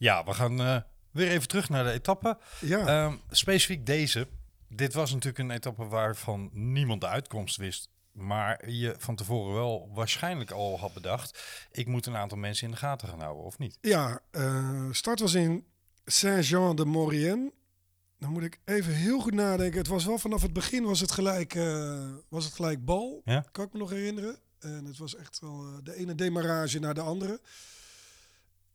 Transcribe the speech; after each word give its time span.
Ja, 0.00 0.24
we 0.24 0.32
gaan 0.34 0.60
eh, 0.60 0.76
weer 1.10 1.28
even 1.28 1.48
terug 1.48 1.68
naar 1.68 1.84
de 1.84 1.90
etappe. 1.90 2.38
Ja, 2.60 2.86
Ehm, 2.86 3.16
specifiek 3.30 3.86
deze. 3.86 4.28
Dit 4.68 4.94
was 4.94 5.10
natuurlijk 5.10 5.38
een 5.38 5.50
etappe 5.50 5.84
waarvan 5.86 6.50
niemand 6.52 7.00
de 7.00 7.06
uitkomst 7.06 7.56
wist. 7.56 7.88
Maar 8.12 8.70
je 8.70 8.94
van 8.98 9.16
tevoren 9.16 9.54
wel 9.54 9.90
waarschijnlijk 9.94 10.50
al 10.50 10.78
had 10.78 10.92
bedacht. 10.94 11.42
Ik 11.72 11.86
moet 11.86 12.06
een 12.06 12.16
aantal 12.16 12.38
mensen 12.38 12.64
in 12.66 12.70
de 12.72 12.76
gaten 12.78 13.08
gaan 13.08 13.20
houden, 13.20 13.44
of 13.44 13.58
niet? 13.58 13.78
ja 13.80 14.20
eh, 14.30 14.86
start 14.90 15.20
was 15.20 15.34
in 15.34 15.64
Saint-Jean-de-Maurienne. 16.04 17.52
Dan 18.18 18.30
moet 18.30 18.42
ik 18.42 18.60
even 18.64 18.94
heel 18.94 19.20
goed 19.20 19.34
nadenken. 19.34 19.78
Het 19.78 19.88
was 19.88 20.04
wel 20.04 20.18
vanaf 20.18 20.42
het 20.42 20.52
begin 20.52 20.84
was 20.84 21.00
het 21.00 21.10
gelijk, 21.10 21.54
eh, 21.54 22.08
was 22.28 22.44
het 22.44 22.54
gelijk 22.54 22.84
bal. 22.84 23.20
Ja? 23.24 23.44
Kan 23.52 23.64
ik 23.64 23.72
me 23.72 23.78
nog 23.78 23.90
herinneren. 23.90 24.38
En 24.58 24.84
het 24.84 24.98
was 24.98 25.16
echt 25.16 25.40
wel 25.40 25.80
de 25.82 25.94
ene 25.96 26.14
demarrage 26.14 26.78
naar 26.78 26.94
de 26.94 27.00
andere. 27.00 27.40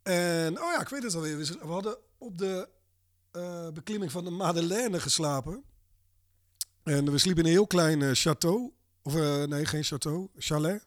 En, 0.06 0.62
oh 0.62 0.72
ja, 0.72 0.82
ik 0.82 0.90
weet 0.90 1.04
het 1.04 1.16
alweer. 1.16 1.38
We 1.38 1.68
hadden 1.68 1.98
op 2.18 2.38
de 2.38 2.68
eh, 3.32 3.68
beklimming 3.74 4.12
van 4.12 4.24
de 4.24 4.30
Madeleine 4.30 5.00
geslapen. 5.00 5.64
En 6.84 7.12
we 7.12 7.18
sliepen 7.18 7.44
in 7.44 7.50
een 7.50 7.56
heel 7.56 7.68
klein 7.68 8.02
eh, 8.02 8.10
château. 8.14 8.74
Of 9.02 9.16
eh, 9.16 9.44
nee, 9.44 9.66
geen 9.66 9.86
château. 9.86 10.38
Chalet. 10.38 10.84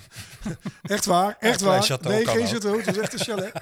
echt 0.82 1.04
waar, 1.04 1.36
echt 1.38 1.60
waar. 1.60 1.98
nee, 2.00 2.26
geen 2.26 2.42
ook. 2.42 2.48
château. 2.48 2.76
Het 2.76 2.84
was 2.84 2.96
echt 2.96 3.12
een 3.12 3.18
chalet. 3.18 3.52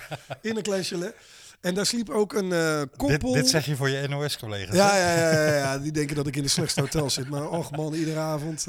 In 0.40 0.56
een 0.56 0.62
klein 0.62 0.84
chalet. 0.84 1.14
En 1.60 1.74
daar 1.74 1.86
sliep 1.86 2.10
ook 2.10 2.32
een 2.32 2.88
koppel. 2.96 3.32
dit 3.32 3.48
zeg 3.48 3.66
je 3.66 3.76
voor 3.76 3.88
je 3.88 4.08
NOS-collega's. 4.08 4.74
Ja, 4.74 4.96
ja, 4.96 5.14
ja, 5.16 5.30
ja, 5.30 5.56
ja, 5.56 5.78
die 5.78 5.92
denken 5.92 6.16
dat 6.16 6.26
ik 6.26 6.36
in 6.36 6.42
de 6.42 6.48
slechtste 6.48 6.80
hotel 6.80 7.10
zit. 7.10 7.28
Maar 7.28 7.48
och 7.48 7.70
man, 7.70 7.94
iedere 7.94 8.18
avond. 8.18 8.66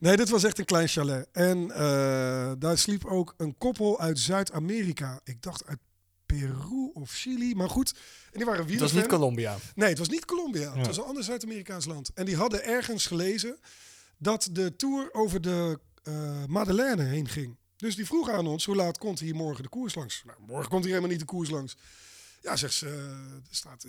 Nee, 0.00 0.16
dit 0.16 0.28
was 0.28 0.44
echt 0.44 0.58
een 0.58 0.64
klein 0.64 0.88
chalet. 0.88 1.28
En 1.32 1.70
eh, 1.70 2.52
daar 2.58 2.78
sliep 2.78 3.04
ook 3.04 3.34
een 3.36 3.58
koppel 3.58 4.00
uit 4.00 4.18
Zuid-Amerika. 4.18 5.20
Ik 5.24 5.42
dacht 5.42 5.66
uit 5.66 5.78
Peru 6.26 6.90
of 6.92 7.10
Chili. 7.10 7.54
Maar 7.54 7.70
goed, 7.70 7.94
en 8.32 8.36
die 8.38 8.44
waren 8.46 8.66
Het 8.66 8.80
was 8.80 8.92
niet. 8.92 9.06
Colombia. 9.06 9.56
Nee, 9.74 9.88
het 9.88 9.98
was 9.98 10.08
niet 10.08 10.24
Colombia. 10.24 10.60
Ja. 10.60 10.76
Het 10.76 10.86
was 10.86 10.96
een 10.96 11.04
ander 11.04 11.24
Zuid-Amerikaans 11.24 11.84
land. 11.84 12.10
En 12.14 12.24
die 12.24 12.36
hadden 12.36 12.64
ergens 12.64 13.06
gelezen 13.06 13.58
dat 14.18 14.48
de 14.52 14.76
tour 14.76 15.08
over 15.12 15.40
de 15.40 15.78
eh 16.02 16.44
Madeleine 16.46 17.02
heen 17.02 17.28
ging. 17.28 17.56
Dus 17.76 17.96
die 17.96 18.06
vroegen 18.06 18.34
aan 18.34 18.46
ons, 18.46 18.64
hoe 18.64 18.76
laat 18.76 18.98
komt 18.98 19.20
hier 19.20 19.34
morgen 19.34 19.62
de 19.62 19.68
koers 19.68 19.94
langs? 19.94 20.22
Nou, 20.26 20.38
morgen 20.46 20.68
komt 20.70 20.82
hier 20.84 20.92
helemaal 20.92 21.10
niet 21.10 21.20
de 21.20 21.34
koers 21.34 21.50
langs. 21.50 21.76
Ja, 22.42 22.56
zegt 22.56 22.74
ze, 22.74 22.86
eh, 22.86 23.32
er 23.32 23.42
staat, 23.50 23.86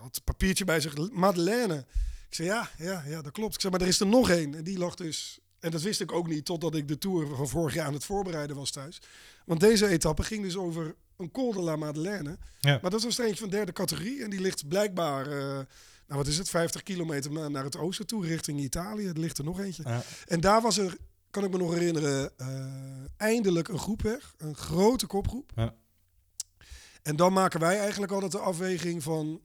had 0.00 0.16
een 0.16 0.24
papiertje 0.24 0.64
bij 0.64 0.80
zich, 0.80 1.10
Madeleine. 1.10 1.86
Ik 2.28 2.34
zei, 2.34 2.48
ja, 2.48 2.70
ja, 2.78 3.02
ja, 3.06 3.22
dat 3.22 3.32
klopt. 3.32 3.54
Ik 3.54 3.60
zei, 3.60 3.72
maar 3.72 3.82
er 3.82 3.88
is 3.88 4.00
er 4.00 4.06
nog 4.06 4.30
één. 4.30 4.54
En 4.54 4.64
die 4.64 4.78
lag 4.78 4.94
dus, 4.94 5.38
en 5.60 5.70
dat 5.70 5.82
wist 5.82 6.00
ik 6.00 6.12
ook 6.12 6.28
niet 6.28 6.44
totdat 6.44 6.74
ik 6.74 6.88
de 6.88 6.98
Tour 6.98 7.36
van 7.36 7.48
vorig 7.48 7.74
jaar 7.74 7.86
aan 7.86 7.92
het 7.94 8.04
voorbereiden 8.04 8.56
was 8.56 8.70
thuis. 8.70 9.00
Want 9.44 9.60
deze 9.60 9.86
etappe 9.88 10.22
ging 10.22 10.42
dus 10.42 10.56
over 10.56 10.94
een 11.16 11.30
Col 11.30 11.52
de 11.52 11.60
la 11.60 11.76
Madeleine. 11.76 12.38
Ja. 12.60 12.78
Maar 12.82 12.90
dat 12.90 13.02
was 13.02 13.18
er 13.18 13.24
eentje 13.24 13.40
van 13.40 13.50
derde 13.50 13.72
categorie. 13.72 14.22
En 14.22 14.30
die 14.30 14.40
ligt 14.40 14.68
blijkbaar, 14.68 15.26
eh, 15.26 15.38
nou 15.46 15.66
wat 16.06 16.26
is 16.26 16.38
het, 16.38 16.48
50 16.50 16.82
kilometer 16.82 17.32
na- 17.32 17.48
naar 17.48 17.64
het 17.64 17.76
oosten 17.76 18.06
toe, 18.06 18.26
richting 18.26 18.60
Italië. 18.60 19.06
Er 19.06 19.18
ligt 19.18 19.38
er 19.38 19.44
nog 19.44 19.60
eentje. 19.60 19.82
Ja. 19.86 20.02
En 20.26 20.40
daar 20.40 20.60
was 20.60 20.78
er, 20.78 20.96
kan 21.30 21.44
ik 21.44 21.50
me 21.50 21.56
nog 21.58 21.72
herinneren, 21.72 22.32
eh, 22.36 22.64
eindelijk 23.16 23.68
een 23.68 23.78
groep 23.78 24.02
weg. 24.02 24.34
Een 24.38 24.56
grote 24.56 25.06
kopgroep. 25.06 25.52
Ja. 25.54 25.74
En 27.02 27.16
dan 27.16 27.32
maken 27.32 27.60
wij 27.60 27.78
eigenlijk 27.78 28.12
altijd 28.12 28.32
de 28.32 28.38
afweging 28.38 29.02
van, 29.02 29.40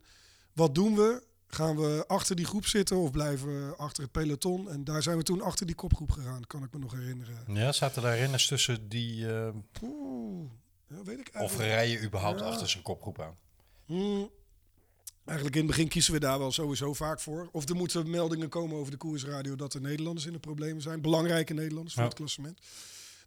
wat 0.53 0.75
doen 0.75 0.95
we? 0.95 1.23
Gaan 1.55 1.75
we 1.75 2.03
achter 2.07 2.35
die 2.35 2.45
groep 2.45 2.65
zitten 2.65 2.97
of 2.97 3.11
blijven 3.11 3.47
we 3.69 3.75
achter 3.75 4.03
het 4.03 4.11
peloton? 4.11 4.69
En 4.69 4.83
daar 4.83 5.03
zijn 5.03 5.17
we 5.17 5.23
toen 5.23 5.41
achter 5.41 5.65
die 5.65 5.75
kopgroep 5.75 6.11
gegaan, 6.11 6.47
kan 6.47 6.63
ik 6.63 6.73
me 6.73 6.79
nog 6.79 6.91
herinneren. 6.93 7.43
Ja, 7.47 7.71
zaten 7.71 8.01
daar 8.01 8.17
renners 8.17 8.47
tussen 8.47 8.89
die... 8.89 9.33
eh, 9.33 9.49
Oeh, 9.83 10.49
ja, 10.87 11.03
weet 11.03 11.19
ik 11.19 11.31
of 11.33 11.57
rijden 11.57 12.03
überhaupt 12.05 12.39
Ja. 12.39 12.45
achter 12.45 12.69
zijn 12.69 12.83
kopgroep 12.83 13.21
aan? 13.21 13.35
Hmm. 13.85 14.29
Eigenlijk 15.25 15.57
in 15.57 15.61
het 15.61 15.71
begin 15.71 15.87
kiezen 15.87 16.13
we 16.13 16.19
daar 16.19 16.39
wel 16.39 16.51
sowieso 16.51 16.93
vaak 16.93 17.19
voor. 17.19 17.49
Of 17.51 17.69
er 17.69 17.75
moeten 17.75 18.09
meldingen 18.09 18.49
komen 18.49 18.77
over 18.77 18.91
de 18.91 18.97
koersradio 18.97 19.55
dat 19.55 19.73
er 19.73 19.81
Nederlanders 19.81 20.25
in 20.25 20.33
de 20.33 20.39
problemen 20.39 20.81
zijn. 20.81 21.01
Belangrijke 21.01 21.53
Nederlanders 21.53 21.93
voor 21.93 22.03
Ja. 22.03 22.09
het 22.09 22.17
klassement. 22.17 22.59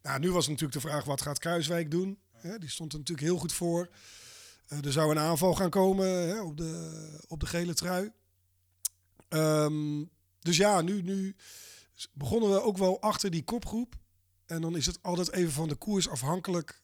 Nou, 0.03 0.19
nu 0.21 0.33
was 0.33 0.47
natuurlijk 0.49 0.83
de 0.83 0.89
vraag, 0.89 1.05
wat 1.05 1.22
gaat 1.22 1.39
Kruiswijk 1.39 1.91
doen? 1.91 2.19
Die 2.59 2.71
stond 2.71 2.93
er 2.93 2.99
natuurlijk 2.99 3.27
heel 3.28 3.39
goed 3.39 3.53
voor. 3.53 3.89
Eh, 4.69 4.84
er 4.84 4.93
zou 4.93 5.10
een 5.10 5.19
aanval 5.19 5.55
gaan 5.55 5.71
komen 5.71 6.06
hè, 6.28 6.41
op, 6.43 6.56
de, 6.56 7.19
op 7.28 7.41
de 7.41 7.47
gele 7.47 7.75
trui. 7.75 8.12
Ehm, 9.28 10.05
dus 10.41 10.56
ja, 10.56 10.81
nu, 10.81 11.03
nu 11.03 11.37
begonnen 12.12 12.50
we 12.50 12.62
ook 12.62 12.77
wel 12.78 13.00
achter 13.00 13.31
die 13.31 13.44
kopgroep. 13.44 13.94
En 14.47 14.61
dan 14.61 14.77
is 14.77 14.87
het 14.87 14.99
altijd 15.03 15.33
even 15.33 15.53
van 15.53 15.69
de 15.69 15.75
koers 15.75 16.09
afhankelijk 16.09 16.81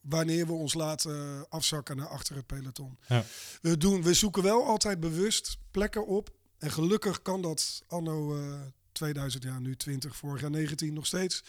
wanneer 0.00 0.46
we 0.46 0.52
ons 0.52 0.74
laten 0.74 1.46
afzakken 1.48 1.96
naar 1.96 2.08
achter 2.08 2.36
het 2.36 2.46
peloton. 2.46 2.98
Ja. 3.08 3.24
We, 3.62 3.76
doen, 3.76 4.02
we 4.02 4.14
zoeken 4.14 4.42
wel 4.42 4.64
altijd 4.64 5.00
bewust 5.00 5.58
plekken 5.70 6.06
op. 6.06 6.30
En 6.58 6.70
gelukkig 6.70 7.22
kan 7.22 7.42
dat 7.42 7.82
anno 7.86 8.36
eh 8.38 8.60
2000, 8.92 9.42
ja 9.44 9.58
nu 9.58 9.76
20, 9.76 10.16
vorig 10.16 10.40
jaar 10.40 10.50
19 10.50 10.92
nog 10.94 11.06
steeds. 11.06 11.42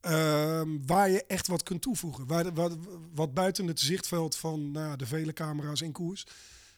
Ehm, 0.00 0.68
waar 0.86 1.10
je 1.10 1.24
echt 1.26 1.46
wat 1.46 1.62
kunt 1.62 1.82
toevoegen. 1.82 2.26
Waar, 2.26 2.44
de- 2.44 2.52
wat, 2.52 2.76
wat 3.14 3.34
buiten 3.34 3.66
het 3.66 3.80
zichtveld 3.80 4.36
van 4.36 4.70
nou, 4.70 4.86
ja, 4.88 4.96
de 4.96 5.06
vele 5.06 5.32
camera's 5.32 5.80
in 5.80 5.92
koers 5.92 6.26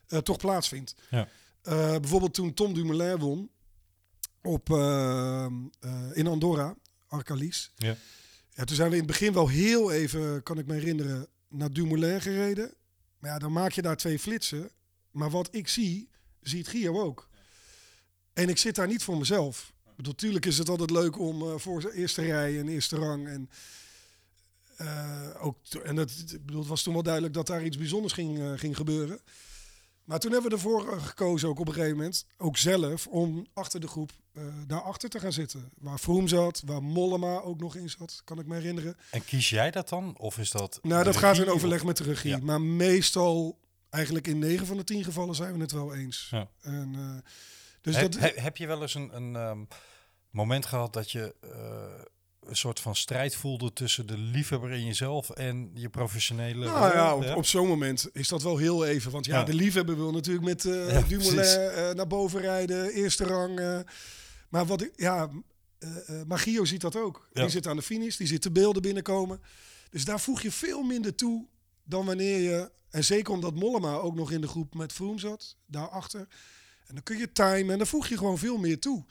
eh, 0.09 0.19
toch 0.19 0.37
plaatsvindt. 0.37 0.95
Ja. 1.11 1.29
Eh, 1.67 1.91
bijvoorbeeld 1.91 2.35
toen 2.35 2.55
Tom 2.55 2.75
Dumoulin 2.75 3.19
won 3.19 3.51
op, 4.43 4.71
ehm, 4.71 5.53
eh, 5.81 6.11
in 6.13 6.27
Andorra, 6.27 6.77
Arcalis. 7.07 7.73
Ja. 7.77 7.97
Ja, 8.55 8.65
toen 8.65 8.77
zijn 8.77 8.89
we 8.89 8.95
in 8.95 9.03
het 9.03 9.11
begin 9.11 9.33
wel 9.33 9.49
heel 9.49 9.93
even, 9.93 10.43
kan 10.43 10.59
ik 10.59 10.67
me 10.67 10.75
herinneren, 10.75 11.27
naar 11.49 11.73
Dumoulin 11.73 12.21
gereden. 12.21 12.75
Maar 13.19 13.31
ja, 13.31 13.39
dan 13.39 13.53
maak 13.53 13.73
je 13.73 13.83
daar 13.83 13.97
twee 13.97 14.19
flitsen. 14.19 14.71
Maar 15.11 15.31
wat 15.31 15.49
ik 15.55 15.69
zie, 15.69 16.09
ziet 16.41 16.69
Gio 16.69 17.01
ook. 17.01 17.29
En 18.33 18.49
ik 18.49 18.59
zit 18.59 18.75
daar 18.75 18.87
niet 18.87 19.03
voor 19.03 19.19
mezelf. 19.19 19.73
Natuurlijk 19.97 20.47
is 20.47 20.59
het 20.59 20.69
altijd 20.69 20.91
leuk 20.91 21.19
om 21.19 21.43
eh, 21.43 21.59
voor 21.59 21.81
de 21.81 21.95
eerste 21.95 22.23
rij 22.23 22.59
en 22.59 22.69
eerste 22.69 22.97
rang. 22.97 23.29
En, 23.29 23.51
eh, 24.77 25.29
ook, 25.41 25.57
en 25.83 25.97
het, 25.97 26.25
ik 26.33 26.47
bedoel, 26.47 26.61
het 26.61 26.69
was 26.69 26.83
toen 26.83 26.93
wel 26.93 27.03
duidelijk 27.03 27.35
dat 27.35 27.47
daar 27.47 27.65
iets 27.65 27.77
bijzonders 27.77 28.13
ging, 28.13 28.39
eh, 28.39 28.53
ging 28.57 28.77
gebeuren. 28.77 29.21
Maar 30.07 30.19
toen 30.19 30.33
hebben 30.33 30.51
we 30.51 30.57
ervoor 30.57 31.01
gekozen, 31.01 31.49
ook 31.49 31.59
op 31.59 31.69
een 31.69 31.73
gegeven 31.75 31.97
moment, 31.97 32.27
ook 32.39 32.57
zelf, 32.57 33.07
om 33.07 33.47
achter 33.53 33.81
de 33.81 33.87
groep 33.89 34.11
eh 34.33 34.43
daarachter 34.67 35.09
te 35.09 35.21
gaan 35.21 35.33
zitten. 35.33 35.71
Waar 35.79 35.99
Froome 35.99 36.29
zat, 36.29 36.63
waar 36.67 36.83
Mollema 36.83 37.41
ook 37.41 37.61
nog 37.61 37.77
in 37.77 37.91
zat, 37.91 38.21
kan 38.25 38.39
ik 38.39 38.47
me 38.47 38.55
herinneren. 38.55 38.97
En 39.11 39.25
kies 39.25 39.51
jij 39.51 39.71
dat 39.71 39.89
dan? 39.89 40.15
Of 40.19 40.39
is 40.39 40.51
dat... 40.51 40.79
Nou, 40.83 41.05
dat 41.05 41.17
gaat 41.17 41.39
in 41.39 41.49
overleg 41.49 41.85
met 41.85 41.97
de 41.97 42.05
regie. 42.05 42.31
Ja. 42.31 42.39
Maar 42.39 42.61
meestal, 42.61 43.59
eigenlijk 43.91 44.27
in 44.27 44.39
9 44.39 44.67
van 44.67 44.77
de 44.77 44.85
10 44.85 45.05
gevallen 45.05 45.35
zijn 45.35 45.55
we 45.55 45.61
het 45.61 45.73
wel 45.73 45.95
eens. 45.95 46.29
Ja. 46.31 46.49
En, 46.61 46.95
eh, 46.95 47.31
dus 47.81 47.97
Heb, 47.97 48.13
dat, 48.13 48.21
he- 48.21 48.41
heb 48.41 48.57
je 48.57 48.67
wel 48.67 48.83
eens 48.83 48.95
een, 48.95 49.17
een 49.17 49.37
ehm, 49.37 49.65
moment 50.31 50.67
gehad 50.67 50.93
dat 50.93 51.11
je 51.11 51.35
eh, 51.41 51.51
een 52.49 52.57
soort 52.57 52.81
van 52.81 52.97
strijd 52.97 53.37
voelde 53.37 53.73
tussen 53.73 54.07
de 54.07 54.19
liefhebber 54.19 54.71
in 54.71 54.85
jezelf 54.85 55.31
en 55.31 55.71
je 55.75 55.89
professionele 55.89 56.65
nou 56.67 56.93
ja, 56.95 57.17
op, 57.17 57.37
op 57.37 57.47
zo'n 57.47 57.67
moment 57.69 58.09
is 58.13 58.29
dat 58.29 58.43
wel 58.43 58.57
heel 58.57 58.85
even. 58.87 59.11
Want 59.11 59.27
ja, 59.27 59.39
Ja. 59.39 59.45
de 59.45 59.55
liefhebber 59.55 59.97
wil 59.97 60.13
natuurlijk 60.13 60.45
met 60.47 60.65
eh 60.65 60.91
Ja, 60.91 61.01
Dumoulin 61.01 61.39
eh, 61.45 61.91
naar 61.95 62.07
boven 62.07 62.41
rijden, 62.41 62.91
eerste 62.93 63.25
rang. 63.25 63.59
eh. 63.59 63.81
maar 64.49 64.67
wat 64.67 64.83
ik, 64.83 64.93
ja, 64.97 65.31
eh 65.79 65.89
eh, 66.21 66.27
maar 66.27 66.39
Gio 66.39 66.65
ziet 66.65 66.81
dat 66.81 66.97
ook. 66.97 67.29
Die 67.33 67.49
zit 67.49 67.67
aan 67.67 67.77
de 67.77 67.83
finish, 67.83 68.17
die 68.17 68.27
ziet 68.27 68.43
de 68.43 68.51
beelden 68.51 68.83
binnenkomen. 68.83 69.41
Dus 69.91 70.05
daar 70.05 70.21
voeg 70.21 70.43
je 70.43 70.51
veel 70.53 70.83
minder 70.83 71.15
toe 71.15 71.47
dan 71.85 72.07
wanneer 72.07 72.39
je... 72.39 72.71
En 72.91 73.05
zeker 73.05 73.33
omdat 73.33 73.55
Mollema 73.55 73.95
ook 73.95 74.15
nog 74.15 74.31
in 74.31 74.41
de 74.41 74.47
groep 74.49 74.75
met 74.75 74.93
Froome 74.93 75.19
zat, 75.19 75.57
daarachter. 75.67 76.21
En 76.87 76.95
dan 76.95 77.03
kun 77.03 77.19
je 77.19 77.33
timen 77.33 77.71
en 77.71 77.79
dan 77.79 77.87
voeg 77.87 78.07
je 78.09 78.17
gewoon 78.17 78.39
veel 78.39 78.57
meer 78.59 78.79
toe. 78.81 79.05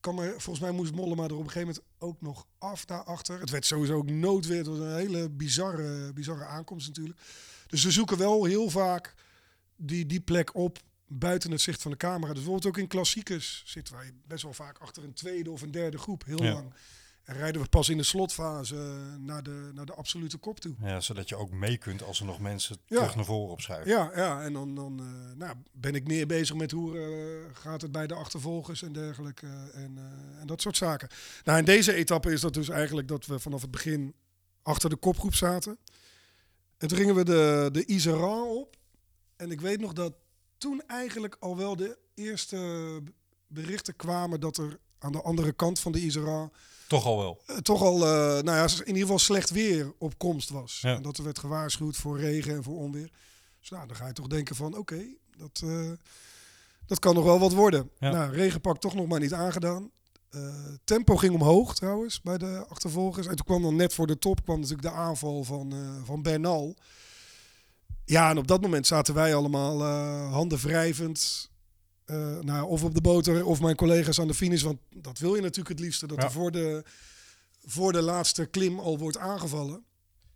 Kan 0.00 0.14
maar, 0.14 0.28
volgens 0.30 0.60
mij 0.60 0.70
moest 0.70 0.94
Mollema 0.94 1.24
er 1.24 1.34
op 1.34 1.44
een 1.44 1.50
gegeven 1.50 1.68
moment 1.68 1.84
ook 1.98 2.20
nog 2.20 2.46
af 2.58 2.84
daarachter. 2.84 3.40
Het 3.40 3.50
werd 3.50 3.66
sowieso 3.66 3.94
ook 3.96 4.10
noodweer. 4.10 4.58
Het 4.58 4.66
was 4.66 4.78
een 4.78 4.96
hele 4.96 5.28
bizarre, 5.28 6.12
bizarre 6.12 6.44
aankomst 6.44 6.86
natuurlijk. 6.86 7.18
Dus 7.66 7.84
we 7.84 7.90
zoeken 7.90 8.18
wel 8.18 8.44
heel 8.44 8.70
vaak 8.70 9.14
die, 9.76 10.06
die 10.06 10.20
plek 10.20 10.54
op 10.54 10.78
buiten 11.06 11.50
het 11.50 11.60
zicht 11.60 11.82
van 11.82 11.90
de 11.90 11.96
camera. 11.96 12.32
Dus 12.32 12.42
bijvoorbeeld 12.42 12.66
ook 12.66 12.82
in 12.82 12.88
klassiekers 12.88 13.62
zitten 13.66 13.94
wij 13.94 14.12
best 14.26 14.42
wel 14.42 14.52
vaak 14.52 14.78
achter 14.78 15.04
een 15.04 15.12
tweede 15.12 15.50
of 15.50 15.62
een 15.62 15.70
derde 15.70 15.98
groep. 15.98 16.24
Heel 16.24 16.42
Ja. 16.42 16.52
lang. 16.52 16.72
En 17.30 17.36
rijden 17.36 17.62
we 17.62 17.68
pas 17.68 17.88
in 17.88 17.96
de 17.96 18.02
slotfase 18.02 18.74
naar 19.18 19.42
de, 19.42 19.70
naar 19.74 19.86
de 19.86 19.94
absolute 19.94 20.38
kop 20.38 20.60
toe. 20.60 20.74
Ja, 20.82 21.00
zodat 21.00 21.28
je 21.28 21.36
ook 21.36 21.50
mee 21.50 21.78
kunt 21.78 22.02
als 22.02 22.20
er 22.20 22.26
nog 22.26 22.40
mensen 22.40 22.76
Ja. 22.86 22.96
terug 22.96 23.14
naar 23.14 23.24
voren 23.24 23.50
opschuiven. 23.50 23.90
Ja, 23.90 24.10
ja 24.14 24.42
en 24.42 24.52
dan, 24.52 24.74
dan 24.74 25.00
eh, 25.00 25.36
nou, 25.36 25.56
ben 25.72 25.94
ik 25.94 26.06
meer 26.06 26.26
bezig 26.26 26.56
met 26.56 26.70
hoe 26.70 26.98
eh, 26.98 27.56
gaat 27.56 27.82
het 27.82 27.92
bij 27.92 28.06
de 28.06 28.14
achtervolgers 28.14 28.82
en 28.82 28.92
dergelijke. 28.92 29.46
en, 29.72 29.98
eh, 29.98 30.40
en 30.40 30.46
dat 30.46 30.60
soort 30.60 30.76
zaken. 30.76 31.08
Nou, 31.44 31.58
in 31.58 31.64
deze 31.64 31.92
etappe 31.92 32.32
is 32.32 32.40
dat 32.40 32.54
dus 32.54 32.68
eigenlijk 32.68 33.08
dat 33.08 33.26
we 33.26 33.38
vanaf 33.38 33.60
het 33.62 33.70
begin 33.70 34.14
achter 34.62 34.90
de 34.90 34.96
kopgroep 34.96 35.34
zaten. 35.34 35.78
En 36.78 36.88
toen 36.88 36.98
gingen 36.98 37.14
we 37.14 37.24
de, 37.24 37.68
de 37.72 37.86
Iseran 37.86 38.48
op. 38.48 38.76
En 39.36 39.50
ik 39.50 39.60
weet 39.60 39.80
nog 39.80 39.92
dat 39.92 40.14
toen 40.58 40.82
eigenlijk 40.86 41.36
al 41.40 41.56
wel 41.56 41.76
de 41.76 41.98
eerste 42.14 43.02
berichten 43.46 43.96
kwamen 43.96 44.40
dat 44.40 44.56
er 44.56 44.78
aan 45.00 45.12
de 45.12 45.22
andere 45.22 45.52
kant 45.52 45.78
van 45.80 45.92
de 45.92 46.00
Iseran 46.00 46.52
Toch 46.88 47.04
al 47.06 47.18
wel. 47.18 47.40
eh, 47.46 47.56
toch 47.56 47.82
al, 47.82 47.94
eh, 48.06 48.42
nou 48.42 48.56
ja, 48.56 48.62
in 48.64 48.86
ieder 48.86 49.00
geval 49.02 49.18
slecht 49.18 49.50
weer 49.50 49.92
op 49.98 50.18
komst 50.18 50.50
was. 50.50 50.78
Ja. 50.82 50.94
En 50.94 51.02
dat 51.02 51.18
er 51.18 51.24
werd 51.24 51.38
gewaarschuwd 51.38 51.96
voor 51.96 52.18
regen 52.18 52.54
en 52.54 52.62
voor 52.62 52.76
onweer. 52.76 53.10
Dus 53.60 53.70
nou, 53.70 53.86
dan 53.86 53.96
ga 53.96 54.06
je 54.06 54.12
toch 54.12 54.26
denken 54.26 54.56
van, 54.56 54.76
oké, 54.76 55.02
dat, 55.36 55.60
eh, 55.64 55.90
dat 56.86 56.98
kan 56.98 57.14
nog 57.14 57.24
wel 57.24 57.38
wat 57.38 57.52
worden. 57.52 57.90
Ja. 57.98 58.10
Nou, 58.10 58.32
regenpak 58.32 58.78
toch 58.80 58.94
nog 58.94 59.06
maar 59.06 59.20
niet 59.20 59.32
aangedaan. 59.34 59.90
Tempo 60.84 61.16
ging 61.16 61.34
omhoog 61.34 61.74
trouwens 61.74 62.20
bij 62.20 62.38
de 62.38 62.64
achtervolgers. 62.68 63.26
En 63.26 63.36
toen 63.36 63.46
kwam 63.46 63.62
dan 63.62 63.76
net 63.76 63.94
voor 63.94 64.06
de 64.06 64.18
top 64.18 64.44
kwam 64.44 64.60
natuurlijk 64.60 64.88
de 64.88 64.94
aanval 64.94 65.44
van, 65.44 65.74
van 66.04 66.22
Bernal. 66.22 66.74
Ja, 68.04 68.30
en 68.30 68.38
op 68.38 68.46
dat 68.46 68.60
moment 68.60 68.86
zaten 68.86 69.14
wij 69.14 69.34
allemaal 69.34 69.82
handen 70.32 70.58
wrijvend. 70.58 71.49
Eh, 72.10 72.38
nou, 72.38 72.68
of 72.68 72.84
op 72.84 72.94
de 72.94 73.00
boter 73.00 73.44
of 73.46 73.60
mijn 73.60 73.76
collega's 73.76 74.20
aan 74.20 74.26
de 74.26 74.34
finish. 74.34 74.62
Want 74.62 74.78
dat 74.96 75.18
wil 75.18 75.34
je 75.34 75.40
natuurlijk 75.40 75.68
het 75.68 75.80
liefste. 75.80 76.06
Dat 76.06 76.16
Ja. 76.18 76.24
er 76.24 76.30
voor 76.32 76.50
de, 76.50 76.84
voor 77.64 77.92
de 77.92 78.02
laatste 78.02 78.46
klim 78.46 78.78
al 78.78 78.98
wordt 78.98 79.16
aangevallen. 79.18 79.84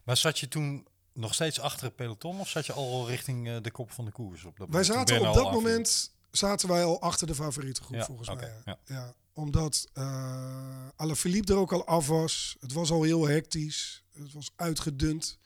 Maar 0.04 0.16
zat 0.16 0.38
je 0.38 0.48
toen 0.48 0.86
nog 1.12 1.34
steeds 1.34 1.60
achter 1.60 1.86
het 1.86 1.96
peloton 1.96 2.40
of 2.40 2.48
zat 2.48 2.66
je 2.66 2.72
al 2.72 3.08
richting 3.08 3.48
eh, 3.48 3.56
de 3.62 3.70
kop 3.70 3.90
van 3.90 4.04
de 4.04 4.10
koers? 4.10 4.44
Op 4.44 4.56
dat 4.56 4.68
Wij 4.70 4.84
zaten 4.84 5.28
op 5.28 5.34
dat 5.34 5.52
moment 5.52 6.12
zaten 6.30 6.68
wij 6.68 6.84
al 6.84 7.00
achter 7.00 7.26
de 7.26 7.34
favoriete 7.34 7.82
groep 7.82 7.96
Ja, 7.96 8.04
volgens 8.04 8.28
mij. 8.34 8.52
ja. 8.64 8.78
Ja. 8.84 9.14
omdat 9.32 9.86
uh, 9.94 10.86
Alaphilippe 10.96 11.52
er 11.52 11.58
ook 11.58 11.72
al 11.72 11.86
af 11.86 12.06
was. 12.06 12.56
Het 12.60 12.72
was 12.72 12.90
al 12.90 13.02
heel 13.02 13.28
hectisch. 13.28 14.04
Het 14.12 14.32
was 14.32 14.50
uitgedund. 14.56 15.38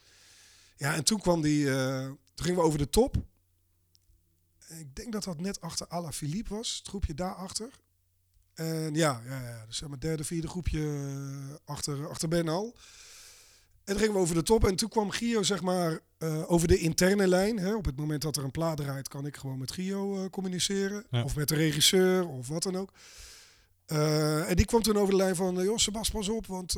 Ja, 0.77 0.95
en 0.95 1.05
toen 1.05 1.21
kwam 1.21 1.41
die... 1.43 1.71
eh, 1.77 2.05
toen 2.35 2.47
gingen 2.47 2.61
we 2.61 2.67
over 2.67 2.79
de 2.79 2.91
top. 2.91 3.17
Ik 4.69 4.97
denk 4.97 5.13
dat 5.13 5.25
dat 5.25 5.41
net 5.41 5.61
achter 5.61 5.87
Alaphilippe 5.87 6.55
was. 6.55 6.77
Het 6.79 6.89
groepje 6.89 7.15
daarachter. 7.15 7.71
En 8.55 8.95
ja, 8.95 9.23
ja, 9.25 9.43
ja 9.43 9.67
dus 9.67 9.77
zeg 9.77 9.89
maar 9.89 10.01
derde, 10.01 10.25
vierde 10.25 10.49
groepje 10.49 10.81
eh, 10.81 11.55
achter, 11.65 12.09
achter 12.09 12.29
Bernal. 12.29 12.77
En 13.85 13.95
toen 13.95 13.99
gingen 13.99 14.15
we 14.15 14.21
over 14.21 14.35
de 14.35 14.43
top. 14.43 14.67
En 14.67 14.77
toen 14.77 14.89
kwam 14.89 15.11
Gio, 15.11 15.43
zeg 15.43 15.63
maar, 15.63 16.01
uh, 16.19 16.51
over 16.51 16.69
de 16.69 16.79
interne 16.79 17.29
lijn. 17.29 17.59
Hè. 17.59 17.75
Op 17.75 17.85
het 17.85 17.97
moment 17.97 18.23
dat 18.23 18.37
er 18.37 18.45
een 18.45 18.51
plaat 18.51 18.77
draait, 18.77 19.09
kan 19.09 19.27
ik 19.27 19.37
gewoon 19.37 19.59
met 19.59 19.73
Gio 19.73 20.23
uh, 20.23 20.31
communiceren. 20.31 21.05
Ja. 21.11 21.23
Of 21.23 21.37
met 21.37 21.49
de 21.49 21.55
regisseur, 21.55 22.29
of 22.29 22.49
wat 22.49 22.63
dan 22.63 22.77
ook. 22.77 22.93
Uh, 23.87 24.51
en 24.51 24.57
die 24.57 24.65
kwam 24.65 24.83
toen 24.83 24.97
over 24.97 25.11
de 25.11 25.17
lijn 25.17 25.37
van... 25.37 25.55
Jos, 25.55 25.83
Sebas, 25.83 26.11
pas 26.11 26.29
op, 26.29 26.47
want 26.47 26.77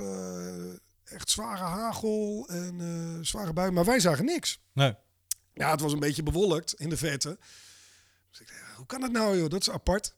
echt 1.05 1.31
zware 1.31 1.63
hagel 1.63 2.49
en 2.49 3.19
zware 3.23 3.53
bui. 3.53 3.71
Maar 3.71 3.85
wij 3.85 4.01
zagen 4.01 4.25
niks. 4.25 4.61
Nee. 4.73 4.95
Ja, 5.55 5.71
het 5.71 5.81
was 5.81 5.93
een 5.93 5.99
beetje 5.99 6.23
bewolkt 6.23 6.75
in 6.75 6.89
de 6.89 6.97
verte. 6.97 7.39
Dus 8.31 8.41
ik 8.41 8.47
dacht, 8.47 8.77
hoe 8.77 8.87
kan 8.87 9.01
dat 9.01 9.13
nou, 9.13 9.39
joh? 9.39 9.49
Dat 9.49 9.61
is 9.61 9.71
apart. 9.71 10.15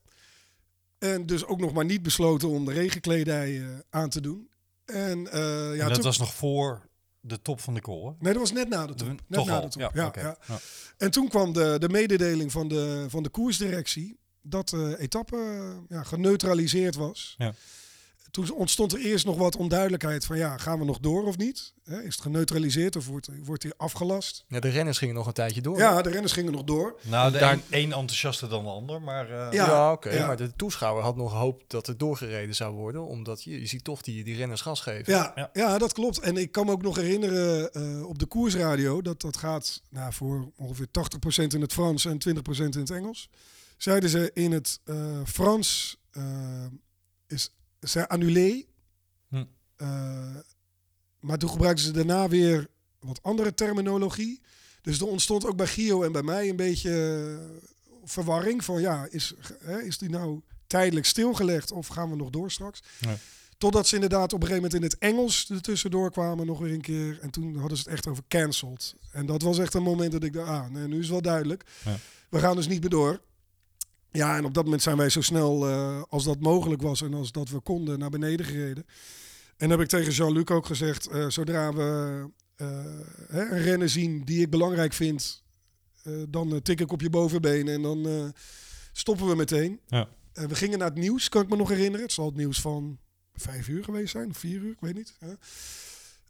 En 0.98 1.26
dus 1.26 1.44
ook 1.44 1.60
nog 1.60 1.72
maar 1.72 1.84
niet 1.84 2.02
besloten 2.02 2.48
om 2.48 2.64
de 2.64 2.72
regenkledij 2.72 3.50
uh, 3.50 3.78
aan 3.90 4.08
te 4.08 4.20
doen. 4.20 4.50
En, 4.84 5.18
uh, 5.18 5.32
ja, 5.32 5.72
en 5.72 5.78
dat 5.78 5.94
toen... 5.94 6.02
was 6.02 6.18
nog 6.18 6.34
voor 6.34 6.88
de 7.20 7.42
top 7.42 7.60
van 7.60 7.74
de 7.74 7.80
hè? 7.84 8.10
Nee, 8.18 8.32
dat 8.32 8.36
was 8.36 8.52
net 8.52 8.68
na 8.68 8.86
de 8.86 8.94
top. 8.94 9.08
De, 9.08 9.14
net 9.26 9.44
na 9.44 9.54
al? 9.56 9.60
de 9.60 9.68
top. 9.68 9.80
Ja, 9.80 9.90
Ja, 9.94 10.06
okay. 10.06 10.24
ja. 10.24 10.36
ja. 10.46 10.58
En 10.96 11.10
toen 11.10 11.28
kwam 11.28 11.52
de, 11.52 11.76
de 11.78 11.88
mededeling 11.88 12.52
van 12.52 12.68
de, 12.68 13.06
van 13.08 13.22
de 13.22 13.28
koersdirectie 13.28 14.18
dat 14.42 14.68
de 14.68 14.96
etappe 14.98 15.36
ja, 15.88 16.02
geneutraliseerd 16.02 16.94
was. 16.94 17.34
Ja. 17.38 17.54
Toen 18.32 18.52
ontstond 18.52 18.92
er 18.92 18.98
eerst 19.00 19.24
nog 19.24 19.36
wat 19.36 19.56
onduidelijkheid 19.56 20.24
van 20.24 20.36
ja, 20.36 20.56
gaan 20.56 20.78
we 20.78 20.84
nog 20.84 20.98
door 20.98 21.24
of 21.24 21.36
niet? 21.36 21.72
Hè, 21.84 22.02
is 22.02 22.14
het 22.14 22.22
geneutraliseerd 22.22 22.96
of 22.96 23.06
wordt, 23.06 23.28
wordt 23.44 23.62
hij 23.62 23.72
afgelast? 23.76 24.44
Ja, 24.48 24.60
de 24.60 24.68
renners 24.68 24.98
gingen 24.98 25.14
nog 25.14 25.26
een 25.26 25.32
tijdje 25.32 25.60
door. 25.60 25.78
Ja, 25.78 26.02
de 26.02 26.10
renners 26.10 26.32
gingen 26.32 26.52
nog 26.52 26.64
door. 26.64 26.98
Nou, 27.02 27.32
de 27.32 27.38
Daar- 27.38 27.52
een, 27.52 27.62
één 27.70 27.92
enthousiaster 27.92 28.48
dan 28.48 28.64
de 28.64 28.70
ander, 28.70 29.02
maar... 29.02 29.24
eh, 29.30 29.52
Ja. 29.52 29.66
Ja, 29.66 29.92
oké. 29.92 30.10
ja. 30.10 30.26
Maar 30.26 30.36
de 30.36 30.52
toeschouwer 30.56 31.02
had 31.04 31.16
nog 31.16 31.32
hoop 31.32 31.62
dat 31.66 31.86
het 31.86 31.98
doorgereden 31.98 32.54
zou 32.54 32.74
worden. 32.74 33.06
Omdat 33.06 33.42
je, 33.42 33.60
je 33.60 33.66
ziet 33.66 33.84
toch 33.84 34.02
die, 34.02 34.24
die 34.24 34.36
renners 34.36 34.60
gas 34.60 34.80
geven. 34.80 35.12
Ja, 35.12 35.32
Ja. 35.34 35.50
ja. 35.52 35.78
dat 35.78 35.92
klopt. 35.92 36.18
En 36.18 36.36
ik 36.36 36.52
kan 36.52 36.66
me 36.66 36.72
ook 36.72 36.82
nog 36.82 36.96
herinneren 36.96 37.72
eh, 37.72 38.06
op 38.08 38.18
de 38.18 38.26
koersradio 38.26 39.02
dat 39.02 39.20
dat 39.20 39.36
gaat 39.36 39.82
nou, 39.90 40.12
voor 40.12 40.50
ongeveer 40.56 40.86
80% 40.86 41.46
in 41.54 41.60
het 41.60 41.72
Frans 41.72 42.04
en 42.04 42.18
20% 42.28 42.40
in 42.58 42.70
het 42.80 42.90
Engels. 42.90 43.28
Zeiden 43.76 44.10
ze 44.10 44.30
in 44.34 44.52
het 44.52 44.80
eh, 44.84 44.96
Frans 45.24 45.96
is 47.26 47.50
c'est 47.82 48.06
annulé. 48.08 48.64
Hm. 49.28 49.44
Eh, 49.76 50.36
maar 51.20 51.38
toen 51.38 51.50
gebruikten 51.50 51.84
ze 51.84 51.90
daarna 51.90 52.28
weer 52.28 52.68
wat 53.00 53.22
andere 53.22 53.54
terminologie. 53.54 54.40
Dus 54.82 55.00
er 55.00 55.06
ontstond 55.06 55.46
ook 55.46 55.56
bij 55.56 55.66
Gio 55.66 56.02
en 56.02 56.12
bij 56.12 56.22
mij 56.22 56.48
een 56.48 56.56
beetje 56.56 56.90
eh, 56.90 57.68
verwarring 58.04 58.64
van 58.64 58.80
ja, 58.80 59.06
is, 59.10 59.34
hè, 59.58 59.82
is 59.82 59.98
die 59.98 60.08
nou 60.08 60.40
tijdelijk 60.66 61.06
stilgelegd 61.06 61.72
of 61.72 61.86
gaan 61.86 62.10
we 62.10 62.16
nog 62.16 62.30
door 62.30 62.50
straks? 62.50 62.82
Nee. 63.00 63.16
Totdat 63.58 63.86
ze 63.86 63.94
inderdaad 63.94 64.32
op 64.32 64.42
een 64.42 64.46
gegeven 64.48 64.62
moment 64.62 64.74
in 64.74 64.82
het 64.82 64.98
Engels 64.98 65.50
er 65.50 65.60
tussendoor 65.60 66.10
kwamen 66.10 66.46
nog 66.46 66.58
weer 66.58 66.72
een 66.72 66.80
keer. 66.80 67.18
En 67.20 67.30
toen 67.30 67.56
hadden 67.56 67.78
ze 67.78 67.82
het 67.82 67.92
echt 67.92 68.06
over 68.06 68.22
cancelled. 68.28 68.94
En 69.12 69.26
dat 69.26 69.42
was 69.42 69.58
echt 69.58 69.74
een 69.74 69.82
moment 69.82 70.12
dat 70.12 70.22
ik 70.22 70.32
dacht, 70.32 70.48
ah, 70.48 70.68
nee, 70.68 70.86
nu 70.86 70.94
is 70.94 71.00
het 71.00 71.10
wel 71.10 71.22
duidelijk. 71.22 71.64
Ja. 71.84 71.96
We 72.28 72.38
gaan 72.38 72.56
dus 72.56 72.68
niet 72.68 72.80
meer 72.80 72.90
door. 72.90 73.20
Ja, 74.12 74.36
en 74.36 74.44
op 74.44 74.54
dat 74.54 74.64
moment 74.64 74.82
zijn 74.82 74.96
wij 74.96 75.08
zo 75.08 75.20
snel 75.20 75.68
eh, 75.68 76.02
als 76.08 76.24
dat 76.24 76.40
mogelijk 76.40 76.82
was 76.82 77.02
en 77.02 77.14
als 77.14 77.32
dat 77.32 77.48
we 77.48 77.60
konden 77.60 77.98
naar 77.98 78.10
beneden 78.10 78.46
gereden. 78.46 78.86
En 79.56 79.70
heb 79.70 79.80
ik 79.80 79.88
tegen 79.88 80.12
Jean-Luc 80.12 80.44
ook 80.44 80.66
gezegd, 80.66 81.06
eh, 81.06 81.28
zodra 81.28 81.72
we 81.72 82.28
eh, 82.56 82.68
hè, 83.28 83.50
een 83.50 83.62
rennen 83.62 83.90
zien 83.90 84.24
die 84.24 84.40
ik 84.40 84.50
belangrijk 84.50 84.92
vind, 84.92 85.42
dan 86.28 86.62
tik 86.62 86.80
ik 86.80 86.92
op 86.92 87.00
je 87.00 87.10
bovenbeen 87.10 87.68
en 87.68 87.82
dan 87.82 88.32
stoppen 88.92 89.26
we 89.26 89.36
meteen. 89.36 89.80
Ja. 89.86 90.08
We 90.32 90.54
gingen 90.54 90.78
naar 90.78 90.88
het 90.88 90.98
nieuws, 90.98 91.28
kan 91.28 91.42
ik 91.42 91.48
me 91.48 91.56
nog 91.56 91.68
herinneren. 91.68 92.02
Het 92.02 92.12
zal 92.12 92.26
het 92.26 92.36
nieuws 92.36 92.60
van 92.60 92.98
vijf 93.34 93.68
uur 93.68 93.84
geweest 93.84 94.10
zijn, 94.10 94.30
of 94.30 94.36
vier 94.36 94.60
uur, 94.60 94.72
ik 94.72 94.80
weet 94.80 94.94
niet. 94.94 95.16
hè. 95.18 95.32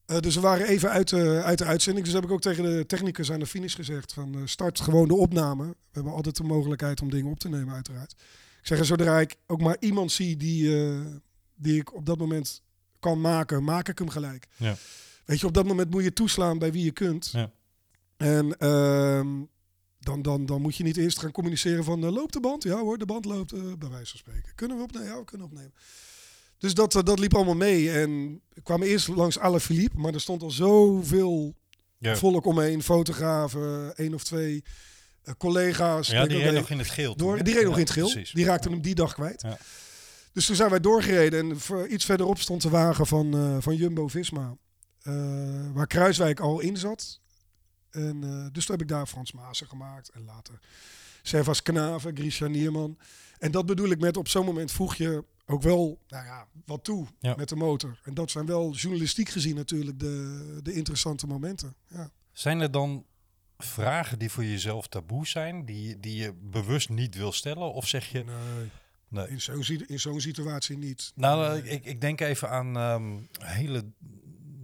Eh, 0.07 0.19
dus 0.19 0.35
we 0.35 0.41
waren 0.41 0.67
even 0.67 0.91
uit 0.91 1.09
de, 1.09 1.43
uit 1.45 1.59
de 1.59 1.65
uitzending. 1.65 2.05
Dus 2.05 2.15
heb 2.15 2.25
ik 2.25 2.31
ook 2.31 2.41
tegen 2.41 2.65
de 2.65 2.87
technicus 2.87 3.33
aan 3.33 3.39
de 3.39 3.47
finish 3.47 3.75
gezegd 3.75 4.13
van 4.13 4.35
eh, 4.35 4.41
start 4.45 4.81
gewoon 4.81 5.09
de 5.09 5.15
opname. 5.15 5.67
We 5.67 5.75
hebben 5.91 6.13
altijd 6.13 6.37
de 6.37 6.43
mogelijkheid 6.43 7.01
om 7.03 7.11
dingen 7.11 7.31
op 7.31 7.39
te 7.39 7.49
nemen 7.49 7.75
uiteraard. 7.75 8.13
Ik 8.61 8.67
zeg, 8.67 8.85
zodra 8.85 9.21
ik 9.21 9.37
ook 9.47 9.61
maar 9.61 9.77
iemand 9.81 10.13
zie 10.13 10.37
die, 10.37 10.87
eh, 10.87 11.01
die 11.55 11.81
ik 11.81 11.95
op 11.95 12.07
dat 12.07 12.19
moment 12.19 12.63
kan 12.99 13.21
maken, 13.21 13.65
maak 13.65 13.89
ik 13.89 13.99
hem 13.99 14.09
gelijk. 14.09 14.47
Ja. 14.57 14.77
Weet 15.25 15.41
je, 15.41 15.47
op 15.47 15.55
dat 15.55 15.67
moment 15.67 15.91
moet 15.91 16.05
je 16.05 16.13
toeslaan 16.13 16.59
bij 16.59 16.73
wie 16.73 16.85
je 16.85 16.93
kunt. 16.93 17.31
Ja. 17.33 17.51
En 18.17 18.59
ehm, 18.59 19.29
dan, 19.99 20.23
dan, 20.23 20.47
dan 20.47 20.61
moet 20.61 20.77
je 20.77 20.85
niet 20.85 20.97
eerst 20.97 21.19
gaan 21.19 21.33
communiceren 21.33 21.85
van 21.85 22.11
loopt 22.11 22.33
de 22.33 22.41
band? 22.41 22.63
Ja 22.63 22.79
hoor, 22.79 22.99
de 22.99 23.07
band 23.07 23.25
loopt, 23.25 23.79
bij 23.79 23.89
wijze 23.89 24.11
van 24.11 24.19
spreken. 24.19 24.55
Kunnen 24.55 24.77
we 24.77 24.83
opnemen? 24.83 25.09
Ja, 25.09 25.19
we 25.19 25.25
kunnen 25.25 25.47
opnemen. 25.47 25.73
Dus 26.63 26.75
dat, 26.75 26.95
eh, 26.95 27.03
dat 27.03 27.19
liep 27.19 27.35
allemaal 27.35 27.55
mee. 27.55 27.91
En 27.91 28.41
ik 28.55 28.65
kwam 28.65 28.83
eerst 28.83 29.09
langs 29.09 29.39
Alaphilippe, 29.39 29.99
maar 29.99 30.15
er 30.15 30.21
stond 30.21 30.43
al 30.43 30.51
zoveel 30.51 31.55
Ja. 31.99 32.17
volk 32.17 32.47
omheen. 32.47 32.83
Fotografen, 32.83 33.97
één 33.97 34.15
of 34.15 34.25
twee 34.25 34.65
eh, 35.23 35.35
collega's. 35.39 36.09
Ja, 36.09 36.27
die 36.27 36.37
reed 36.37 36.45
dat 36.45 36.55
nog 36.55 36.71
in 36.71 36.79
het 36.79 36.91
geel. 36.91 37.17
door, 37.17 37.43
die 37.43 37.55
reed 37.55 37.65
nog 37.65 37.75
in 37.75 37.81
het 37.81 37.91
geel. 37.91 38.11
Precies. 38.11 38.31
Die 38.33 38.45
raakte 38.45 38.69
hem 38.69 38.81
die 38.83 38.95
dag 38.95 39.15
kwijt. 39.15 39.43
Ja. 39.43 39.59
Dus 40.33 40.47
toen 40.47 40.57
zijn 40.57 40.71
wij 40.71 40.81
doorgereden. 40.81 41.51
En 41.51 41.59
iets 41.93 42.05
verderop 42.05 42.39
stond 42.39 42.63
de 42.63 42.69
wagen 42.69 43.07
van, 43.07 43.35
eh, 43.35 43.57
van 43.61 43.77
Jumbo-Visma. 43.77 44.57
waar 45.73 45.87
Kruiswijk 45.87 46.41
al 46.41 46.61
in 46.61 46.77
zat. 46.77 47.21
En, 47.91 48.21
dus 48.53 48.65
toen 48.67 48.77
heb 48.77 48.85
ik 48.85 48.89
daar 48.89 49.07
Frans 49.07 49.33
Maassen 49.33 49.67
gemaakt. 49.67 50.09
En 50.09 50.25
later 50.25 50.59
Servas 51.23 51.63
Knaven, 51.63 52.17
Grisha 52.17 52.47
Nierman. 52.47 52.99
En 53.43 53.51
dat 53.51 53.67
bedoel 53.67 53.91
ik 53.91 54.01
met 54.01 54.17
op 54.17 54.29
zo'n 54.29 54.45
moment 54.45 54.73
voeg 54.73 54.95
je 54.95 55.25
ook 55.47 55.63
wel 55.63 55.99
nou 56.09 56.25
ja, 56.25 56.47
wat 56.65 56.85
toe 56.85 57.07
Ja. 57.21 57.35
met 57.37 57.49
de 57.49 57.57
motor. 57.57 58.01
En 58.05 58.15
dat 58.15 58.31
zijn 58.31 58.47
wel 58.47 58.73
journalistiek 58.73 59.29
gezien 59.29 59.55
natuurlijk 59.55 60.01
de, 60.01 60.61
de 60.63 60.73
interessante 60.73 61.27
momenten. 61.27 61.75
Ja. 61.89 62.11
Zijn 62.33 62.61
er 62.61 62.71
dan 62.71 63.05
vragen 63.59 64.19
die 64.19 64.31
voor 64.31 64.45
jezelf 64.45 64.87
taboe 64.89 65.27
zijn, 65.27 65.65
die, 65.65 66.01
die 66.01 66.17
je 66.17 66.33
bewust 66.33 66.89
niet 66.89 67.15
wil 67.15 67.33
stellen? 67.33 67.73
Of 67.73 67.89
zeg 67.89 68.11
je... 68.11 68.25
Nee, 68.25 68.71
Nee. 69.09 69.29
in 69.29 69.41
zo'n 69.41 69.65
si- 69.65 69.85
in 69.87 70.01
zo'n 70.01 70.21
situatie 70.21 70.79
niet. 70.79 71.13
Nou, 71.15 71.61
Nee. 71.63 71.71
ik, 71.71 71.85
ik 71.85 72.01
denk 72.01 72.21
even 72.21 72.51
aan 72.51 72.77
ehm, 72.77 73.19
hele. 73.39 73.85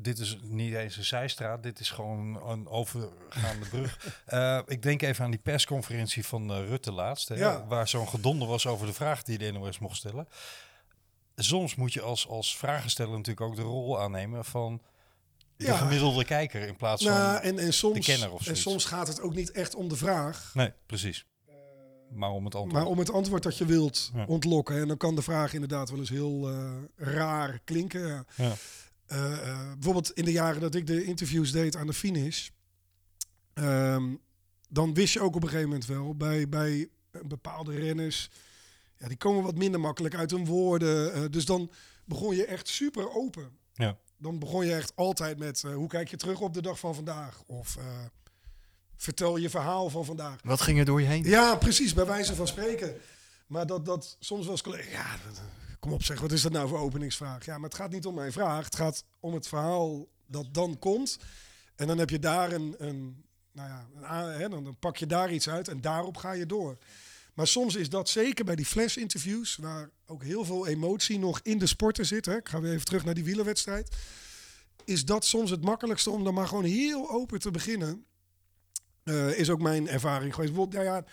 Dit 0.08 0.18
is 0.18 0.38
niet 0.42 0.74
eens 0.74 0.96
een 0.96 1.04
zijstraat, 1.04 1.62
dit 1.62 1.80
is 1.80 1.90
gewoon 1.90 2.48
een 2.48 2.68
overgaande 2.68 3.66
brug. 3.70 3.98
Eh, 4.26 4.60
ik 4.66 4.82
denk 4.82 5.02
even 5.02 5.24
aan 5.24 5.30
die 5.30 5.40
persconferentie 5.40 6.26
van 6.26 6.50
eh, 6.52 6.66
Rutte 6.68 6.92
laatst, 6.92 7.28
hè, 7.28 7.34
Ja. 7.34 7.66
waar 7.66 7.88
zo'n 7.88 8.08
gedonder 8.08 8.48
was 8.48 8.66
over 8.66 8.86
de 8.86 8.92
vraag 8.92 9.22
die 9.22 9.38
de 9.38 9.52
NOS 9.52 9.78
mocht 9.78 9.96
stellen. 9.96 10.28
Soms 11.36 11.74
moet 11.74 11.92
je 11.92 12.00
als, 12.00 12.28
als 12.28 12.56
vragensteller 12.56 13.16
natuurlijk 13.16 13.40
ook 13.46 13.56
de 13.56 13.62
rol 13.62 14.00
aannemen 14.00 14.44
van 14.44 14.82
de 15.56 15.64
Ja. 15.64 15.76
gemiddelde 15.76 16.24
kijker 16.24 16.66
in 16.66 16.76
plaats 16.76 17.04
Nou, 17.04 17.32
van... 17.34 17.42
en, 17.42 17.58
en, 17.58 17.72
soms, 17.72 18.06
kenner 18.06 18.32
of 18.32 18.46
en 18.46 18.56
soms 18.56 18.84
gaat 18.84 19.08
het 19.08 19.20
ook 19.20 19.34
niet 19.34 19.50
echt 19.50 19.74
om 19.74 19.88
de 19.88 19.96
vraag, 19.96 20.50
Nee, 20.54 20.72
precies. 20.86 21.26
Maar 22.12 22.30
om 22.30 22.44
het 22.44 22.54
antwoord. 22.54 22.74
maar 22.82 22.90
om 22.92 22.98
het 22.98 23.10
antwoord 23.12 23.42
dat 23.42 23.58
je 23.58 23.64
wilt 23.64 24.10
Ja. 24.14 24.24
ontlokken. 24.28 24.80
En 24.80 24.88
dan 24.88 24.96
kan 24.96 25.14
de 25.14 25.22
vraag 25.22 25.52
inderdaad 25.52 25.90
wel 25.90 25.98
eens 25.98 26.08
heel 26.08 26.48
eh, 26.48 26.72
raar 26.96 27.58
klinken. 27.64 28.26
Ja. 28.34 28.52
Eh, 29.08 29.32
eh, 29.50 29.72
bijvoorbeeld 29.72 30.12
in 30.12 30.24
de 30.24 30.32
jaren 30.32 30.60
dat 30.60 30.74
ik 30.74 30.86
de 30.86 31.04
interviews 31.04 31.52
deed 31.52 31.76
aan 31.76 31.86
de 31.86 31.92
finish, 31.92 32.48
ehm, 33.54 34.14
dan 34.68 34.94
wist 34.94 35.12
je 35.12 35.20
ook 35.20 35.34
op 35.36 35.42
een 35.42 35.48
gegeven 35.48 35.68
moment 35.70 35.86
wel 35.86 36.14
bij, 36.16 36.48
bij 36.48 36.88
bepaalde 37.22 37.74
renners, 37.74 38.30
ja, 38.96 39.08
die 39.08 39.16
komen 39.16 39.42
wat 39.42 39.54
minder 39.56 39.80
makkelijk 39.80 40.14
uit 40.14 40.30
hun 40.30 40.44
woorden. 40.46 41.12
eh, 41.12 41.22
dus 41.30 41.44
dan 41.44 41.70
begon 42.04 42.36
je 42.36 42.44
echt 42.44 42.68
super 42.68 43.14
open. 43.14 43.50
Ja. 43.74 43.96
Dan 44.16 44.38
begon 44.38 44.66
je 44.66 44.74
echt 44.74 44.92
altijd 44.96 45.38
met 45.38 45.62
hoe 45.62 45.88
kijk 45.88 46.08
je 46.08 46.16
terug 46.16 46.40
op 46.40 46.54
de 46.54 46.62
dag 46.62 46.78
van 46.78 46.94
vandaag? 46.94 47.42
Of 47.46 47.76
vertel 48.96 49.36
je 49.36 49.50
verhaal 49.50 49.90
van 49.90 50.04
vandaag. 50.04 50.40
Wat 50.42 50.60
ging 50.60 50.78
er 50.78 50.84
door 50.84 51.00
je 51.00 51.06
heen? 51.06 51.24
Ja, 51.24 51.56
precies, 51.56 51.94
bij 51.94 52.06
wijze 52.06 52.34
van 52.34 52.46
spreken. 52.46 52.94
Maar 53.46 53.66
dat, 53.66 53.84
dat 53.84 54.16
soms 54.20 54.42
wel 54.42 54.50
eens 54.52 54.62
collega, 54.62 54.90
ja, 54.90 55.16
dat- 55.26 55.40
kom 55.78 55.92
op 55.92 56.02
zeg, 56.02 56.20
wat 56.20 56.32
is 56.32 56.42
dat 56.42 56.52
nou 56.52 56.68
voor 56.68 56.78
openingsvraag? 56.78 57.44
Ja, 57.44 57.54
maar 57.54 57.68
het 57.68 57.78
gaat 57.78 57.90
niet 57.90 58.06
om 58.06 58.14
mijn 58.14 58.32
vraag. 58.32 58.64
Het 58.64 58.76
gaat 58.76 59.04
om 59.20 59.34
het 59.34 59.48
verhaal 59.48 60.08
dat 60.26 60.54
dan 60.54 60.78
komt. 60.78 61.18
En 61.76 61.86
dan 61.86 61.98
heb 61.98 62.10
je 62.10 62.18
daar 62.18 62.52
een, 62.52 62.74
een 62.78 63.24
nou 63.52 63.68
ja, 63.68 63.86
een, 63.94 64.40
hè, 64.40 64.48
dan, 64.48 64.76
pak 64.78 64.96
je 64.96 65.06
daar 65.06 65.32
iets 65.32 65.48
uit 65.48 65.68
en 65.68 65.80
daarop 65.80 66.16
ga 66.16 66.32
je 66.32 66.46
door. 66.46 66.78
Maar 67.34 67.46
soms 67.46 67.74
is 67.74 67.88
dat 67.88 68.08
zeker 68.08 68.44
bij 68.44 68.56
die 68.56 68.66
flash-interviews, 68.66 69.56
waar 69.56 69.90
ook 70.06 70.22
heel 70.22 70.44
veel 70.44 70.66
emotie 70.66 71.18
nog 71.18 71.40
in 71.42 71.58
de 71.58 71.66
sporten 71.66 72.06
zit. 72.06 72.24
Hè. 72.24 72.36
Ik 72.36 72.48
ga 72.48 72.60
weer 72.60 72.72
even 72.72 72.84
terug 72.84 73.04
naar 73.04 73.14
die 73.14 73.24
wielerwedstrijd. 73.24 73.96
Is 74.84 75.04
dat 75.04 75.24
soms 75.24 75.50
het 75.50 75.62
makkelijkste 75.62 76.10
om 76.10 76.24
dan 76.24 76.34
maar 76.34 76.48
gewoon 76.48 76.64
heel 76.64 77.10
open 77.10 77.38
te 77.38 77.50
beginnen. 77.50 78.04
Eh, 79.02 79.38
is 79.38 79.50
ook 79.50 79.60
mijn 79.60 79.88
ervaring 79.88 80.34
geweest. 80.34 80.52
Bijvoorbeeld, 80.52 80.84
ja, 80.84 81.04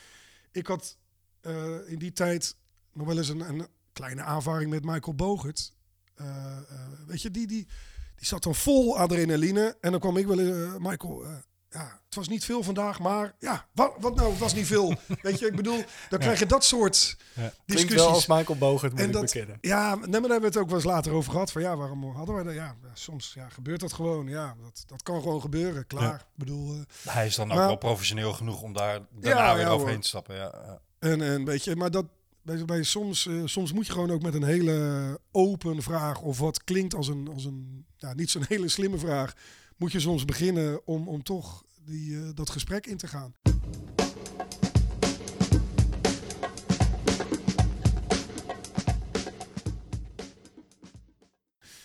ik 0.52 0.68
had 0.68 0.98
eh, 1.42 1.90
in 1.90 2.00
die 2.00 2.14
tijd 2.14 2.56
nog 2.94 3.08
wel 3.08 3.18
eens 3.18 3.30
een, 3.30 3.40
een 3.40 3.68
kleine 3.96 4.22
aanvaring 4.22 4.70
met 4.70 4.86
Michael 4.86 5.16
Bogert. 5.16 5.74
Eh, 6.16 6.26
eh, 6.26 6.62
weet 7.08 7.22
je, 7.22 7.32
die, 7.32 7.48
die, 7.48 7.68
die 8.16 8.28
zat 8.28 8.44
dan 8.44 8.56
vol 8.56 8.98
adrenaline. 8.98 9.78
En 9.82 9.92
dan 9.92 10.00
kwam 10.00 10.18
ik 10.18 10.28
wel, 10.28 10.40
eh, 10.40 10.76
Michael, 10.80 11.24
eh, 11.26 11.30
ja, 11.70 12.00
het 12.06 12.16
was 12.16 12.28
niet 12.28 12.46
veel 12.46 12.64
vandaag, 12.64 13.00
maar 13.00 13.36
ja, 13.40 13.66
wat, 13.74 13.94
wat 14.00 14.16
nou, 14.16 14.30
het 14.30 14.40
was 14.40 14.54
niet 14.54 14.66
veel. 14.68 14.94
weet 15.22 15.40
je, 15.40 15.46
ik 15.48 15.56
bedoel, 15.56 15.84
dan 16.10 16.20
krijg 16.20 16.40
je 16.40 16.46
dat 16.46 16.64
soort 16.64 17.18
Ja. 17.20 17.34
Klinkt 17.42 17.56
discussies. 17.66 17.96
wel 18.02 18.08
als 18.10 18.28
Michael 18.28 18.58
Bogert, 18.58 18.92
moet 18.92 19.02
En 19.02 19.08
ik 19.08 19.14
dat- 19.14 19.22
bekennen. 19.22 19.58
Ja, 19.62 19.96
nee, 19.96 19.98
maar 19.98 20.10
daar 20.12 20.22
hebben 20.22 20.40
we 20.40 20.46
het 20.46 20.58
ook 20.58 20.66
wel 20.68 20.76
eens 20.76 20.86
later 20.86 21.12
over 21.12 21.32
gehad. 21.32 21.52
Van 21.52 21.62
ja, 21.62 21.76
waarom 21.78 22.04
hadden 22.16 22.36
wij 22.36 22.44
dat? 22.44 22.54
Ja, 22.54 22.76
soms 22.94 23.34
ja, 23.34 23.50
gebeurt 23.50 23.80
dat 23.80 23.94
gewoon. 23.94 24.28
Ja, 24.28 24.56
dat, 24.62 24.84
dat 24.88 25.04
kan 25.04 25.22
gewoon 25.22 25.42
gebeuren. 25.42 25.88
Klaar. 25.88 26.04
Ja. 26.04 26.16
Ik 26.16 26.26
bedoel, 26.36 26.74
eh, 26.76 27.14
Hij 27.14 27.26
is 27.26 27.36
dan 27.36 27.52
ook 27.52 27.58
wel 27.58 27.76
professioneel 27.76 28.34
genoeg 28.34 28.62
om 28.62 28.74
daar 28.74 29.00
daarna 29.12 29.48
Ja, 29.50 29.56
weer 29.56 29.64
ja, 29.66 29.70
overheen 29.70 29.94
hoor. 29.94 30.02
te 30.02 30.08
stappen. 30.08 30.36
Ja, 30.36 30.52
ja. 30.66 30.80
En, 31.00 31.22
en 31.22 31.46
weet 31.46 31.64
je, 31.64 31.76
maar 31.76 31.92
dat 31.92 32.06
bij, 32.46 32.66
bij 32.66 32.84
soms, 32.84 33.28
eh, 33.28 33.42
soms 33.46 33.74
moet 33.74 33.86
je 33.86 33.92
gewoon 33.92 34.12
ook 34.12 34.22
met 34.22 34.34
een 34.34 34.44
hele 34.44 35.20
open 35.32 35.82
vraag 35.82 36.22
of 36.22 36.40
wat 36.40 36.64
klinkt 36.64 36.94
als 36.96 37.08
een, 37.08 37.28
als 37.34 37.46
een 37.46 37.86
ja, 37.98 38.14
niet 38.14 38.30
zo'n 38.30 38.46
hele 38.48 38.68
slimme 38.68 38.98
vraag, 38.98 39.34
moet 39.78 39.92
je 39.92 40.00
soms 40.00 40.26
beginnen 40.26 40.88
om, 40.88 41.08
om 41.08 41.24
toch 41.24 41.64
die, 41.86 42.18
eh, 42.22 42.30
dat 42.34 42.50
gesprek 42.50 42.86
in 42.88 42.98
te 42.98 43.08
gaan. 43.08 43.34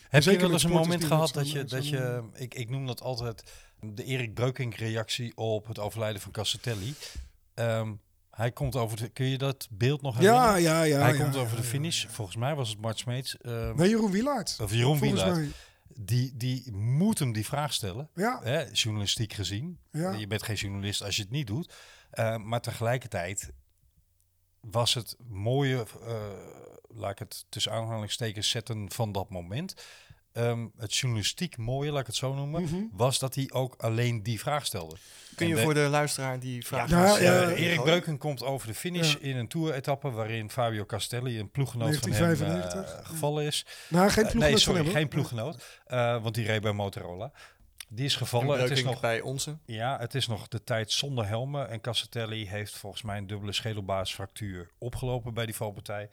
Heb 0.08 0.22
Zeker 0.22 0.40
je 0.40 0.44
wel 0.46 0.52
eens 0.54 0.62
een 0.64 0.70
moment 0.70 1.04
gehad 1.04 1.32
dat 1.32 1.50
je, 1.50 1.58
zo'n- 1.58 1.66
dat 1.66 1.88
je 1.88 2.22
ik, 2.34 2.54
ik 2.54 2.68
noem 2.70 2.86
dat 2.86 3.02
altijd 3.02 3.42
de 3.80 4.04
Erik 4.04 4.34
Breukink 4.34 4.74
reactie 4.74 5.36
op 5.36 5.66
het 5.66 5.78
overlijden 5.78 6.20
van 6.20 6.32
Cassatelli. 6.32 6.94
Ehm, 7.54 7.92
hij 8.30 8.52
komt 8.52 8.76
over 8.76 8.96
de, 8.96 9.08
kun 9.08 9.26
je 9.26 9.38
dat 9.38 9.68
beeld 9.70 10.02
nog 10.02 10.14
herinneren? 10.18 10.46
Ja, 10.50 10.56
ja, 10.56 10.82
ja. 10.82 10.98
hij 11.00 11.12
ja, 11.12 11.22
komt 11.22 11.34
ja, 11.34 11.40
over 11.40 11.56
de 11.56 11.62
finish. 11.62 12.06
Volgens 12.06 12.36
mij 12.36 12.54
was 12.54 12.68
het 12.68 12.80
Mart 12.80 12.98
Smeets. 12.98 13.36
ehm, 13.36 13.76
Nee, 13.76 13.88
Jeroen 13.88 14.10
Wielaert. 14.10 14.56
of 14.62 14.72
Jeroen 14.72 14.98
Volgens 14.98 15.22
Wielaert. 15.22 15.40
mij. 15.46 15.50
Die, 16.04 16.36
die 16.36 16.72
moet 16.72 17.18
hem 17.18 17.32
die 17.32 17.44
vraag 17.46 17.72
stellen. 17.72 18.10
Ja, 18.14 18.40
Hè, 18.42 18.64
journalistiek 18.72 19.32
gezien. 19.32 19.78
ja. 19.90 20.12
Je 20.12 20.26
bent 20.26 20.42
geen 20.42 20.56
journalist 20.56 21.02
als 21.02 21.16
je 21.16 21.22
het 21.22 21.30
niet 21.30 21.46
doet. 21.46 21.74
Eh, 22.10 22.36
maar 22.36 22.60
tegelijkertijd 22.60 23.52
was 24.60 24.94
het 24.94 25.16
mooie, 25.28 25.86
eh, 26.06 26.22
laat 26.88 27.10
ik 27.10 27.18
het 27.18 27.44
tussen 27.48 27.72
aanhalingstekens 27.72 28.50
zetten 28.50 28.90
van 28.92 29.12
dat 29.12 29.30
moment. 29.30 29.74
Ehm, 30.32 30.66
het 30.78 30.96
journalistiek 30.96 31.56
mooie, 31.56 31.90
laat 31.90 32.00
ik 32.00 32.06
het 32.06 32.16
zo 32.16 32.34
noemen, 32.34 32.62
Mhm. 32.62 32.76
was 32.92 33.18
dat 33.18 33.34
hij 33.34 33.50
ook 33.52 33.74
alleen 33.78 34.22
die 34.22 34.40
vraag 34.40 34.66
stelde. 34.66 34.96
Kun 35.34 35.48
je 35.48 35.54
de- 35.54 35.60
voor 35.60 35.74
de 35.74 35.80
luisteraar 35.80 36.38
die 36.40 36.66
vraag... 36.66 36.90
Ja, 36.90 37.16
eh, 37.18 37.60
Erik? 37.66 37.82
Breuken 37.82 38.18
komt 38.18 38.42
over 38.42 38.66
de 38.68 38.74
finish 38.74 39.12
Ja. 39.12 39.18
in 39.20 39.36
een 39.36 39.48
tour-etappe 39.48 40.10
waarin 40.10 40.50
Fabio 40.50 40.84
Castelli, 40.84 41.38
een 41.38 41.50
ploeggenoot 41.50 41.96
van 41.96 42.10
hem, 42.10 42.20
1995, 42.20 43.00
eh, 43.00 43.06
gevallen 43.06 43.44
is. 43.44 43.66
Nou, 43.88 44.10
geen 44.10 44.24
Eh, 44.24 44.30
ploeg 44.30 44.42
nee, 44.42 44.58
sorry, 44.58 44.76
van 44.78 44.86
hem, 44.86 44.94
geen 44.96 45.08
ploeggenoot, 45.08 45.80
eh, 45.86 46.22
want 46.22 46.34
die 46.34 46.46
reed 46.46 46.62
bij 46.62 46.72
Motorola. 46.72 47.32
Die 47.88 48.04
is 48.04 48.12
En 48.12 48.18
gevallen. 48.18 48.48
Het 48.48 48.58
is 48.58 48.66
Breukink 48.66 48.86
nog 48.90 49.00
bij 49.00 49.20
onze. 49.20 49.56
Ja, 49.64 49.98
het 49.98 50.14
is 50.14 50.26
nog 50.26 50.48
de 50.48 50.64
tijd 50.64 50.92
zonder 50.92 51.26
helmen. 51.26 51.68
En 51.68 51.80
Cassatelli 51.80 52.48
heeft 52.48 52.76
volgens 52.76 53.02
mij 53.02 53.16
een 53.18 53.26
dubbele 53.26 53.52
schedelbasisfractuur 53.52 54.70
opgelopen 54.78 55.34
bij 55.34 55.46
die 55.46 55.54
valpartij. 55.54 56.08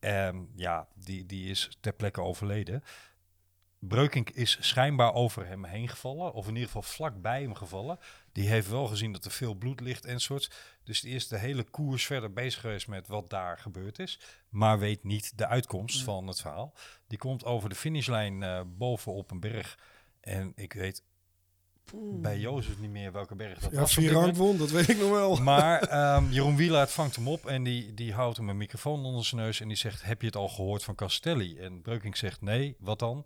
En 0.00 0.48
ja, 0.56 0.86
die, 0.94 1.26
die 1.26 1.50
is 1.50 1.68
ter 1.80 1.92
plekke 1.92 2.20
overleden. 2.20 2.82
Breukink 3.78 4.30
is 4.30 4.56
schijnbaar 4.60 5.14
over 5.14 5.46
hem 5.46 5.64
heen 5.64 5.88
gevallen. 5.88 6.32
Of 6.32 6.44
in 6.44 6.52
ieder 6.52 6.66
geval 6.66 6.82
vlak 6.82 7.22
bij 7.22 7.42
hem 7.42 7.54
gevallen. 7.54 7.98
Die 8.32 8.48
heeft 8.48 8.68
wel 8.68 8.86
gezien 8.86 9.12
dat 9.12 9.24
er 9.24 9.30
veel 9.30 9.54
bloed 9.54 9.80
ligt 9.80 10.04
en 10.04 10.20
soort. 10.20 10.50
Dus 10.84 11.00
die 11.00 11.14
is 11.14 11.28
de 11.28 11.38
hele 11.38 11.62
koers 11.62 12.06
verder 12.06 12.32
bezig 12.32 12.60
geweest 12.60 12.88
met 12.88 13.08
wat 13.08 13.30
daar 13.30 13.58
gebeurd 13.58 13.98
is. 13.98 14.20
Maar 14.48 14.78
weet 14.78 15.04
niet 15.04 15.38
de 15.38 15.46
uitkomst 15.46 16.02
van 16.02 16.26
het 16.26 16.40
verhaal. 16.40 16.74
Die 17.06 17.18
komt 17.18 17.44
over 17.44 17.68
de 17.68 17.74
finishlijn 17.74 18.42
eh 18.42 18.60
boven 18.66 19.12
op 19.12 19.30
een 19.30 19.40
berg. 19.40 19.78
En 20.20 20.52
ik 20.56 20.72
weet 20.72 21.02
bij 21.94 22.38
Jozef 22.38 22.78
niet 22.78 22.90
meer 22.90 23.12
welke 23.12 23.34
berg 23.34 23.58
dat 23.58 23.72
Ja, 23.72 23.80
was. 23.80 24.36
won, 24.36 24.56
dat 24.56 24.70
weet 24.70 24.88
ik 24.88 24.98
nog 24.98 25.10
wel. 25.10 25.36
Maar 25.36 25.80
ehm, 25.88 26.30
Jeroen 26.30 26.56
Wielaert 26.56 26.90
vangt 26.90 27.16
hem 27.16 27.28
op 27.28 27.46
en 27.46 27.62
die, 27.62 27.94
die 27.94 28.12
houdt 28.12 28.36
hem 28.36 28.48
een 28.48 28.56
microfoon 28.56 29.04
onder 29.04 29.24
zijn 29.24 29.40
neus 29.40 29.60
en 29.60 29.68
die 29.68 29.76
zegt, 29.76 30.02
heb 30.02 30.20
je 30.20 30.26
het 30.26 30.36
al 30.36 30.48
gehoord 30.48 30.84
van 30.84 30.94
Castelli? 30.94 31.58
En 31.58 31.82
Breukink 31.82 32.16
zegt, 32.16 32.40
nee, 32.40 32.76
wat 32.78 32.98
dan? 32.98 33.24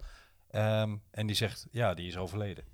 Ehm, 0.50 0.96
en 1.10 1.26
die 1.26 1.36
zegt, 1.36 1.66
ja, 1.70 1.94
die 1.94 2.08
is 2.08 2.16
overleden. 2.16 2.64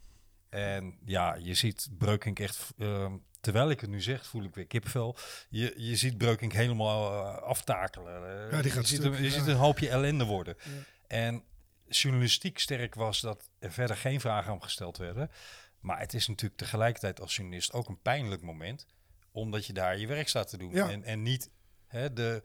En 0.48 0.98
ja, 1.04 1.34
je 1.34 1.54
ziet 1.54 1.88
Breukink 1.98 2.38
echt, 2.38 2.72
ehm, 2.78 3.16
terwijl 3.40 3.70
ik 3.70 3.80
het 3.80 3.90
nu 3.90 4.02
zeg, 4.02 4.26
voel 4.26 4.44
ik 4.44 4.54
weer 4.54 4.66
kippenvel. 4.66 5.16
Je, 5.48 5.74
je 5.76 5.96
ziet 5.96 6.18
Breukink 6.18 6.52
helemaal 6.52 7.12
eh, 7.12 7.42
aftakelen. 7.42 8.44
Eh, 8.44 8.50
Ja, 8.52 8.62
die 8.62 8.70
gaat 8.70 8.82
je 8.82 8.88
ziet, 8.88 9.00
stuk, 9.00 9.12
hem, 9.12 9.22
je 9.22 9.30
ja. 9.30 9.38
ziet 9.38 9.46
een 9.46 9.56
hoopje 9.56 9.88
ellende 9.88 10.24
worden. 10.24 10.56
Ja. 10.58 10.70
En 11.06 11.44
journalistiek 11.88 12.58
sterk 12.58 12.94
was 12.94 13.20
dat 13.20 13.50
er 13.58 13.72
verder 13.72 13.96
geen 13.96 14.20
vragen 14.20 14.52
aan 14.52 14.62
gesteld 14.62 14.96
werden. 14.96 15.30
Maar 15.80 15.98
het 15.98 16.14
is 16.14 16.28
natuurlijk 16.28 16.60
tegelijkertijd 16.60 17.20
als 17.20 17.36
journalist 17.36 17.72
ook 17.72 17.88
een 17.88 18.00
pijnlijk 18.02 18.42
moment. 18.42 18.86
Omdat 19.32 19.66
je 19.66 19.72
daar 19.72 19.98
je 19.98 20.06
werk 20.06 20.28
staat 20.28 20.48
te 20.48 20.56
doen. 20.56 20.70
Ja. 20.70 20.90
En, 20.90 21.04
en 21.04 21.22
niet 21.22 21.50
hè, 21.86 22.12
de 22.12 22.42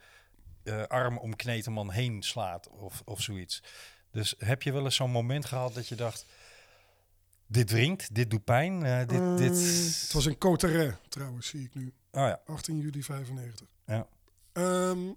eh, 0.63 0.83
arm 0.83 1.17
om 1.17 1.35
kneteman 1.35 1.91
heen 1.91 2.23
slaat 2.23 2.69
of, 2.69 3.01
of 3.05 3.21
zoiets. 3.21 3.63
Dus 4.11 4.35
heb 4.37 4.63
je 4.63 4.71
wel 4.71 4.83
eens 4.83 4.95
zo'n 4.95 5.11
moment 5.11 5.45
gehad 5.45 5.73
dat 5.73 5.87
je 5.87 5.95
dacht... 5.95 6.25
Dit 7.47 7.71
wringt, 7.71 8.15
dit 8.15 8.29
doet 8.29 8.43
pijn, 8.43 8.83
eh, 8.83 8.99
dit... 8.99 9.19
Eh, 9.19 9.37
dit... 9.37 9.57
Het 10.01 10.11
was 10.13 10.25
in 10.25 10.37
Coterre 10.37 10.97
trouwens, 11.09 11.47
zie 11.47 11.63
ik 11.63 11.75
nu. 11.75 11.93
Oh 12.11 12.27
ja, 12.27 12.41
18 12.45 12.79
juli 12.79 13.03
95. 13.03 13.67
Ja. 13.85 14.07
Ehm, 14.51 15.11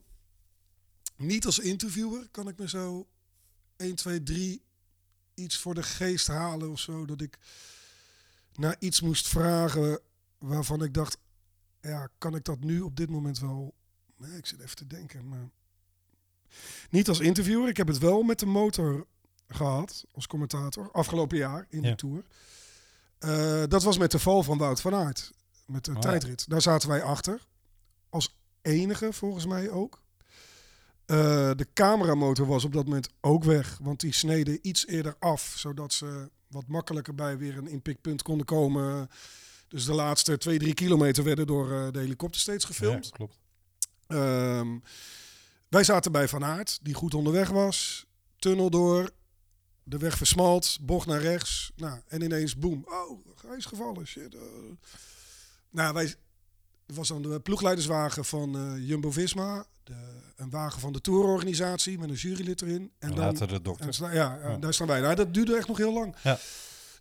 niet 1.17 1.47
als 1.47 1.59
interviewer 1.59 2.29
kan 2.31 2.49
ik 2.49 2.59
me 2.59 2.69
zo 2.69 3.09
1, 3.77 3.95
2, 3.95 4.23
3 4.23 4.63
iets 5.35 5.59
voor 5.59 5.75
de 5.75 5.83
geest 5.83 6.27
halen 6.27 6.71
of 6.71 6.81
zo. 6.81 7.07
Dat 7.07 7.21
ik 7.21 7.39
naar 8.55 8.77
iets 8.79 9.01
moest 9.01 9.29
vragen 9.29 10.01
waarvan 10.39 10.83
ik 10.83 10.95
dacht, 10.95 11.19
ja, 11.81 12.09
kan 12.19 12.35
ik 12.35 12.45
dat 12.45 12.61
nu 12.61 12.81
op 12.81 12.97
dit 12.97 13.11
moment 13.11 13.39
wel? 13.39 13.75
Nee, 14.17 14.37
ik 14.37 14.47
zit 14.47 14.61
even 14.61 14.77
te 14.77 14.87
denken, 14.87 15.29
maar 15.29 15.51
niet 16.91 17.09
als 17.09 17.21
interviewer. 17.21 17.69
Ik 17.69 17.77
heb 17.77 17.87
het 17.87 17.99
wel 17.99 18.23
met 18.23 18.39
de 18.39 18.47
motor 18.47 19.07
gehad 19.49 20.05
als 20.13 20.27
commentator 20.27 20.91
afgelopen 20.93 21.37
jaar 21.39 21.67
in 21.69 21.83
Ja. 21.83 21.91
de 21.91 21.97
tour. 21.97 22.25
Eh, 23.19 23.63
dat 23.69 23.83
was 23.83 23.99
met 23.99 24.11
de 24.11 24.19
val 24.19 24.43
van 24.43 24.59
Wout 24.59 24.81
van 24.81 24.95
Aert 24.95 25.33
met 25.67 25.85
de 25.85 25.91
Oh 25.95 25.99
tijdrit. 26.01 26.49
Daar 26.49 26.63
zaten 26.63 26.89
wij 26.89 27.03
achter 27.03 27.47
als 28.09 28.37
enige 28.63 29.13
volgens 29.13 29.47
mij 29.47 29.71
ook. 29.71 30.03
Eh, 31.07 31.17
de 31.57 31.67
cameramotor 31.75 32.47
was 32.47 32.65
op 32.65 32.73
dat 32.73 32.85
moment 32.85 33.09
ook 33.21 33.45
weg, 33.45 33.79
want 33.83 34.01
die 34.01 34.13
sneden 34.13 34.59
iets 34.63 34.87
eerder 34.87 35.17
af, 35.19 35.55
zodat 35.57 35.93
ze 35.93 36.31
wat 36.49 36.67
makkelijker 36.67 37.15
bij 37.15 37.39
weer 37.39 37.57
een 37.57 37.69
inpikpunt 37.69 38.23
konden 38.23 38.47
komen. 38.47 39.09
Dus 39.69 39.85
de 39.85 39.93
laatste 39.95 40.39
twee, 40.39 40.59
drie 40.59 40.75
kilometer 40.75 41.25
werden 41.25 41.47
door 41.47 41.73
eh, 41.73 41.91
de 41.93 41.99
helikopter 41.99 42.41
steeds 42.41 42.65
gefilmd. 42.65 43.05
Ja, 43.05 43.11
klopt. 43.11 43.39
Ehm, 44.07 44.79
wij 45.75 45.85
zaten 45.85 46.13
bij 46.13 46.29
Van 46.29 46.45
Aert, 46.45 46.79
die 46.83 46.95
goed 46.95 47.15
onderweg 47.15 47.49
was. 47.51 48.07
Tunnel 48.39 48.71
door, 48.71 49.11
de 49.83 49.99
weg 49.99 50.17
versmalt, 50.17 50.79
bocht 50.81 51.07
naar 51.07 51.21
rechts. 51.21 51.73
Nou, 51.77 52.01
en 52.09 52.23
ineens, 52.23 52.57
boem. 52.57 52.85
Oh, 52.89 53.27
hij 53.47 53.57
is 53.57 53.65
gevallen. 53.65 54.07
Shit. 54.07 54.35
eh. 54.35 54.41
Nou, 55.71 55.95
wij, 55.95 56.15
was 56.87 57.09
dan 57.09 57.23
de 57.23 57.41
ploegleiderswagen 57.41 58.25
van 58.25 58.57
eh, 58.57 58.89
Jumbo-Visma. 58.89 59.67
De, 59.85 59.95
een 60.37 60.51
wagen 60.51 60.81
van 60.81 60.93
de 60.93 61.01
tourorganisatie 61.01 61.99
met 61.99 62.09
een 62.09 62.15
jurylid 62.15 62.63
erin. 62.63 62.93
En, 62.99 63.09
En 63.09 63.15
dan, 63.15 63.25
later 63.25 63.49
de 63.49 63.63
dokter. 63.63 63.87
en 64.05 64.13
ja, 64.15 64.35
ja, 64.35 64.49
Ja. 64.51 64.57
daar 64.57 64.75
staan 64.75 64.87
wij. 64.87 65.01
Nou, 65.01 65.15
dat 65.15 65.35
duurde 65.35 65.57
echt 65.57 65.69
nog 65.69 65.77
heel 65.77 65.93
lang. 65.93 66.15
Ja. 66.23 66.39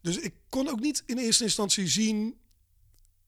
Dus 0.01 0.17
ik 0.17 0.33
kon 0.49 0.69
ook 0.69 0.79
niet 0.79 1.03
in 1.05 1.17
eerste 1.17 1.43
instantie 1.43 1.87
zien 1.87 2.37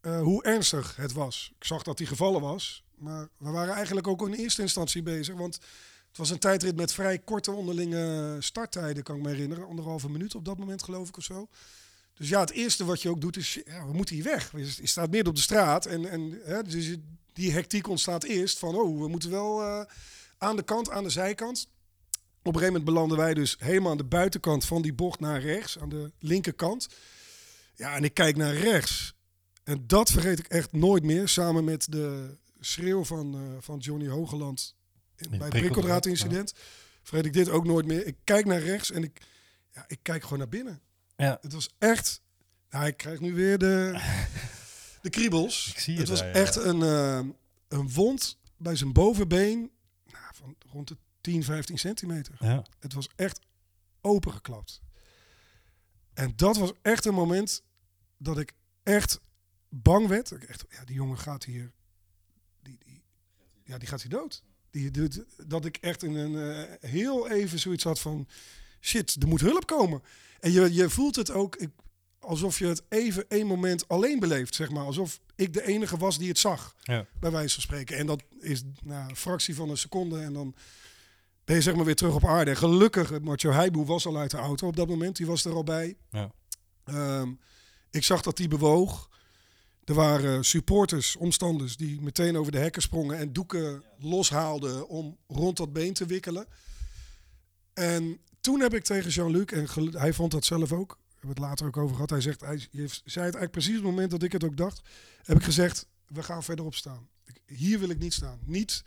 eh, 0.02 0.22
hoe 0.22 0.44
ernstig 0.44 0.96
het 0.96 1.14
was. 1.14 1.52
Ik 1.58 1.64
zag 1.64 1.84
dat 1.84 1.98
hij 1.98 2.08
gevallen 2.08 2.42
was. 2.42 2.84
Maar 2.98 3.28
we 3.38 3.50
waren 3.50 3.74
eigenlijk 3.74 4.08
ook 4.08 4.28
in 4.28 4.34
eerste 4.34 4.62
instantie 4.62 5.04
bezig. 5.04 5.36
Want 5.36 5.60
Het 6.08 6.18
was 6.18 6.30
een 6.30 6.40
tijdrit 6.40 6.76
met 6.76 6.94
vrij 6.94 7.20
korte 7.20 7.52
onderlinge 7.52 8.38
starttijden, 8.40 9.04
kan 9.04 9.16
ik 9.16 9.22
me 9.22 9.30
herinneren. 9.30 9.68
Anderhalve 9.68 10.10
minuut 10.10 10.36
op 10.36 10.46
dat 10.46 10.58
moment, 10.58 10.84
geloof 10.84 11.08
ik, 11.08 11.18
of 11.18 11.24
zo. 11.24 11.48
Dus 12.14 12.30
ja, 12.30 12.40
het 12.40 12.52
eerste 12.52 12.86
wat 12.86 13.02
je 13.02 13.10
ook 13.10 13.22
doet 13.22 13.38
is, 13.38 13.60
ja, 13.66 13.86
we 13.86 13.94
moeten 13.94 14.16
hier 14.16 14.24
weg. 14.24 14.52
Je, 14.52 14.88
staat 14.88 15.10
midden 15.10 15.30
op 15.30 15.36
de 15.36 15.42
straat 15.42 15.86
en, 15.86 16.10
en 16.10 16.40
hè, 16.44 16.64
dus 16.64 16.96
die 17.34 17.52
hectiek 17.52 17.88
ontstaat 17.88 18.24
eerst 18.24 18.60
van, 18.60 18.76
oh, 18.76 19.02
we 19.02 19.08
moeten 19.08 19.30
wel 19.30 19.62
eh, 19.62 19.82
aan 20.38 20.56
de 20.56 20.64
kant, 20.64 20.90
aan 20.90 21.04
de 21.04 21.10
zijkant. 21.10 21.68
Op 22.40 22.54
een 22.54 22.60
gegeven 22.60 22.66
moment 22.68 22.86
belanden 22.86 23.18
wij 23.18 23.34
dus 23.34 23.56
helemaal 23.60 23.92
aan 23.92 23.98
de 23.98 24.04
buitenkant 24.04 24.66
van 24.66 24.82
die 24.82 24.94
bocht 24.94 25.20
naar 25.20 25.42
rechts, 25.42 25.80
aan 25.80 25.90
de 25.90 26.12
linkerkant. 26.20 26.88
Ja, 27.76 27.96
en 27.96 28.04
ik 28.04 28.14
kijk 28.14 28.36
naar 28.36 28.54
rechts. 28.54 29.14
En 29.64 29.84
dat 29.88 30.12
vergeet 30.12 30.40
ik 30.40 30.48
echt 30.48 30.72
nooit 30.72 31.04
meer, 31.04 31.28
samen 31.28 31.64
met 31.64 31.92
de 31.92 32.38
schreeuw 32.66 33.04
van, 33.04 33.36
eh, 33.36 33.42
van 33.60 33.78
Johnny 33.78 34.08
Hogeland 34.08 34.76
in, 35.16 35.30
bij 35.30 35.40
het 35.40 35.50
prikkeldraad, 35.50 35.52
prikkeldraad-incident. 35.52 36.54
Vergeet 37.04 37.26
ik 37.26 37.34
dit 37.34 37.50
ook 37.50 37.66
nooit 37.66 37.86
meer. 37.86 38.06
Ik 38.06 38.18
kijk 38.24 38.46
naar 38.46 38.60
rechts 38.60 38.92
en 38.92 39.04
ik, 39.04 39.22
ja, 39.72 39.84
ik 39.88 40.00
kijk 40.02 40.24
gewoon 40.24 40.38
naar 40.38 40.50
binnen. 40.50 40.82
Ja, 41.16 41.38
Het 41.42 41.54
was 41.54 41.70
echt. 41.78 42.22
Nou, 42.70 42.86
ik 42.86 42.98
krijg 42.98 43.20
nu 43.20 43.34
weer 43.34 43.58
de, 43.58 44.02
de 45.02 45.10
kriebels. 45.10 45.68
Ik 45.70 45.80
zie 45.80 45.94
je 45.94 46.00
het 46.00 46.10
was 46.10 46.20
daar, 46.20 46.28
ja. 46.28 46.34
echt 46.34 46.56
een, 46.56 46.82
eh, 46.82 47.20
een 47.68 47.92
wond 47.92 48.38
bij 48.58 48.76
zijn 48.76 48.94
bovenbeen. 48.94 49.72
Nou, 50.12 50.26
van 50.34 50.56
rond 50.72 50.88
de 50.88 50.98
10, 51.22 51.44
15 51.44 51.78
centimeter. 51.78 52.36
ja. 52.40 52.66
Het 52.80 52.94
was 52.94 53.10
echt 53.16 53.40
opengeklapt. 54.02 54.82
En 56.14 56.34
dat 56.36 56.58
was 56.58 56.72
echt 56.82 57.06
een 57.06 57.14
moment 57.14 57.64
dat 58.18 58.38
ik 58.38 58.54
echt 58.84 59.20
bang 59.70 60.08
werd. 60.08 60.32
Ik 60.32 60.44
echt, 60.44 60.66
ja, 60.70 60.84
die 60.86 60.96
jongen 60.96 61.18
gaat 61.18 61.44
hier. 61.44 61.74
Ja, 63.66 63.78
die 63.78 63.88
gaat 63.88 64.02
hier 64.02 64.12
dood. 64.12 64.44
Die, 64.72 64.92
die- 64.92 65.24
dat 65.48 65.66
ik 65.66 65.78
echt 65.78 66.04
in 66.04 66.16
een 66.16 66.56
eh, 66.56 66.90
heel 66.90 67.30
even 67.30 67.60
zoiets 67.60 67.84
had 67.84 68.00
van 68.00 68.28
shit, 68.82 69.16
er 69.22 69.28
moet 69.28 69.42
hulp 69.42 69.66
komen. 69.68 70.02
En 70.40 70.52
je, 70.52 70.74
je 70.74 70.90
voelt 70.90 71.16
het 71.16 71.32
ook 71.32 71.56
ik, 71.56 71.70
alsof 72.20 72.60
je 72.60 72.66
het 72.66 72.84
even 72.90 73.26
één 73.30 73.48
moment 73.48 73.88
alleen 73.88 74.20
beleeft, 74.20 74.56
zeg 74.56 74.70
maar. 74.70 74.84
Alsof 74.86 75.20
ik 75.36 75.54
de 75.54 75.68
enige 75.68 75.98
was 75.98 76.18
die 76.18 76.28
het 76.28 76.40
zag, 76.40 76.76
Ja. 76.82 77.06
bij 77.20 77.32
wijze 77.32 77.54
van 77.54 77.64
spreken. 77.64 77.98
En 77.98 78.06
dat 78.06 78.24
is 78.40 78.64
nou, 78.84 79.10
een 79.10 79.16
fractie 79.16 79.56
van 79.56 79.70
een 79.70 79.78
seconde 79.78 80.20
en 80.20 80.34
dan 80.34 80.56
ben 81.44 81.56
je 81.56 81.62
zeg 81.62 81.76
maar 81.76 81.86
weer 81.86 81.96
terug 81.96 82.16
op 82.16 82.26
aarde. 82.26 82.52
En 82.52 82.58
gelukkig, 82.58 83.20
Macho 83.22 83.52
Heiboe 83.52 83.86
was 83.86 84.06
al 84.06 84.18
uit 84.18 84.32
de 84.32 84.38
auto 84.38 84.68
op 84.68 84.76
dat 84.76 84.88
moment. 84.88 85.16
Die 85.16 85.26
was 85.26 85.46
er 85.46 85.54
al 85.54 85.64
bij. 85.64 85.96
Ja. 86.12 86.32
Ehm, 86.84 87.32
ik 87.92 88.04
zag 88.04 88.22
dat 88.22 88.38
die 88.38 88.48
bewoog. 88.48 89.10
Er 89.86 89.94
waren 89.94 90.46
supporters, 90.46 91.16
omstanders, 91.16 91.78
die 91.78 92.02
meteen 92.02 92.38
over 92.38 92.52
de 92.52 92.58
hekken 92.58 92.82
sprongen 92.82 93.18
en 93.18 93.34
doeken 93.34 93.84
loshaalden 94.00 94.88
om 94.88 95.18
rond 95.28 95.58
dat 95.58 95.74
been 95.74 95.94
te 95.94 96.06
wikkelen. 96.06 96.48
En 97.74 98.20
toen 98.42 98.60
heb 98.60 98.74
ik 98.74 98.84
tegen 98.84 99.10
Jean-Luc, 99.10 99.46
en 99.46 99.98
hij 100.00 100.14
vond 100.14 100.32
dat 100.32 100.46
zelf 100.46 100.72
ook, 100.72 100.92
we 100.92 101.12
hebben 101.12 101.30
het 101.30 101.40
later 101.40 101.68
ook 101.68 101.78
over 101.78 101.96
gehad, 101.96 102.10
hij 102.10 102.22
zegt, 102.22 102.42
hij 102.42 102.68
zei 102.70 102.96
het 103.06 103.16
eigenlijk 103.16 103.52
precies 103.52 103.78
op 103.78 103.84
het 103.84 103.92
moment 103.92 104.12
dat 104.12 104.24
ik 104.24 104.32
het 104.32 104.44
ook 104.44 104.58
dacht, 104.58 104.82
heb 105.24 105.38
ik 105.38 105.44
gezegd, 105.44 105.88
we 106.08 106.24
gaan 106.24 106.44
verderop 106.44 106.76
staan. 106.76 107.08
Hier 107.46 107.80
wil 107.80 107.90
ik 107.90 108.00
niet 108.00 108.14
staan. 108.14 108.40
Niet 108.46 108.84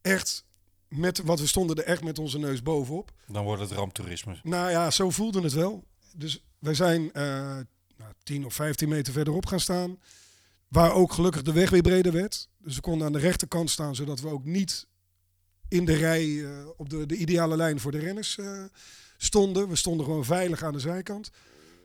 echt 0.00 0.44
met, 0.88 1.18
wat 1.18 1.40
we 1.40 1.46
stonden 1.46 1.76
er 1.76 1.84
echt 1.84 2.02
met 2.02 2.18
onze 2.18 2.38
neus 2.38 2.62
bovenop. 2.62 3.12
Dan 3.26 3.44
wordt 3.44 3.62
het 3.62 3.70
ramptoerisme. 3.70 4.38
Nou 4.42 4.70
ja, 4.70 4.90
zo 4.90 5.10
voelde 5.10 5.40
het 5.40 5.52
wel. 5.52 5.84
Dus 6.14 6.44
wij 6.58 6.74
zijn 6.74 7.12
eh 7.12 7.58
nou, 8.00 8.12
10 8.22 8.44
of 8.44 8.54
15 8.54 8.88
meter 8.88 9.12
verderop 9.12 9.46
gaan 9.46 9.60
staan. 9.60 9.98
Waar 10.68 10.92
ook 10.92 11.12
gelukkig 11.12 11.42
de 11.42 11.52
weg 11.52 11.70
weer 11.70 11.82
breder 11.82 12.12
werd. 12.12 12.48
Dus 12.58 12.74
we 12.74 12.80
konden 12.80 13.06
aan 13.06 13.12
de 13.12 13.18
rechterkant 13.18 13.70
staan, 13.70 13.94
zodat 13.94 14.20
we 14.20 14.28
ook 14.28 14.44
niet 14.44 14.86
in 15.68 15.84
de 15.84 15.94
rij 15.94 16.44
eh, 16.44 16.68
op 16.76 16.90
de, 16.90 17.06
de 17.06 17.16
ideale 17.16 17.56
lijn 17.56 17.80
voor 17.80 17.90
de 17.90 17.98
renners 17.98 18.38
eh, 18.38 18.64
stonden. 19.16 19.68
We 19.68 19.76
stonden 19.76 20.06
gewoon 20.06 20.24
veilig 20.24 20.62
aan 20.62 20.72
de 20.72 20.80
zijkant. 20.80 21.30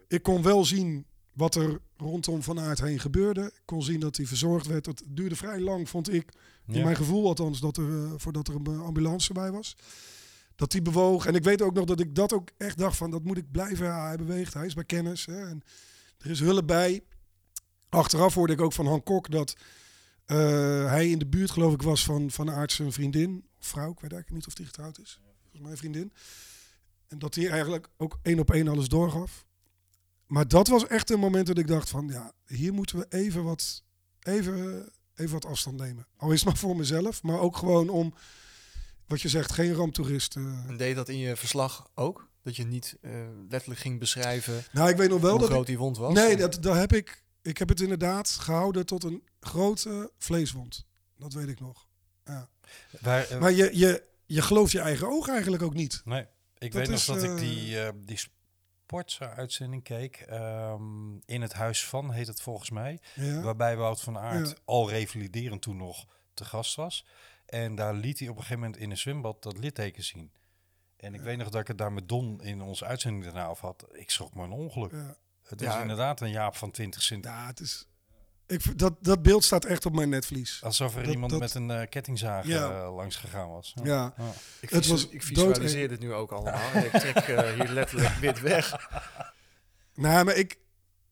Ik 0.07 0.23
kon 0.23 0.41
wel 0.41 0.65
zien 0.65 1.05
wat 1.33 1.55
er 1.55 1.79
rondom 1.97 2.43
Van 2.43 2.59
Aert 2.59 2.81
heen 2.81 2.99
gebeurde. 2.99 3.41
Ik 3.45 3.61
kon 3.65 3.83
zien 3.83 3.99
dat 3.99 4.17
hij 4.17 4.25
verzorgd 4.25 4.67
werd. 4.67 4.85
Het 4.85 5.03
duurde 5.07 5.35
vrij 5.35 5.59
lang, 5.59 5.89
vond 5.89 6.13
ik, 6.13 6.31
in 6.67 6.83
mijn 6.83 6.95
gevoel 6.95 7.27
althans, 7.27 7.59
dat 7.59 7.77
er, 7.77 8.03
eh, 8.03 8.11
voordat 8.17 8.47
er 8.47 8.55
een 8.55 8.79
ambulance 8.79 9.33
bij 9.33 9.51
was. 9.51 9.75
Dat 10.55 10.71
hij 10.71 10.81
bewoog. 10.81 11.25
En 11.25 11.35
ik 11.35 11.43
weet 11.43 11.61
ook 11.61 11.73
nog 11.73 11.85
dat 11.85 11.99
ik 11.99 12.15
dat 12.15 12.33
ook 12.33 12.49
echt 12.57 12.77
dacht 12.77 12.97
van, 12.97 13.11
dat 13.11 13.23
moet 13.23 13.37
ik 13.37 13.51
blijven. 13.51 13.85
Ja, 13.85 14.05
hij 14.05 14.17
beweegt, 14.17 14.53
hij 14.53 14.65
is 14.65 14.73
bij 14.73 14.83
kennis. 14.83 15.25
Hè, 15.25 15.47
en 15.47 15.61
er 16.25 16.31
is 16.31 16.39
hulp 16.39 16.67
bij. 16.67 17.03
Achteraf 17.89 18.33
hoorde 18.33 18.53
ik 18.53 18.61
ook 18.61 18.73
van 18.73 18.87
Han 18.87 19.03
Kok 19.03 19.31
dat 19.31 19.55
eh, 20.25 20.37
hij 20.89 21.09
in 21.09 21.19
de 21.19 21.25
buurt, 21.27 21.51
geloof 21.51 21.73
ik, 21.73 21.81
was 21.81 22.03
van 22.03 22.31
Van 22.31 22.51
Aert 22.51 22.71
zijn 22.71 22.91
vriendin. 22.91 23.47
Of 23.59 23.67
vrouw, 23.67 23.91
ik 23.91 23.99
weet 23.99 24.11
eigenlijk 24.11 24.31
niet 24.31 24.47
of 24.47 24.53
die 24.53 24.65
getrouwd 24.65 24.99
is. 24.99 25.19
Volgens 25.41 25.61
mij 25.61 25.77
vriendin. 25.77 26.13
En 27.07 27.19
dat 27.19 27.35
hij 27.35 27.49
eigenlijk 27.49 27.87
ook 27.97 28.19
één 28.21 28.39
op 28.39 28.51
één 28.51 28.67
alles 28.67 28.87
doorgaf. 28.87 29.45
Maar 30.27 30.47
dat 30.47 30.67
was 30.67 30.87
echt 30.87 31.09
een 31.09 31.19
moment 31.19 31.47
dat 31.47 31.57
ik 31.57 31.67
dacht 31.67 31.89
van, 31.89 32.07
ja, 32.07 32.31
hier 32.45 32.73
moeten 32.73 32.97
we 32.97 33.05
even 33.09 33.43
wat, 33.43 33.83
even, 34.19 34.89
even 35.15 35.33
wat 35.33 35.45
afstand 35.45 35.77
nemen. 35.77 36.07
Al 36.17 36.31
is 36.31 36.39
het 36.39 36.49
maar 36.49 36.57
voor 36.57 36.75
mezelf, 36.75 37.23
maar 37.23 37.39
ook 37.39 37.57
gewoon 37.57 37.89
om, 37.89 38.13
wat 39.07 39.21
je 39.21 39.29
zegt, 39.29 39.51
geen 39.51 39.73
ramptoerist. 39.73 40.35
eh. 40.35 40.43
En 40.43 40.77
deed 40.77 40.95
dat 40.95 41.09
in 41.09 41.17
je 41.17 41.35
verslag 41.35 41.89
ook? 41.93 42.29
Dat 42.45 42.55
je 42.55 42.63
niet 42.65 42.97
eh, 43.01 43.11
letterlijk 43.49 43.79
ging 43.79 43.99
beschrijven 43.99 44.63
Nou, 44.71 44.89
ik 44.89 44.97
weet 44.97 45.09
nog 45.09 45.21
wel 45.21 45.29
hoe 45.29 45.39
dat 45.39 45.47
ik, 45.49 45.53
groot 45.53 45.67
die 45.67 45.77
wond 45.77 45.97
was? 45.97 46.13
Nee, 46.13 46.37
dat, 46.37 46.57
dat 46.63 46.75
heb 46.75 46.93
ik. 46.93 47.23
Ik 47.41 47.57
heb 47.57 47.69
het 47.69 47.81
inderdaad 47.81 48.29
gehouden 48.29 48.85
tot 48.85 49.03
een 49.03 49.23
grote 49.39 50.11
vleeswond. 50.17 50.85
Dat 51.17 51.33
weet 51.33 51.47
ik 51.47 51.59
nog. 51.59 51.87
Ja. 52.25 52.49
Waar, 53.01 53.29
eh, 53.29 53.39
Maar 53.39 53.51
je, 53.51 53.69
je, 53.77 54.03
je 54.25 54.41
gelooft 54.41 54.71
je 54.71 54.79
eigen 54.79 55.07
ogen 55.07 55.33
eigenlijk 55.33 55.63
ook 55.63 55.73
niet. 55.73 56.01
Nee, 56.05 56.25
ik 56.57 56.71
Dat 56.71 56.87
weet 56.87 56.97
is, 56.97 57.07
nog 57.07 57.15
dat 57.15 57.25
ik 57.25 57.31
eh, 57.31 57.37
die, 57.37 58.03
die 58.05 58.17
sportza-uitzending 58.85 59.83
keek. 59.83 60.15
ehm, 60.15 61.15
in 61.25 61.41
het 61.41 61.53
Huis 61.53 61.85
van, 61.85 62.11
heet 62.11 62.27
het 62.27 62.41
volgens 62.41 62.69
mij. 62.69 62.99
Ja. 63.13 63.41
Waarbij 63.41 63.77
Wout 63.77 64.01
van 64.01 64.17
Aert 64.17 64.49
Ja. 64.49 64.55
al 64.65 64.89
revaliderend 64.89 65.61
toen 65.61 65.77
nog 65.77 66.05
te 66.33 66.45
gast 66.45 66.75
was. 66.75 67.05
En 67.45 67.75
daar 67.75 67.93
liet 67.93 68.19
hij 68.19 68.27
op 68.27 68.35
een 68.35 68.41
gegeven 68.41 68.63
moment 68.63 68.81
in 68.81 68.91
een 68.91 68.97
zwembad 68.97 69.43
dat 69.43 69.57
litteken 69.57 70.03
zien. 70.03 70.31
En 71.05 71.13
ik 71.13 71.21
weet 71.21 71.37
nog 71.37 71.49
dat 71.49 71.61
ik 71.61 71.67
het 71.67 71.77
daar 71.77 71.91
met 71.93 72.09
Don 72.09 72.41
in 72.43 72.61
onze 72.61 72.85
uitzending 72.85 73.23
daarna 73.23 73.43
af 73.45 73.59
had. 73.59 73.85
Ik 73.91 74.09
schrok 74.09 74.33
me 74.35 74.43
een 74.43 74.51
ongeluk. 74.51 74.91
Ja. 74.91 75.15
Het 75.43 75.59
Ja. 75.59 75.81
inderdaad 75.81 76.21
een 76.21 76.29
jaap 76.31 76.55
van 76.55 76.71
20 76.71 77.01
cent. 77.01 77.25
Ja, 77.25 77.45
het 77.47 77.59
is. 77.59 77.87
Ik, 78.47 78.77
dat, 78.79 78.93
dat 79.01 79.21
beeld 79.21 79.43
staat 79.43 79.65
echt 79.65 79.85
op 79.85 79.93
mijn 79.93 80.09
netvlies. 80.09 80.63
Alsof 80.63 80.95
er 80.95 81.03
Dat- 81.03 81.11
iemand 81.13 81.31
dat- 81.31 81.39
met 81.39 81.53
een 81.53 81.71
eh, 81.71 81.89
kettingzaag 81.89 82.45
Ja. 82.47 82.69
eh, 82.83 82.95
langs 82.95 83.15
gegaan 83.15 83.49
was. 83.49 83.73
Ja. 83.83 84.13
Ja. 84.17 84.33
Ik, 84.59 84.69
Het 84.69 84.87
was 84.87 85.07
ik 85.09 85.23
visualiseer 85.23 85.87
dit 85.87 85.99
nu 85.99 86.13
ook 86.13 86.31
allemaal. 86.31 86.75
Ik 86.83 86.91
trek 86.91 87.15
eh, 87.15 87.51
hier 87.53 87.69
letterlijk 87.69 88.15
wit 88.15 88.39
weg. 88.39 88.73
Nou, 89.95 90.25
maar 90.25 90.35
ik. 90.35 90.57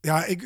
Ja, 0.02 0.26
ik. 0.26 0.42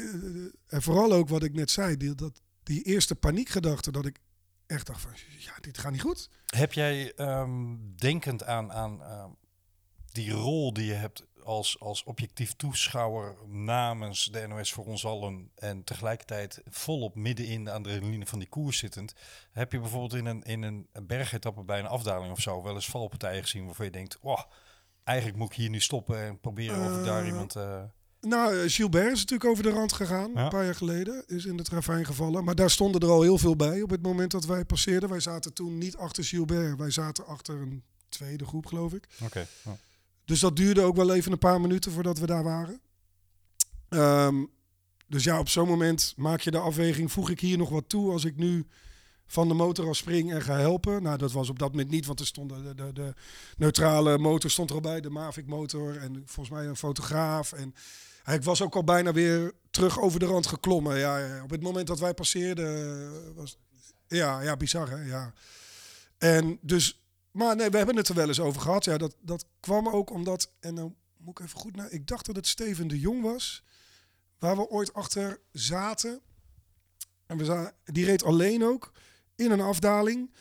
En 0.68 0.82
vooral 0.82 1.14
ook 1.14 1.30
wat 1.30 1.44
ik 1.44 1.54
net 1.54 1.72
zei. 1.72 1.98
Die, 1.98 2.16
dat, 2.16 2.42
die 2.64 2.84
eerste 2.84 3.16
paniekgedachte. 3.16 3.92
Dat 3.92 4.06
ik 4.06 4.20
echt 4.68 4.88
dacht 4.88 5.02
van. 5.02 5.12
Ja, 5.40 5.52
dit 5.62 5.78
gaat 5.78 5.92
niet 5.92 6.02
goed. 6.02 6.30
Heb 6.46 6.74
jij, 6.74 7.14
ehm, 7.14 7.76
denkend 7.96 8.44
aan, 8.44 8.72
aan 8.72 9.04
ehm, 9.04 9.30
die 10.12 10.32
rol 10.32 10.74
die 10.74 10.86
je 10.86 10.94
hebt 10.94 11.26
als, 11.44 11.80
als 11.80 12.04
objectief 12.04 12.54
toeschouwer 12.56 13.36
namens 13.48 14.26
de 14.26 14.48
NOS 14.48 14.74
voor 14.74 14.86
ons 14.86 15.06
allen 15.06 15.52
en 15.56 15.84
tegelijkertijd 15.84 16.62
volop 16.70 17.16
midden 17.16 17.46
in 17.46 17.64
de 17.64 17.72
adrenaline 17.72 18.26
van 18.26 18.40
die 18.40 18.48
koers 18.48 18.78
zittend, 18.78 19.14
heb 19.52 19.72
je 19.72 19.80
bijvoorbeeld 19.80 20.14
in 20.14 20.26
een, 20.26 20.44
in 20.44 20.64
een 20.64 20.88
bergetappe 21.08 21.64
bij 21.64 21.80
een 21.80 21.88
afdaling 21.88 22.32
of 22.32 22.40
zo 22.40 22.64
wel 22.64 22.76
eens 22.76 22.90
valpartijen 22.90 23.42
gezien 23.42 23.66
waarvan 23.66 23.86
je 23.86 23.92
denkt, 23.92 24.18
oh, 24.22 24.42
eigenlijk 25.04 25.38
moet 25.38 25.50
ik 25.50 25.56
hier 25.58 25.70
nu 25.70 25.80
stoppen 25.82 26.18
en 26.20 26.40
proberen 26.40 26.92
of 26.92 27.00
ik 27.00 27.06
daar 27.06 27.22
Eh, 27.22 27.28
iemand... 27.28 27.56
eh, 27.56 27.84
Nou, 28.28 28.60
eh, 28.60 28.70
Gilbert 28.70 29.12
is 29.12 29.20
natuurlijk 29.20 29.50
over 29.50 29.64
de 29.64 29.70
rand 29.70 29.94
gegaan. 29.94 30.32
Ja. 30.34 30.44
Een 30.44 30.50
paar 30.50 30.66
jaar 30.66 30.76
geleden. 30.76 31.24
Is 31.28 31.46
in 31.46 31.58
het 31.58 31.70
ravijn 31.70 32.06
gevallen. 32.06 32.44
Maar 32.44 32.56
daar 32.56 32.70
stonden 32.70 33.02
er 33.02 33.10
al 33.10 33.22
heel 33.22 33.38
veel 33.38 33.56
bij 33.56 33.82
op 33.82 33.90
het 33.90 34.02
moment 34.02 34.32
dat 34.32 34.46
wij 34.46 34.66
passeerden. 34.66 35.10
Wij 35.10 35.20
zaten 35.20 35.54
toen 35.54 35.78
niet 35.78 35.98
achter 35.98 36.24
Gilbert. 36.24 36.78
Wij 36.78 36.92
zaten 36.92 37.26
achter 37.26 37.56
een 37.56 37.84
tweede 38.10 38.46
groep, 38.46 38.66
geloof 38.66 38.94
ik. 38.94 39.08
Oké. 39.24 39.48
Dus 40.26 40.40
dat 40.40 40.56
duurde 40.56 40.82
ook 40.82 40.96
wel 40.96 41.14
even 41.14 41.32
een 41.32 41.38
paar 41.38 41.62
minuten 41.62 41.92
voordat 41.92 42.18
we 42.18 42.26
daar 42.26 42.44
waren. 42.44 42.82
Ehm, 43.90 44.44
dus 45.08 45.24
ja, 45.24 45.40
op 45.40 45.50
zo'n 45.50 45.68
moment 45.68 46.14
maak 46.18 46.42
je 46.42 46.52
de 46.52 46.60
afweging. 46.60 47.12
Voeg 47.12 47.30
ik 47.30 47.40
hier 47.40 47.58
nog 47.58 47.70
wat 47.70 47.90
toe 47.90 48.12
als 48.12 48.26
ik 48.26 48.38
nu 48.38 48.68
van 49.28 49.48
de 49.48 49.54
motor 49.54 49.88
af 49.88 49.96
spring 49.96 50.32
en 50.32 50.42
ga 50.42 50.58
helpen? 50.58 51.04
Nou, 51.04 51.18
dat 51.18 51.32
was 51.32 51.50
op 51.50 51.60
dat 51.60 51.72
moment 51.72 51.90
niet, 51.90 52.06
want 52.06 52.20
er 52.20 52.26
stond 52.26 52.50
de, 52.50 52.76
de, 52.76 52.94
de 52.94 53.14
neutrale 53.58 54.18
motor 54.18 54.50
stond 54.50 54.70
er 54.70 54.76
al 54.76 54.82
bij. 54.82 55.02
De 55.02 55.10
Mavic 55.10 55.48
motor 55.48 55.98
en 55.98 56.24
volgens 56.26 56.56
mij 56.58 56.68
een 56.68 56.76
fotograaf. 56.76 57.52
En 57.52 57.74
ik 58.34 58.44
was 58.44 58.62
ook 58.62 58.76
al 58.76 58.84
bijna 58.84 59.12
weer 59.12 59.54
terug 59.72 60.00
over 60.00 60.20
de 60.20 60.26
rand 60.26 60.48
geklommen. 60.48 60.98
Ja, 60.98 61.44
op 61.44 61.50
het 61.50 61.62
moment 61.62 61.88
dat 61.88 62.00
wij 62.00 62.14
passeerden 62.14 62.98
eh, 62.98 63.36
was... 63.36 63.58
Ja, 64.08 64.42
ja, 64.42 64.58
bizar 64.58 64.90
hè, 64.90 65.04
ja. 65.04 65.34
En 66.18 66.60
dus 66.62 67.02
maar 67.38 67.56
nee, 67.56 67.70
we 67.70 67.78
hebben 67.78 67.96
het 67.96 68.08
er 68.08 68.16
wel 68.16 68.28
eens 68.28 68.40
over 68.40 68.62
gehad. 68.62 68.86
Ja, 68.86 68.98
dat, 68.98 69.16
dat 69.22 69.46
kwam 69.60 69.88
ook 69.88 70.10
omdat, 70.10 70.52
en 70.60 70.76
dan 70.76 70.96
moet 71.18 71.40
ik 71.40 71.46
even 71.46 71.60
goed 71.60 71.76
naar. 71.76 71.92
Ik 71.92 72.08
dacht 72.08 72.26
dat 72.26 72.36
het 72.36 72.48
Steven 72.48 72.88
de 72.88 73.00
Jong 73.00 73.22
was, 73.22 73.64
waar 74.40 74.56
we 74.56 74.70
ooit 74.70 74.94
achter 74.94 75.40
zaten. 75.52 76.22
En 77.26 77.38
we 77.38 77.74
die 77.84 78.06
reed 78.06 78.24
alleen 78.24 78.64
ook 78.64 78.92
in 79.36 79.52
een 79.52 79.62
afdaling. 79.62 80.34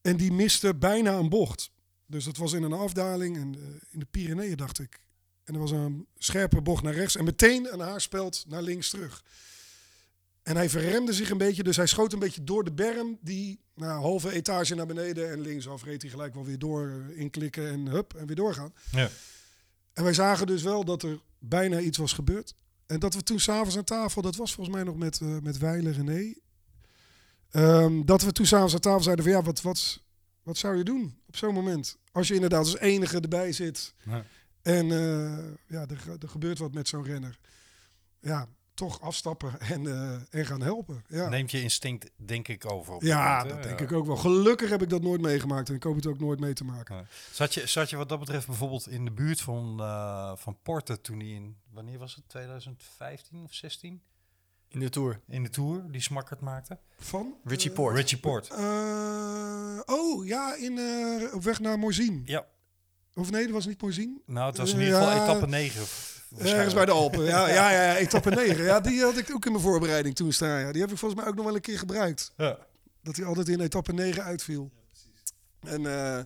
En 0.00 0.16
die 0.16 0.32
miste 0.32 0.74
bijna 0.74 1.12
een 1.12 1.28
bocht. 1.28 1.70
Dus 2.06 2.24
dat 2.24 2.36
was 2.36 2.52
in 2.52 2.62
een 2.62 2.72
afdaling 2.72 3.36
en 3.36 3.54
eh, 3.54 3.62
in 3.90 3.98
de 3.98 4.06
Pyreneeën, 4.10 4.56
dacht 4.56 4.78
ik. 4.78 5.00
En 5.44 5.54
er 5.54 5.60
was 5.60 5.70
een 5.70 6.06
scherpe 6.18 6.60
bocht 6.60 6.82
naar 6.82 6.94
rechts 6.94 7.16
en 7.16 7.24
meteen 7.24 7.72
een 7.72 7.80
haarspeld 7.80 8.44
naar 8.48 8.62
links 8.62 8.90
terug. 8.90 9.22
En 10.42 10.56
hij 10.56 10.70
verremde 10.70 11.12
zich 11.12 11.30
een 11.30 11.38
beetje, 11.38 11.62
dus 11.62 11.76
hij 11.76 11.86
schoot 11.86 12.12
een 12.12 12.18
beetje 12.18 12.44
door 12.44 12.64
de 12.64 12.72
berm. 12.72 13.18
Die 13.20 13.60
nou, 13.74 14.00
halve 14.00 14.32
etage 14.32 14.74
naar 14.74 14.86
beneden 14.86 15.30
en 15.30 15.40
linksaf 15.40 15.84
reed 15.84 16.02
hij 16.02 16.10
gelijk 16.10 16.34
wel 16.34 16.44
weer 16.44 16.58
door, 16.58 16.88
eh, 16.88 17.18
inklikken 17.18 17.68
en 17.68 17.86
hup, 17.86 18.14
en 18.14 18.26
weer 18.26 18.36
doorgaan. 18.36 18.74
Ja. 18.90 19.10
En 19.92 20.04
wij 20.04 20.12
zagen 20.12 20.46
dus 20.46 20.62
wel 20.62 20.84
dat 20.84 21.02
er 21.02 21.20
bijna 21.38 21.80
iets 21.80 21.98
was 21.98 22.12
gebeurd. 22.12 22.54
En 22.86 23.00
dat 23.00 23.14
we 23.14 23.22
toen 23.22 23.40
s'avonds 23.40 23.76
aan 23.76 23.84
tafel, 23.84 24.22
dat 24.22 24.36
was 24.36 24.54
volgens 24.54 24.76
mij 24.76 24.84
nog 24.84 24.96
met, 24.96 25.20
eh 25.20 25.38
met 25.42 25.58
Weiler 25.58 25.92
René. 25.92 26.34
Ehm, 27.50 28.04
dat 28.04 28.22
we 28.22 28.32
toen 28.32 28.46
s'avonds 28.46 28.74
aan 28.74 28.80
tafel 28.80 29.02
zeiden 29.02 29.24
van 29.24 29.34
ja, 29.34 29.42
wat, 29.42 29.62
wat, 29.62 30.00
wat 30.42 30.56
zou 30.56 30.76
je 30.76 30.84
doen 30.84 31.18
op 31.26 31.36
zo'n 31.36 31.54
moment? 31.54 31.96
Als 32.12 32.28
je 32.28 32.34
inderdaad 32.34 32.64
als 32.64 32.78
enige 32.78 33.20
erbij 33.20 33.52
zit 33.52 33.94
Ja. 34.02 34.24
En 34.64 34.90
eh, 34.90 35.54
ja, 35.66 35.80
er, 35.86 36.16
er 36.22 36.28
gebeurt 36.28 36.58
wat 36.58 36.72
met 36.74 36.88
zo'n 36.88 37.04
renner. 37.04 37.38
Ja, 38.20 38.46
toch 38.74 39.00
afstappen 39.00 39.60
en, 39.74 39.86
eh, 39.86 40.20
en 40.40 40.46
gaan 40.46 40.60
helpen. 40.62 41.04
Ja, 41.08 41.28
Neemt 41.28 41.50
je 41.50 41.62
instinct, 41.62 42.10
denk 42.16 42.48
ik, 42.48 42.70
over. 42.72 42.94
op 42.94 43.02
ja 43.02 43.36
moment, 43.38 43.48
dat 43.54 43.62
denk 43.62 43.78
Ja. 43.78 43.84
ik 43.84 43.92
ook 43.92 44.06
wel. 44.06 44.16
Gelukkig 44.16 44.70
heb 44.70 44.82
ik 44.82 44.88
dat 44.88 45.02
nooit 45.02 45.20
meegemaakt 45.20 45.68
en 45.68 45.74
ik 45.74 45.82
hoop 45.82 45.94
het 45.96 46.06
ook 46.06 46.18
nooit 46.18 46.40
mee 46.40 46.52
te 46.52 46.64
maken. 46.64 47.06
Zat 47.32 47.54
je, 47.54 47.66
zat 47.66 47.90
je 47.90 47.96
wat 47.96 48.08
dat 48.08 48.18
betreft 48.18 48.46
bijvoorbeeld 48.46 48.88
in 48.88 49.04
de 49.04 49.10
buurt 49.10 49.40
van, 49.40 49.80
eh 49.80 50.32
van 50.36 50.58
Porte 50.62 51.00
toen 51.00 51.18
hij 51.20 51.28
in, 51.28 51.56
wanneer 51.70 51.98
was 51.98 52.14
het, 52.14 52.28
2015 52.28 53.42
of 53.44 53.52
16? 53.54 54.02
In 54.68 54.80
de 54.80 54.88
Tour. 54.90 55.20
In 55.28 55.42
de 55.42 55.48
Tour, 55.50 55.90
die 55.90 56.00
smakkerd 56.00 56.40
maakte? 56.40 56.78
Van? 56.98 57.34
Richie 57.44 57.70
Port. 57.70 57.96
Richie 57.96 58.18
Port. 58.18 58.48
eh, 58.48 59.80
oh, 59.84 60.26
ja, 60.26 60.54
in, 60.54 60.78
eh, 60.78 61.34
op 61.34 61.42
weg 61.42 61.60
naar 61.60 61.78
Morzine. 61.78 62.20
Ja, 62.24 62.46
Of 63.14 63.30
nee, 63.30 63.42
dat 63.42 63.52
was 63.52 63.66
niet 63.66 63.82
Morzine. 63.82 64.18
nou 64.26 64.48
het 64.48 64.56
was 64.56 64.72
in 64.72 64.80
ieder 64.80 64.94
geval 64.94 65.22
etappe 65.22 65.46
9. 65.46 65.82
Ergens 66.38 66.74
bij 66.74 66.84
de 66.84 66.92
Alpen. 66.92 67.24
Ja, 67.24 67.48
ja, 67.48 67.70
ja, 67.70 67.82
ja, 67.82 67.96
etappe 67.96 68.30
9. 68.46 68.64
Ja, 68.64 68.80
die 68.80 69.02
had 69.02 69.16
ik 69.16 69.30
ook 69.34 69.44
in 69.44 69.52
mijn 69.52 69.64
voorbereiding 69.64 70.14
toen 70.14 70.32
staan. 70.32 70.60
Ja. 70.60 70.72
Die 70.72 70.80
heb 70.80 70.90
ik 70.90 70.98
volgens 70.98 71.20
mij 71.20 71.30
ook 71.30 71.36
nog 71.36 71.44
wel 71.44 71.54
een 71.54 71.60
keer 71.60 71.78
gebruikt. 71.78 72.32
Ja. 72.36 72.58
Dat 73.02 73.16
hij 73.16 73.26
altijd 73.26 73.48
in 73.48 73.60
etappe 73.60 73.92
9 73.92 74.22
uitviel. 74.22 74.70
En 75.60 75.86
eh 75.86 76.20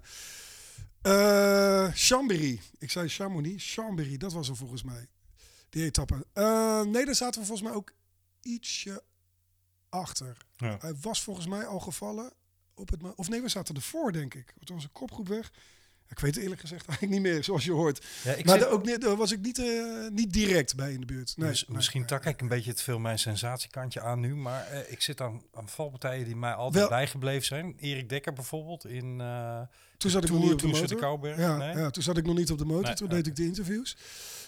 eh, 1.03 1.89
Chambéry. 1.95 2.61
Ik 2.79 2.91
zei 2.91 3.09
Chamonix. 3.09 3.75
Chambéry, 3.75 4.17
dat 4.17 4.33
was 4.33 4.47
hem 4.47 4.57
volgens 4.57 4.83
mij. 4.83 5.09
Die 5.69 5.85
etappe. 5.85 6.27
Eh, 6.33 6.83
nee, 6.83 7.05
daar 7.05 7.15
zaten 7.15 7.41
we 7.41 7.47
volgens 7.47 7.69
mij 7.69 7.77
ook 7.77 7.93
ietsje 8.43 9.03
achter. 9.89 10.37
Ja. 10.57 10.77
Hij 10.81 10.95
was 11.01 11.23
volgens 11.23 11.47
mij 11.47 11.67
al 11.67 11.81
gevallen. 11.81 12.33
Op 12.75 12.91
het, 12.91 13.15
of 13.15 13.29
nee, 13.29 13.43
we 13.43 13.49
zaten 13.49 13.75
ervoor, 13.75 14.13
denk 14.13 14.35
ik. 14.35 14.55
Het 14.59 14.69
was 14.69 14.85
een 14.85 14.93
kopgroep 14.93 15.29
weg. 15.29 15.53
Ik 16.09 16.19
weet 16.19 16.35
het 16.35 16.43
eerlijk 16.43 16.61
gezegd 16.61 16.87
eigenlijk 16.89 17.23
niet 17.23 17.33
meer, 17.33 17.45
zoals 17.45 17.65
je 17.65 17.73
hoort. 17.73 18.07
Ja, 18.25 18.33
ik 18.33 18.45
maar 18.45 18.59
zit- 18.59 18.69
ook 18.69 18.85
niet, 18.85 19.01
daar 19.01 19.17
was 19.17 19.33
ik 19.33 19.41
niet, 19.41 19.59
eh, 19.59 19.67
niet 20.13 20.33
direct 20.33 20.77
bij 20.77 20.93
in 20.93 21.01
de 21.01 21.07
buurt. 21.07 21.33
Nee, 21.37 21.51
nee, 21.51 21.65
misschien 21.69 22.01
nee. 22.01 22.09
tak 22.09 22.25
ik 22.25 22.41
een 22.41 22.49
beetje 22.49 22.73
te 22.73 22.83
veel 22.83 22.99
mijn 22.99 23.19
sensatiekantje 23.19 24.01
aan 24.01 24.21
nu, 24.21 24.35
maar 24.37 24.67
eh, 24.67 24.93
ik 24.93 25.03
zit 25.03 25.21
aan, 25.21 25.43
aan 25.55 25.69
valpartijen 25.69 26.25
die 26.25 26.37
mij 26.37 26.53
altijd 26.53 26.81
Wel- 26.89 26.89
bijgebleven 26.99 27.47
zijn. 27.47 27.75
Erik 27.79 28.09
Dekker 28.09 28.33
bijvoorbeeld 28.33 28.87
in 28.87 29.21
eh 29.21 29.61
Toen 29.97 30.11
zat 30.11 30.25
ik 30.25 30.31
nog 30.31 30.41
niet 30.43 30.53
op 30.53 30.59
de 30.61 30.67
motor. 30.67 31.41
Ja, 31.41 31.57
nee? 31.57 31.77
ja, 31.77 31.91
toen 31.91 32.03
zat 32.03 32.17
ik 32.17 32.27
nog 32.27 32.37
niet 32.37 32.51
op 32.51 32.59
de 32.59 32.65
motor. 32.65 32.95
Toen 32.95 33.09
deed 33.09 33.27
ik 33.27 33.37
de 33.37 33.45
interviews. 33.45 33.97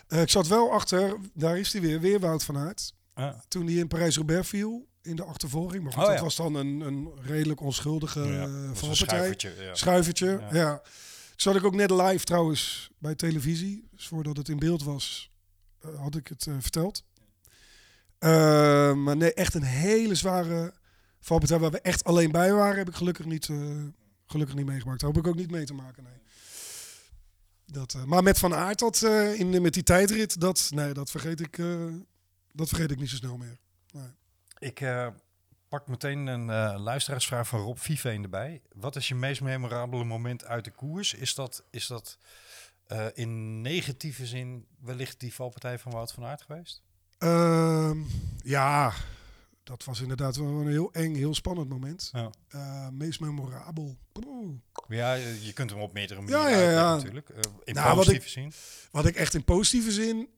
Ik 0.09 0.31
zat 0.31 0.47
wel 0.47 0.73
achter, 0.73 1.17
daar 1.35 1.59
is 1.59 1.73
hij 1.73 1.81
weer, 1.83 2.01
weer 2.01 2.21
Wout 2.21 2.45
van 2.45 2.57
Aert. 2.57 2.95
Ja. 3.15 3.43
Toen 3.49 3.67
hij 3.67 3.75
in 3.75 3.89
Parijs-Roubaix 3.89 4.49
viel, 4.49 4.87
in 5.03 5.17
de 5.17 5.25
achtervolging. 5.25 5.83
Maar 5.83 5.93
goed, 5.93 6.03
Oh, 6.03 6.09
dat 6.09 6.19
ja. 6.19 6.23
was 6.25 6.37
dan 6.37 6.55
een, 6.55 6.81
een 6.81 7.09
redelijk 7.23 7.61
onschuldige 7.61 8.21
Ja, 8.21 8.47
valpartij. 8.75 8.95
schuivertje. 8.95 9.55
Ja. 9.61 9.75
Schuivertje, 9.75 10.41
Ja. 10.53 10.83
Zat 11.43 11.57
ik 11.57 11.65
ook 11.65 11.75
net 11.75 11.91
live 11.91 12.25
trouwens 12.25 12.91
bij 12.99 13.15
televisie. 13.15 13.89
Dus 13.91 14.09
voordat 14.09 14.37
het 14.37 14.49
in 14.49 14.59
beeld 14.59 14.83
was, 14.83 15.31
eh, 15.81 16.01
had 16.01 16.17
ik 16.17 16.29
het 16.29 16.47
eh, 16.47 16.55
verteld. 16.59 17.05
Eh, 18.19 18.95
maar 18.95 19.17
nee, 19.17 19.35
echt 19.35 19.55
een 19.55 19.63
hele 19.63 20.15
zware 20.15 20.75
valpartij 21.21 21.59
waar 21.59 21.71
we 21.71 21.81
echt 21.81 22.05
alleen 22.05 22.31
bij 22.31 22.53
waren, 22.53 22.79
heb 22.79 22.89
ik 22.89 22.95
gelukkig 22.95 23.27
niet, 23.27 23.49
gelukkig 24.27 24.57
niet 24.57 24.67
meegemaakt. 24.67 25.01
Daar 25.01 25.11
hoop 25.11 25.19
ik 25.19 25.27
ook 25.27 25.37
niet 25.37 25.51
mee 25.51 25.65
te 25.65 25.75
maken, 25.75 26.03
nee. 26.03 26.13
Dat, 27.67 27.97
maar 28.07 28.23
met 28.23 28.39
Van 28.39 28.55
Aert, 28.55 28.79
dat, 28.79 29.03
in, 29.37 29.63
met 29.63 29.75
die 29.75 29.83
tijdrit, 29.83 30.41
dat, 30.41 30.71
nee, 30.75 30.93
dat, 30.93 31.11
vergeet 31.11 31.41
ik, 31.41 31.57
dat 32.53 32.69
vergeet 32.69 32.91
ik 32.91 32.99
niet 32.99 33.11
zo 33.11 33.17
snel 33.17 33.37
meer. 33.37 33.59
Ik 34.61 34.81
eh, 34.81 35.07
pak 35.71 35.87
meteen 35.89 36.27
een 36.27 36.51
eh, 36.51 36.81
luisteraarsvraag 36.83 37.49
van 37.49 37.61
Rob 37.61 37.77
Viveen 37.79 38.23
erbij. 38.23 38.63
Wat 38.73 38.97
is 38.97 39.09
je 39.09 39.15
meest 39.15 39.41
memorabele 39.41 40.05
moment 40.05 40.45
uit 40.45 40.65
de 40.65 40.71
koers? 40.71 41.15
Is 41.15 41.35
dat, 41.35 41.65
is 41.71 41.87
dat 41.87 42.19
eh, 42.87 43.07
in 43.15 43.61
negatieve 43.61 44.27
zin 44.27 44.67
wellicht 44.81 45.21
die 45.21 45.35
valpartij 45.35 45.79
van 45.79 45.93
Wout 45.93 46.13
van 46.13 46.25
Aert 46.25 46.43
geweest? 46.43 46.83
Ehm, 47.19 47.99
ja, 48.43 48.93
dat 49.63 49.85
was 49.85 50.01
inderdaad 50.01 50.37
wel 50.37 50.47
een 50.49 50.69
heel 50.69 50.93
eng, 50.93 51.15
heel 51.15 51.35
spannend 51.35 51.69
moment. 51.69 52.11
Ja. 52.13 52.31
Eh, 52.49 52.89
meest 52.89 53.21
memorabel. 53.21 53.97
Ja, 54.89 55.15
je 55.15 55.53
kunt 55.55 55.71
hem 55.71 55.81
op 55.81 55.93
meerdere 55.93 56.21
manieren 56.21 56.71
ja, 56.73 56.95
natuurlijk. 56.95 57.29
In 57.65 57.75
Nou, 57.75 57.87
wat 57.87 57.97
positieve 57.97 58.27
ik- 58.27 58.33
zin. 58.33 58.53
Wat 58.91 59.07
ik 59.07 59.17
echt 59.17 59.35
in 59.35 59.45
positieve 59.45 59.93
zin. 59.93 60.29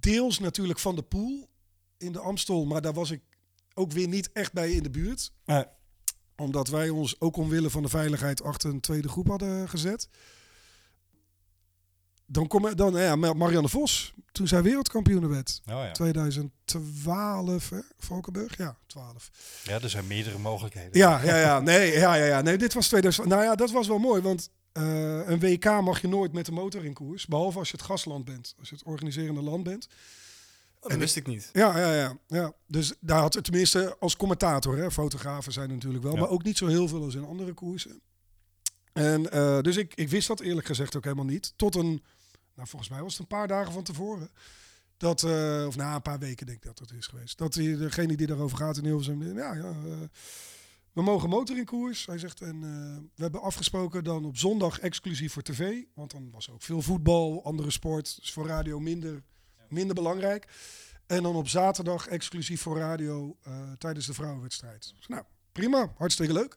deels 0.00 0.38
natuurlijk 0.38 0.78
van 0.78 0.94
de 0.96 1.02
pool 1.02 1.48
in 1.98 2.12
de 2.12 2.20
Amstel, 2.20 2.64
maar 2.64 2.80
daar 2.82 2.92
was 2.92 3.10
ik 3.10 3.22
ook 3.74 3.92
weer 3.92 4.08
niet 4.08 4.32
echt 4.32 4.52
bij 4.52 4.70
in 4.70 4.82
de 4.82 4.90
buurt. 4.90 5.32
Nee. 5.44 5.64
Omdat 6.36 6.68
wij 6.68 6.88
ons 6.88 7.20
ook 7.20 7.36
omwille 7.36 7.70
van 7.70 7.82
de 7.82 7.88
veiligheid 7.88 8.42
achter 8.42 8.70
een 8.70 8.80
tweede 8.80 9.08
groep 9.08 9.28
hadden 9.28 9.68
gezet. 9.68 10.08
Dan 12.26 12.46
kom 12.46 12.74
dan, 12.74 12.94
ja, 12.94 13.16
Marianne 13.16 13.68
Vos, 13.68 14.14
toen 14.32 14.48
zij 14.48 14.62
wereldkampioen 14.62 15.28
werd. 15.28 15.60
Oh, 15.66 15.74
ja. 15.74 15.90
2012, 15.92 17.68
hè? 17.68 17.78
Valkenburg? 17.98 18.56
Ja, 18.56 18.76
12. 18.86 19.30
ja, 19.64 19.80
er 19.80 19.90
zijn 19.90 20.06
meerdere 20.06 20.38
mogelijkheden. 20.38 20.98
Ja, 20.98 21.22
ja, 21.22 21.36
ja. 21.36 21.60
Nee, 21.60 21.92
ja, 21.92 22.14
ja, 22.14 22.24
ja. 22.24 22.40
nee, 22.40 22.58
dit 22.58 22.74
was 22.74 22.88
2000. 22.88 23.26
Nou 23.26 23.42
ja, 23.42 23.54
dat 23.54 23.70
was 23.70 23.86
wel 23.86 23.98
mooi, 23.98 24.22
want 24.22 24.50
eh, 24.72 25.28
een 25.28 25.38
WK 25.38 25.64
mag 25.64 26.00
je 26.00 26.08
nooit 26.08 26.32
met 26.32 26.46
de 26.46 26.52
motor 26.52 26.84
in 26.84 26.92
koers. 26.92 27.26
Behalve 27.26 27.58
als 27.58 27.70
je 27.70 27.76
het 27.76 27.86
gastland 27.86 28.24
bent, 28.24 28.54
als 28.58 28.68
je 28.68 28.74
het 28.74 28.84
organiserende 28.84 29.42
land 29.42 29.62
bent. 29.62 29.88
Dat 30.88 30.98
wist 30.98 31.16
ik 31.16 31.26
niet. 31.26 31.50
Ja, 31.52 31.78
ja, 31.78 31.94
ja, 31.94 32.18
ja. 32.26 32.52
Dus 32.66 32.94
daar 33.00 33.20
had 33.20 33.34
het 33.34 33.44
tenminste 33.44 33.96
als 34.00 34.16
commentator, 34.16 34.76
hè, 34.76 34.90
fotografen 34.90 35.52
zijn 35.52 35.68
natuurlijk 35.68 36.02
wel, 36.04 36.12
Ja. 36.14 36.20
maar 36.20 36.28
ook 36.28 36.42
niet 36.42 36.56
zo 36.56 36.66
heel 36.66 36.88
veel 36.88 37.02
als 37.02 37.14
in 37.14 37.24
andere 37.24 37.52
koersen. 37.52 38.00
En 38.92 39.32
eh, 39.32 39.60
dus 39.60 39.76
ik, 39.76 39.94
ik 39.94 40.08
wist 40.08 40.28
dat 40.28 40.40
eerlijk 40.40 40.66
gezegd 40.66 40.96
ook 40.96 41.04
helemaal 41.04 41.24
niet. 41.24 41.52
Tot 41.56 41.74
een, 41.74 42.02
nou 42.54 42.68
volgens 42.68 42.90
mij 42.90 43.02
was 43.02 43.12
het 43.12 43.20
een 43.20 43.26
paar 43.26 43.48
dagen 43.48 43.72
van 43.72 43.82
tevoren. 43.82 44.30
Dat, 44.96 45.22
eh, 45.22 45.64
of 45.66 45.76
na 45.76 45.94
een 45.94 46.02
paar 46.02 46.18
weken 46.18 46.46
denk 46.46 46.58
ik 46.58 46.64
dat 46.64 46.78
dat 46.78 46.92
is 46.92 47.06
geweest. 47.06 47.38
Dat 47.38 47.52
die, 47.52 47.76
degene 47.76 48.16
die 48.16 48.26
daarover 48.26 48.56
gaat 48.56 48.76
in 48.76 48.84
Hilversum, 48.84 49.22
ja, 49.38 49.54
ja, 49.54 49.62
eh, 49.62 49.74
we 50.92 51.02
mogen 51.02 51.28
motor 51.28 51.56
in 51.56 51.64
koers. 51.64 52.06
Hij 52.06 52.18
zegt, 52.18 52.40
en 52.40 52.60
we 53.14 53.22
hebben 53.22 53.42
afgesproken 53.42 54.04
dan 54.04 54.24
op 54.24 54.36
zondag 54.36 54.78
exclusief 54.78 55.32
voor 55.32 55.42
tv. 55.42 55.82
Want 55.94 56.10
dan 56.10 56.30
was 56.30 56.46
er 56.46 56.52
ook 56.52 56.62
veel 56.62 56.82
voetbal, 56.82 57.44
andere 57.44 57.70
sport. 57.70 58.16
Dus 58.20 58.32
voor 58.32 58.46
radio 58.46 58.80
minder, 58.80 59.22
minder 59.70 59.94
belangrijk. 59.94 60.46
En 61.06 61.22
dan 61.22 61.36
op 61.36 61.48
zaterdag 61.48 62.06
exclusief 62.06 62.60
voor 62.62 62.78
radio 62.78 63.36
eh, 63.42 63.72
tijdens 63.78 64.06
de 64.06 64.14
vrouwenwedstrijd. 64.14 64.92
Dus, 64.96 65.06
nou, 65.08 65.22
prima, 65.52 65.92
hartstikke 65.96 66.32
leuk. 66.32 66.56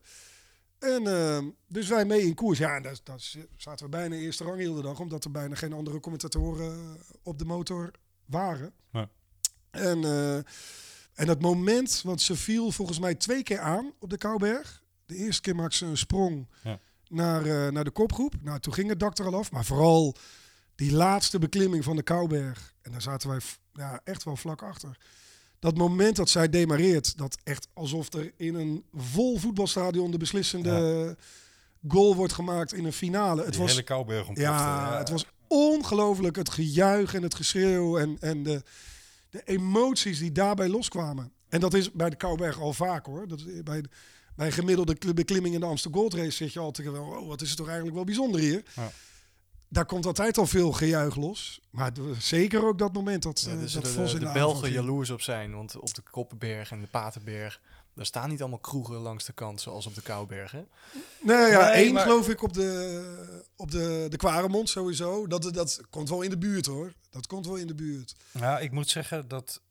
En 0.79 1.07
eh, 1.07 1.43
dus 1.67 1.87
wij 1.87 2.05
mee 2.05 2.21
in 2.21 2.33
koers. 2.33 2.57
Ja, 2.57 2.75
en 2.75 2.81
daar, 2.81 2.97
daar 3.03 3.19
zaten 3.57 3.85
we 3.85 3.91
bijna 3.91 4.15
eerste 4.15 4.43
rang 4.43 4.59
heel 4.59 4.73
de 4.75 4.81
dag, 4.81 4.99
omdat 4.99 5.23
er 5.23 5.31
bijna 5.31 5.55
geen 5.55 5.73
andere 5.73 5.99
commentatoren 5.99 6.97
op 7.23 7.39
de 7.39 7.45
motor 7.45 7.91
waren. 8.25 8.73
Ja. 8.91 9.09
En, 9.71 10.03
eh, 10.03 10.35
en 11.13 11.25
dat 11.25 11.41
moment, 11.41 12.01
want 12.03 12.21
ze 12.21 12.35
viel 12.35 12.71
volgens 12.71 12.99
mij 12.99 13.15
twee 13.15 13.43
keer 13.43 13.59
aan 13.59 13.93
op 13.99 14.09
de 14.09 14.17
Kouberg. 14.17 14.83
De 15.05 15.15
eerste 15.15 15.41
keer 15.41 15.55
maakte 15.55 15.77
ze 15.77 15.85
een 15.85 15.97
sprong 15.97 16.47
Ja. 16.63 16.79
naar, 17.07 17.45
eh, 17.45 17.71
naar 17.71 17.83
de 17.83 17.91
kopgroep. 17.91 18.33
Nou, 18.41 18.59
toen 18.59 18.73
ging 18.73 18.89
het 18.89 18.99
dak 18.99 19.17
er 19.17 19.25
al 19.25 19.35
af. 19.35 19.51
Maar 19.51 19.65
vooral 19.65 20.15
die 20.79 20.91
laatste 20.91 21.39
beklimming 21.39 21.83
van 21.83 21.95
de 21.95 22.03
Kouberg. 22.03 22.73
En 22.81 22.91
daar 22.91 23.01
zaten 23.01 23.29
wij 23.29 23.39
ja, 23.73 24.01
echt 24.03 24.23
wel 24.23 24.35
vlak 24.35 24.61
achter. 24.63 24.97
Dat 25.59 25.77
moment 25.77 26.15
dat 26.15 26.29
zij 26.29 26.49
demareert, 26.49 27.17
dat 27.17 27.37
echt 27.43 27.67
alsof 27.73 28.13
er 28.13 28.31
in 28.37 28.55
een 28.55 28.83
vol 28.93 29.37
voetbalstadion 29.37 30.11
de 30.11 30.17
beslissende 30.17 31.17
goal 31.87 32.15
wordt 32.15 32.33
gemaakt 32.33 32.73
in 32.73 32.85
een 32.85 32.93
finale. 32.93 33.41
Het 33.43 33.51
Die 33.51 33.61
was, 33.61 33.69
hele 33.71 33.83
Kouwberg 33.83 34.27
ontplofte. 34.27 34.51
ja, 34.53 34.97
het 34.97 35.09
was 35.09 35.25
ongelooflijk. 35.47 36.35
Het 36.35 36.49
gejuich 36.49 37.13
en 37.13 37.23
het 37.23 37.35
geschreeuw 37.35 37.97
en, 37.97 38.17
en 38.19 38.43
de, 38.43 38.63
de 39.29 39.41
emoties 39.45 40.19
die 40.19 40.31
daarbij 40.31 40.67
loskwamen. 40.69 41.31
En 41.49 41.59
dat 41.59 41.73
is 41.73 41.91
bij 41.91 42.09
de 42.09 42.15
Kouberg 42.15 42.59
al 42.59 42.73
vaak 42.73 43.05
hoor. 43.05 43.27
Dat 43.27 43.39
is 43.39 43.63
bij, 43.63 43.83
bij 44.35 44.51
gemiddelde 44.51 44.95
kl- 44.95 45.13
beklimming 45.13 45.53
in 45.53 45.59
de 45.59 45.65
Amsterdam 45.65 45.99
Gold 46.01 46.13
Race 46.13 46.31
zit 46.31 46.53
je 46.53 46.59
altijd 46.59 46.91
wel, 46.91 47.03
oh, 47.05 47.27
wat 47.27 47.41
is 47.41 47.47
het 47.47 47.57
toch 47.57 47.67
eigenlijk 47.67 47.95
wel 47.95 48.05
bijzonder 48.05 48.39
hier. 48.41 48.63
Ja. 48.75 48.91
Daar 49.69 49.85
komt 49.85 50.05
altijd 50.05 50.37
al 50.37 50.45
veel 50.47 50.71
gejuich 50.71 51.15
los. 51.15 51.61
Maar 51.69 51.91
zeker 52.19 52.65
ook 52.67 52.77
dat 52.77 52.93
moment 52.93 53.23
dat, 53.23 53.41
Ja, 53.41 53.51
eh, 53.51 53.59
dus 53.59 53.73
dat 53.73 53.83
de, 53.83 53.89
Vos 53.89 54.11
de, 54.11 54.17
in 54.17 54.19
de, 54.19 54.19
de 54.19 54.25
aanval 54.31 54.51
Belgen 54.51 54.71
jaloers 54.71 55.09
op 55.09 55.21
zijn. 55.21 55.55
Want 55.55 55.75
op 55.79 55.93
de 55.93 56.01
Koppenberg 56.11 56.71
en 56.71 56.81
de 56.81 56.87
Paterberg... 56.87 57.61
daar 57.93 58.05
staan 58.05 58.29
niet 58.29 58.39
allemaal 58.39 58.59
kroegen 58.59 58.95
langs 58.95 59.25
de 59.25 59.33
kant 59.33 59.61
zoals 59.61 59.85
op 59.85 59.95
de 59.95 60.01
Kouberg. 60.01 60.51
Hè? 60.51 60.63
Nee, 61.21 61.51
ja, 61.51 61.63
Nee, 61.63 61.71
één 61.83 61.93
maar- 61.93 62.03
geloof 62.03 62.29
ik 62.29 62.41
op 62.43 62.53
de, 62.53 63.41
op 63.55 63.71
de, 63.71 64.05
de 64.09 64.17
Kwaremond 64.17 64.69
sowieso. 64.69 65.27
Dat, 65.27 65.53
dat 65.53 65.81
komt 65.89 66.09
wel 66.09 66.21
in 66.21 66.29
de 66.29 66.37
buurt 66.37 66.65
hoor. 66.65 66.93
Dat 67.09 67.27
komt 67.27 67.45
wel 67.45 67.55
in 67.55 67.67
de 67.67 67.75
buurt. 67.75 68.15
Ja, 68.31 68.59
ik 68.59 68.71
moet 68.71 68.89
zeggen 68.89 69.27
dat 69.27 69.61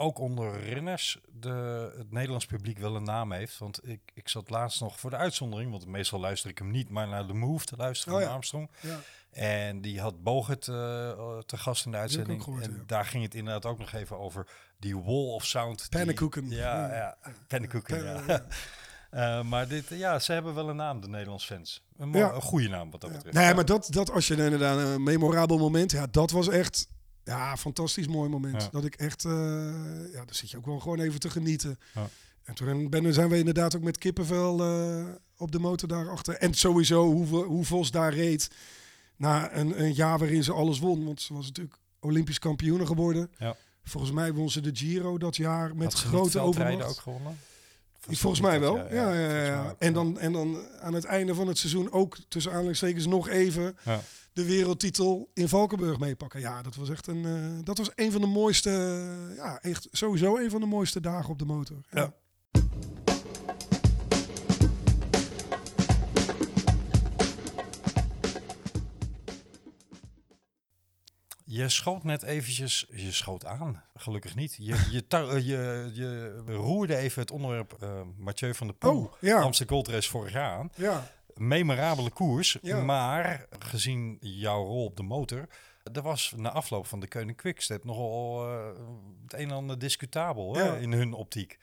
ook 0.00 0.18
onder 0.18 0.60
renners 0.60 1.18
de, 1.40 1.92
het 1.96 2.10
Nederlands 2.12 2.46
publiek 2.46 2.78
wel 2.78 2.96
een 2.96 3.04
naam 3.04 3.32
heeft. 3.32 3.58
Want 3.58 3.88
ik, 3.88 4.00
ik 4.14 4.28
zat 4.28 4.50
laatst 4.50 4.80
nog 4.80 4.98
voor 5.00 5.10
de 5.10 5.16
uitzondering, 5.16 5.70
want 5.70 5.86
meestal 5.86 6.20
luister 6.20 6.50
ik 6.50 6.58
hem 6.58 6.70
niet, 6.70 6.88
maar 6.90 7.08
naar 7.08 7.26
de 7.26 7.32
Move 7.32 7.64
te 7.64 7.76
luisteren 7.76 8.14
Oh 8.14 8.20
van 8.20 8.28
ja. 8.28 8.34
Armstrong. 8.34 8.70
Ja. 8.80 8.98
En 9.30 9.80
die 9.80 10.00
had 10.00 10.22
Bogert 10.22 10.68
eh 10.68 11.38
te 11.38 11.56
gast 11.56 11.84
in 11.84 11.90
de 11.90 11.96
uitzending. 11.96 12.42
gehoord, 12.42 12.62
en 12.64 12.74
ja. 12.76 12.82
daar 12.86 13.04
ging 13.04 13.22
het 13.24 13.34
inderdaad 13.34 13.66
ook 13.66 13.78
nog 13.78 13.92
even 13.92 14.18
over 14.18 14.46
die 14.78 14.96
wall 14.96 15.26
of 15.34 15.44
sound. 15.46 15.86
Pannenkoeken. 15.90 16.48
Ja, 16.50 16.86
Ja. 16.86 16.94
ja, 16.94 17.16
pannenkoeken. 17.46 18.22
Eh, 19.10 19.42
maar 19.42 19.68
dit, 19.68 19.88
ja, 19.88 20.18
ze 20.18 20.32
hebben 20.32 20.54
wel 20.54 20.68
een 20.68 20.76
naam, 20.76 21.00
de 21.00 21.08
Nederlands 21.08 21.46
fans. 21.46 21.82
Een, 21.98 22.14
een 22.14 22.40
goede 22.42 22.68
naam 22.68 22.90
wat 22.90 23.00
dat 23.00 23.12
betreft. 23.12 23.34
Nee, 23.36 23.46
Ja. 23.46 23.54
maar 23.54 23.64
dat, 23.64 23.88
dat 23.90 24.10
als 24.10 24.26
je 24.28 24.36
inderdaad 24.36 24.78
een 24.78 25.02
memorabel 25.02 25.58
moment, 25.58 25.90
ja, 25.90 26.06
dat 26.10 26.30
was 26.30 26.48
echt 26.48 26.88
ja, 27.30 27.56
fantastisch 27.56 28.06
mooi 28.06 28.28
moment. 28.28 28.62
Ja. 28.62 28.68
Dat 28.70 28.84
ik 28.84 28.94
echt, 28.94 29.24
eh 29.24 29.32
ja, 30.12 30.24
daar 30.24 30.34
zit 30.34 30.50
je 30.50 30.56
ook 30.56 30.66
wel 30.66 30.80
gewoon 30.80 31.00
even 31.00 31.20
te 31.20 31.30
genieten. 31.30 31.78
Ja. 31.94 32.08
En 32.42 32.54
toen 32.54 32.88
ben, 32.88 33.14
zijn 33.14 33.28
we 33.28 33.38
inderdaad 33.38 33.76
ook 33.76 33.82
met 33.82 33.98
kippenvel 33.98 34.62
eh, 34.62 35.04
op 35.36 35.52
de 35.52 35.58
motor 35.58 35.88
daarachter. 35.88 36.34
En 36.34 36.54
sowieso 36.54 37.12
hoe, 37.12 37.44
hoe 37.44 37.64
Vos 37.64 37.90
daar 37.90 38.14
reed 38.14 38.50
na 39.16 39.54
een, 39.54 39.82
een 39.82 39.94
jaar 39.94 40.18
waarin 40.18 40.44
ze 40.44 40.52
alles 40.52 40.78
won. 40.78 41.04
Want 41.04 41.20
ze 41.20 41.34
was 41.34 41.46
natuurlijk 41.46 41.76
Olympisch 42.00 42.38
kampioene 42.38 42.86
geworden. 42.86 43.30
Ja. 43.38 43.56
Volgens 43.84 44.12
mij 44.12 44.32
won 44.32 44.50
ze 44.50 44.60
de 44.60 44.70
Giro 44.72 45.18
dat 45.18 45.36
jaar 45.36 45.76
met 45.76 45.92
Had 45.92 46.02
grote 46.02 46.40
overmacht. 46.40 46.88
ook 46.88 47.00
gewonnen? 47.00 47.38
Volgens 48.08 48.40
mij 48.40 48.60
wel. 48.60 48.76
Ja, 48.76 49.12
ja, 49.14 49.44
ja, 49.44 49.74
En, 49.78 49.92
dan, 49.92 50.18
en 50.18 50.32
dan 50.32 50.58
aan 50.80 50.94
het 50.94 51.04
einde 51.04 51.34
van 51.34 51.46
het 51.48 51.58
seizoen 51.58 51.92
ook 51.92 52.16
tussen 52.28 52.52
aanhalingstekens 52.52 53.06
nog 53.06 53.28
even 53.28 53.76
Ja. 53.84 54.00
de 54.32 54.44
wereldtitel 54.44 55.30
in 55.34 55.48
Valkenburg 55.48 55.98
meepakken. 55.98 56.40
Ja, 56.40 56.62
dat 56.62 56.74
was 56.76 56.90
echt 56.90 57.06
een, 57.06 57.24
eh, 57.24 57.64
dat 57.64 57.78
was 57.78 57.90
een 57.94 58.12
van 58.12 58.20
de 58.20 58.26
mooiste, 58.26 58.70
ja, 59.36 59.58
echt 59.62 59.88
sowieso 59.92 60.36
een 60.36 60.50
van 60.50 60.60
de 60.60 60.66
mooiste 60.66 61.00
dagen 61.00 61.30
op 61.30 61.38
de 61.38 61.44
motor. 61.44 61.76
Ja. 61.90 62.12
Je 71.52 71.68
schoot 71.68 72.04
net 72.04 72.22
eventjes, 72.22 72.86
je 72.90 73.12
schoot 73.12 73.44
aan, 73.44 73.82
gelukkig 73.96 74.34
niet. 74.34 74.54
Je, 74.58 74.88
je, 74.90 75.06
tar- 75.12 75.28
eh, 75.28 75.46
je, 75.46 75.90
je 75.94 76.34
roerde 76.46 76.96
even 76.96 77.22
het 77.22 77.30
onderwerp 77.30 77.72
eh 77.80 78.00
Mathieu 78.16 78.54
van 78.54 78.66
der 78.66 78.76
Poel, 78.76 79.04
Oh, 79.04 79.12
ja. 79.20 79.40
Amsterdam 79.40 79.74
Gold 79.76 79.88
Race 79.88 80.08
vorig 80.10 80.32
jaar 80.32 80.58
aan. 80.58 80.70
Ja, 80.76 81.10
Memorabele 81.34 82.10
koers, 82.10 82.58
Ja. 82.62 82.80
maar 82.82 83.46
gezien 83.58 84.16
jouw 84.20 84.64
rol 84.64 84.84
op 84.84 84.96
de 84.96 85.02
motor, 85.02 85.48
er 85.92 86.02
was 86.02 86.32
na 86.36 86.50
afloop 86.50 86.86
van 86.86 87.00
de 87.00 87.08
Koning 87.08 87.36
Quickstep 87.36 87.84
nogal 87.84 88.46
eh, 88.48 88.66
het 89.22 89.32
een 89.32 89.48
en 89.48 89.54
ander 89.56 89.78
discutabel 89.78 90.54
hè, 90.54 90.78
in 90.80 90.92
hun 90.92 91.12
optiek. 91.12 91.58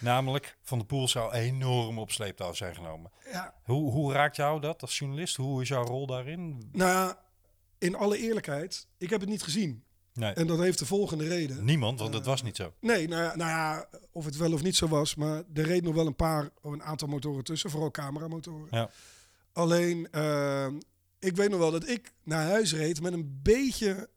Namelijk, 0.00 0.56
Van 0.62 0.78
der 0.78 0.86
Poel 0.86 1.08
zou 1.08 1.32
enorm 1.32 1.98
op 1.98 2.10
sleeptouw 2.10 2.52
zijn 2.52 2.74
genomen. 2.74 3.10
ja. 3.32 3.54
Hoe, 3.64 3.90
hoe 3.92 4.12
raakt 4.12 4.36
jou 4.36 4.60
dat 4.60 4.82
als 4.82 4.98
journalist? 4.98 5.36
Hoe 5.36 5.62
is 5.62 5.68
jouw 5.68 5.84
rol 5.84 6.06
daarin? 6.06 6.68
Nou 6.72 6.90
ja, 6.90 7.18
in 7.82 7.94
alle 7.94 8.18
eerlijkheid, 8.18 8.86
ik 8.98 9.10
heb 9.10 9.20
het 9.20 9.28
niet 9.28 9.42
gezien. 9.42 9.84
Nee, 10.14 10.32
En 10.32 10.46
dat 10.46 10.58
heeft 10.58 10.78
de 10.78 10.86
volgende 10.86 11.28
reden. 11.28 11.64
niemand, 11.64 12.00
want 12.00 12.14
het 12.14 12.24
was 12.26 12.42
niet 12.42 12.56
zo. 12.56 12.72
Nee, 12.80 13.08
nou 13.08 13.22
ja, 13.22 13.36
nou 13.36 13.50
ja, 13.50 13.88
of 14.12 14.24
het 14.24 14.36
wel 14.36 14.52
of 14.52 14.62
niet 14.62 14.76
zo 14.76 14.88
was, 14.88 15.14
maar 15.14 15.42
er 15.54 15.64
reed 15.64 15.82
nog 15.82 15.94
wel 15.94 16.06
een 16.06 16.16
paar, 16.16 16.50
een 16.62 16.82
aantal 16.82 17.08
motoren 17.08 17.44
tussen, 17.44 17.70
vooral 17.70 17.90
cameramotoren. 17.90 18.68
Ja. 18.70 18.90
Alleen, 19.52 20.08
eh, 20.10 20.66
ik 21.18 21.36
weet 21.36 21.50
nog 21.50 21.58
wel 21.58 21.70
dat 21.70 21.88
ik 21.88 22.12
naar 22.22 22.46
huis 22.46 22.72
reed 22.74 23.00
met 23.00 23.12
een 23.12 23.40
beetje 23.42 24.08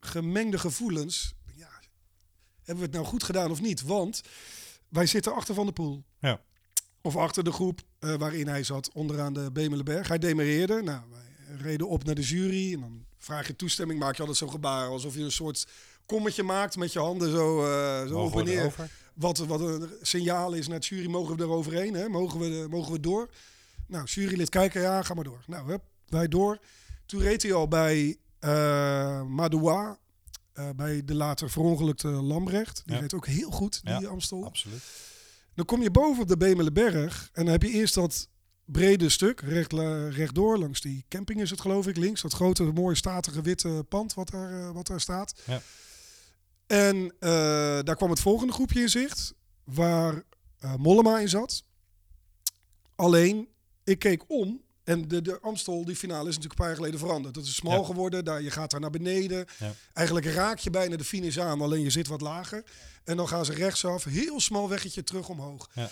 gemengde 0.00 0.58
gevoelens. 0.58 1.34
Ja, 1.54 1.80
hebben 2.56 2.76
we 2.76 2.82
het 2.82 2.92
nou 2.92 3.04
goed 3.06 3.22
gedaan 3.22 3.50
of 3.50 3.60
niet? 3.60 3.82
Want 3.82 4.20
wij 4.88 5.06
zitten 5.06 5.34
achter 5.34 5.54
Van 5.54 5.66
de 5.66 5.72
Poel. 5.72 6.04
Ja. 6.18 6.40
Of 7.00 7.16
achter 7.16 7.44
de 7.44 7.52
groep 7.52 7.80
eh, 7.98 8.14
waarin 8.14 8.48
hij 8.48 8.62
zat, 8.62 8.92
onderaan 8.92 9.32
de 9.32 9.52
Bemelenberg. 9.52 10.08
Hij 10.08 10.18
demereerde. 10.18 10.82
Nou, 10.82 11.00
wij 11.10 11.56
reden 11.56 11.88
op 11.88 12.04
naar 12.04 12.14
de 12.14 12.22
jury. 12.22 12.72
En 12.72 12.80
dan 12.80 13.06
vraag 13.18 13.46
je 13.46 13.56
toestemming, 13.56 14.00
maak 14.00 14.14
je 14.14 14.20
altijd 14.20 14.38
zo'n 14.38 14.50
gebaar. 14.50 14.88
Alsof 14.88 15.14
je 15.14 15.20
een 15.22 15.32
soort 15.32 15.66
kommetje 16.06 16.42
maakt 16.42 16.76
met 16.76 16.92
je 16.92 16.98
handen 16.98 17.30
zo, 17.30 17.64
eh, 17.64 18.06
zo 18.08 18.18
op 18.18 18.38
en 18.38 18.44
neer 18.44 18.74
wat, 19.14 19.38
wat 19.38 19.60
een 19.60 19.90
signaal 20.02 20.52
is 20.52 20.66
naar 20.66 20.76
het 20.76 20.86
jury, 20.86 21.10
mogen 21.10 21.36
we 21.36 21.42
er 21.42 21.48
overheen? 21.50 21.94
Hè? 21.94 22.08
Mogen, 22.08 22.40
we, 22.40 22.66
mogen 22.70 22.92
we 22.92 23.00
door? 23.00 23.28
Nou, 23.86 24.04
jurylid 24.04 24.48
kijken, 24.48 24.80
ja, 24.80 25.02
ga 25.02 25.14
maar 25.14 25.24
door. 25.24 25.42
Nou, 25.46 25.70
hup, 25.70 25.82
wij 26.08 26.28
door. 26.28 26.58
Toen 27.06 27.20
reed 27.20 27.42
hij 27.42 27.52
al 27.52 27.68
bij 27.68 28.16
eh 28.38 29.22
Madoua, 29.22 29.98
eh, 30.52 30.68
bij 30.76 31.04
de 31.04 31.14
later 31.14 31.50
verongelukte 31.50 32.08
Lambrecht. 32.08 32.82
Die 32.84 32.94
Ja. 32.94 33.00
reed 33.00 33.14
ook 33.14 33.26
heel 33.26 33.50
goed, 33.50 33.80
die 33.84 34.00
Ja, 34.00 34.08
Amstel. 34.08 34.44
Absoluut. 34.44 34.82
Dan 35.54 35.64
kom 35.64 35.82
je 35.82 35.90
boven 35.90 36.22
op 36.22 36.28
de 36.28 36.36
Bemelenberg 36.36 37.30
en 37.32 37.42
dan 37.44 37.52
heb 37.52 37.62
je 37.62 37.70
eerst 37.70 37.94
dat 37.94 38.28
brede 38.72 39.08
stuk, 39.08 39.40
recht, 39.40 39.72
rechtdoor, 40.10 40.58
langs 40.58 40.80
die 40.80 41.04
camping 41.08 41.40
is 41.40 41.50
het 41.50 41.60
geloof 41.60 41.86
ik, 41.86 41.96
links. 41.96 42.20
Dat 42.22 42.32
grote, 42.32 42.62
mooie, 42.62 42.94
statige 42.94 43.42
witte 43.42 43.84
pand 43.88 44.14
wat 44.14 44.30
daar, 44.30 44.52
eh, 44.52 44.70
wat 44.70 44.86
daar 44.86 45.00
staat. 45.00 45.34
Ja. 45.46 45.60
En 46.66 47.14
eh, 47.18 47.30
daar 47.82 47.96
kwam 47.96 48.10
het 48.10 48.20
volgende 48.20 48.52
groepje 48.52 48.80
in 48.80 48.88
zicht, 48.88 49.34
waar 49.64 50.22
eh, 50.58 50.74
Mollema 50.74 51.18
in 51.18 51.28
zat. 51.28 51.62
Alleen, 52.96 53.48
ik 53.84 53.98
keek 53.98 54.24
om 54.26 54.60
en 54.84 55.08
de, 55.08 55.22
de 55.22 55.40
Amstel, 55.40 55.84
die 55.84 55.96
finale, 55.96 56.28
is 56.28 56.34
natuurlijk 56.34 56.52
een 56.52 56.56
paar 56.56 56.66
jaar 56.66 56.76
geleden 56.76 56.98
veranderd. 56.98 57.34
Dat 57.34 57.44
is 57.44 57.54
smal 57.54 57.80
Ja. 57.80 57.84
geworden, 57.86 58.24
daar, 58.24 58.42
je 58.42 58.50
gaat 58.50 58.70
daar 58.70 58.80
naar 58.80 58.90
beneden. 58.90 59.46
Ja. 59.58 59.72
Eigenlijk 59.92 60.26
raak 60.26 60.58
je 60.58 60.70
bijna 60.70 60.96
de 60.96 61.04
finish 61.04 61.38
aan, 61.38 61.60
alleen 61.60 61.82
je 61.82 61.90
zit 61.90 62.06
wat 62.06 62.20
lager. 62.20 62.64
En 63.04 63.16
dan 63.16 63.28
gaan 63.28 63.44
ze 63.44 63.52
rechtsaf, 63.52 64.04
heel 64.04 64.40
smal 64.40 64.68
weggetje 64.68 65.04
terug 65.04 65.28
omhoog. 65.28 65.68
Ja. 65.74 65.90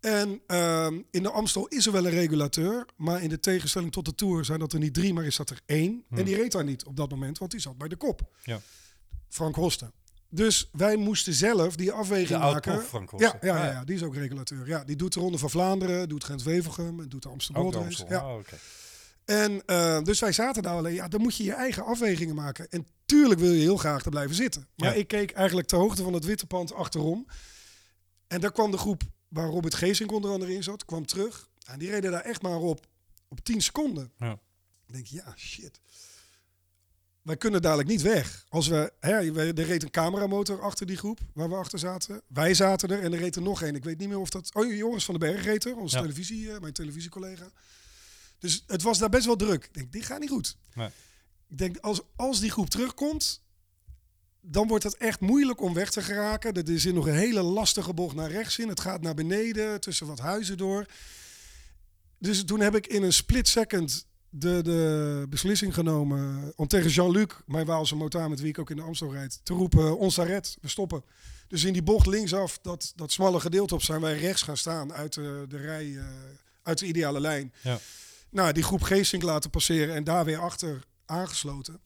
En 0.00 0.40
ehm, 0.46 1.00
in 1.10 1.22
de 1.22 1.30
Amstel 1.30 1.66
is 1.66 1.86
er 1.86 1.92
wel 1.92 2.04
een 2.06 2.10
regulateur, 2.12 2.86
maar 2.96 3.22
in 3.22 3.28
de 3.28 3.40
tegenstelling 3.40 3.92
tot 3.92 4.04
de 4.04 4.14
Tour 4.14 4.44
zijn 4.44 4.58
dat 4.58 4.72
er 4.72 4.78
niet 4.78 4.94
drie, 4.94 5.12
maar 5.12 5.24
is 5.24 5.36
dat 5.36 5.50
er 5.50 5.60
één. 5.66 6.04
Hmm. 6.08 6.18
En 6.18 6.24
die 6.24 6.36
reed 6.36 6.52
daar 6.52 6.64
niet 6.64 6.84
op 6.84 6.96
dat 6.96 7.10
moment, 7.10 7.38
want 7.38 7.50
die 7.50 7.60
zat 7.60 7.78
bij 7.78 7.88
de 7.88 7.96
kop. 7.96 8.20
Ja. 8.42 8.60
Frank 9.28 9.54
Hosten. 9.54 9.92
Dus 10.30 10.68
wij 10.72 10.96
moesten 10.96 11.34
zelf 11.34 11.76
die 11.76 11.92
afweging 11.92 12.38
maken. 12.40 12.82
Frank 12.82 13.10
Ja, 13.10 13.16
Hossen. 13.30 13.38
ja, 13.42 13.56
ja, 13.56 13.66
Ah, 13.68 13.72
ja, 13.72 13.84
die 13.84 13.94
is 13.94 14.02
ook 14.02 14.14
regulateur. 14.14 14.66
Ja, 14.66 14.84
die 14.84 14.96
doet 14.96 15.12
de 15.12 15.20
Ronde 15.20 15.38
van 15.38 15.50
Vlaanderen, 15.50 16.08
doet 16.08 16.24
Gent-Wevelgem 16.24 17.00
en 17.00 17.08
doet 17.08 17.22
de 17.22 17.28
Amsterdam 17.28 17.70
de. 17.70 17.76
Amstel. 17.78 18.06
Ja. 18.08 18.28
Oh, 18.32 18.38
oké. 18.38 18.56
En 19.24 19.62
eh, 19.66 20.02
dus 20.02 20.20
wij 20.20 20.32
zaten 20.32 20.62
daar 20.62 20.74
alleen. 20.76 20.94
Ja, 20.94 21.08
dan 21.08 21.20
moet 21.20 21.36
je 21.36 21.44
je 21.44 21.52
eigen 21.52 21.84
afwegingen 21.84 22.34
maken. 22.34 22.68
En 22.70 22.86
tuurlijk 23.06 23.40
wil 23.40 23.52
je 23.52 23.60
heel 23.60 23.76
graag 23.76 24.04
er 24.04 24.10
blijven 24.10 24.36
zitten. 24.36 24.68
Maar 24.76 24.88
Ja. 24.92 24.94
ik 24.94 25.08
keek 25.08 25.30
eigenlijk 25.30 25.68
ter 25.68 25.78
hoogte 25.78 26.02
van 26.02 26.12
het 26.12 26.24
witte 26.24 26.46
pand 26.46 26.72
achterom. 26.74 27.26
En 28.26 28.40
daar 28.40 28.52
kwam 28.52 28.70
de 28.70 28.78
groep 28.78 29.02
waar 29.28 29.48
Robert 29.48 29.74
Geesink 29.74 30.12
onder 30.12 30.30
andere 30.30 30.54
in 30.54 30.62
zat, 30.62 30.84
kwam 30.84 31.06
terug. 31.06 31.48
En 31.66 31.78
die 31.78 31.90
reden 31.90 32.10
daar 32.10 32.24
echt 32.24 32.42
maar 32.42 32.56
op, 32.58 32.86
op 33.28 33.40
10 33.40 33.60
seconden. 33.62 34.12
Ja. 34.18 34.32
Ik 34.86 34.92
denk, 34.94 35.06
ja, 35.06 35.34
shit. 35.36 35.80
Wij 37.22 37.36
kunnen 37.36 37.62
dadelijk 37.62 37.88
niet 37.88 38.02
weg. 38.02 38.44
Als 38.48 38.66
we, 38.68 38.92
hè, 39.00 39.10
er 39.52 39.64
reed 39.64 39.82
een 39.82 39.90
cameramotor 39.90 40.62
achter 40.62 40.86
die 40.86 40.96
groep 40.96 41.20
waar 41.34 41.48
we 41.48 41.54
achter 41.54 41.78
zaten. 41.78 42.22
Wij 42.26 42.54
zaten 42.54 42.88
er 42.90 43.02
en 43.02 43.12
er 43.12 43.18
reed 43.18 43.36
er 43.36 43.42
nog 43.42 43.62
één. 43.62 43.74
Ik 43.74 43.84
weet 43.84 43.98
niet 43.98 44.08
meer 44.08 44.18
of 44.18 44.30
dat... 44.30 44.54
Oh, 44.54 44.72
Joris 44.76 45.04
van 45.04 45.18
den 45.18 45.30
Berg 45.30 45.44
reed 45.44 45.64
er, 45.64 45.76
onze 45.76 45.96
Ja. 45.96 46.02
televisie, 46.02 46.52
eh, 46.52 46.60
mijn 46.60 46.72
televisiecollega. 46.72 47.50
Dus 48.38 48.64
het 48.66 48.82
was 48.82 48.98
daar 48.98 49.08
best 49.08 49.26
wel 49.26 49.36
druk. 49.36 49.64
Ik 49.64 49.74
denk, 49.74 49.92
dit 49.92 50.04
gaat 50.04 50.20
niet 50.20 50.30
goed. 50.30 50.56
Nee. 50.74 50.88
Ik 51.48 51.58
denk, 51.58 51.76
als, 51.78 52.00
als 52.16 52.40
die 52.40 52.50
groep 52.50 52.70
terugkomt, 52.70 53.42
dan 54.50 54.68
wordt 54.68 54.84
het 54.84 54.96
echt 54.96 55.20
moeilijk 55.20 55.60
om 55.60 55.74
weg 55.74 55.90
te 55.90 56.02
geraken. 56.02 56.54
Er 56.54 56.80
zit 56.80 56.94
nog 56.94 57.06
een 57.06 57.14
hele 57.14 57.42
lastige 57.42 57.94
bocht 57.94 58.14
naar 58.14 58.30
rechts 58.30 58.58
in. 58.58 58.68
Het 58.68 58.80
gaat 58.80 59.00
naar 59.00 59.14
beneden, 59.14 59.80
tussen 59.80 60.06
wat 60.06 60.18
huizen 60.18 60.56
door. 60.56 60.86
Dus 62.18 62.44
toen 62.44 62.60
heb 62.60 62.74
ik 62.74 62.86
in 62.86 63.02
een 63.02 63.12
split 63.12 63.48
second 63.48 64.06
de, 64.30 64.62
de 64.62 65.26
beslissing 65.28 65.74
genomen 65.74 66.52
om 66.56 66.66
tegen 66.66 66.90
Jean-Luc, 66.90 67.28
mijn 67.46 67.66
Waalse 67.66 67.96
motaar 67.96 68.28
met 68.28 68.40
wie 68.40 68.48
ik 68.48 68.58
ook 68.58 68.70
in 68.70 68.76
de 68.76 68.82
Amstel 68.82 69.12
rijd, 69.12 69.40
te 69.42 69.54
roepen, 69.54 69.98
ons 69.98 70.18
arret, 70.18 70.56
we 70.60 70.68
stoppen. 70.68 71.04
Dus 71.48 71.64
in 71.64 71.72
die 71.72 71.82
bocht 71.82 72.06
linksaf, 72.06 72.58
dat, 72.62 72.92
dat 72.96 73.12
smalle 73.12 73.40
gedeelte 73.40 73.74
op, 73.74 73.82
zijn 73.82 74.00
wij 74.00 74.18
rechts 74.18 74.42
gaan 74.42 74.56
staan 74.56 74.92
uit 74.92 75.14
de, 75.14 75.44
de 75.48 75.56
rij, 75.56 75.96
eh, 75.96 76.04
uit 76.62 76.78
de 76.78 76.86
ideale 76.86 77.20
lijn. 77.20 77.52
Ja. 77.60 77.78
Nou, 78.30 78.52
die 78.52 78.62
groep 78.62 78.82
Geesink 78.82 79.22
laten 79.22 79.50
passeren 79.50 79.94
en 79.94 80.04
daar 80.04 80.24
weer 80.24 80.38
achter 80.38 80.84
aangesloten. 81.06 81.80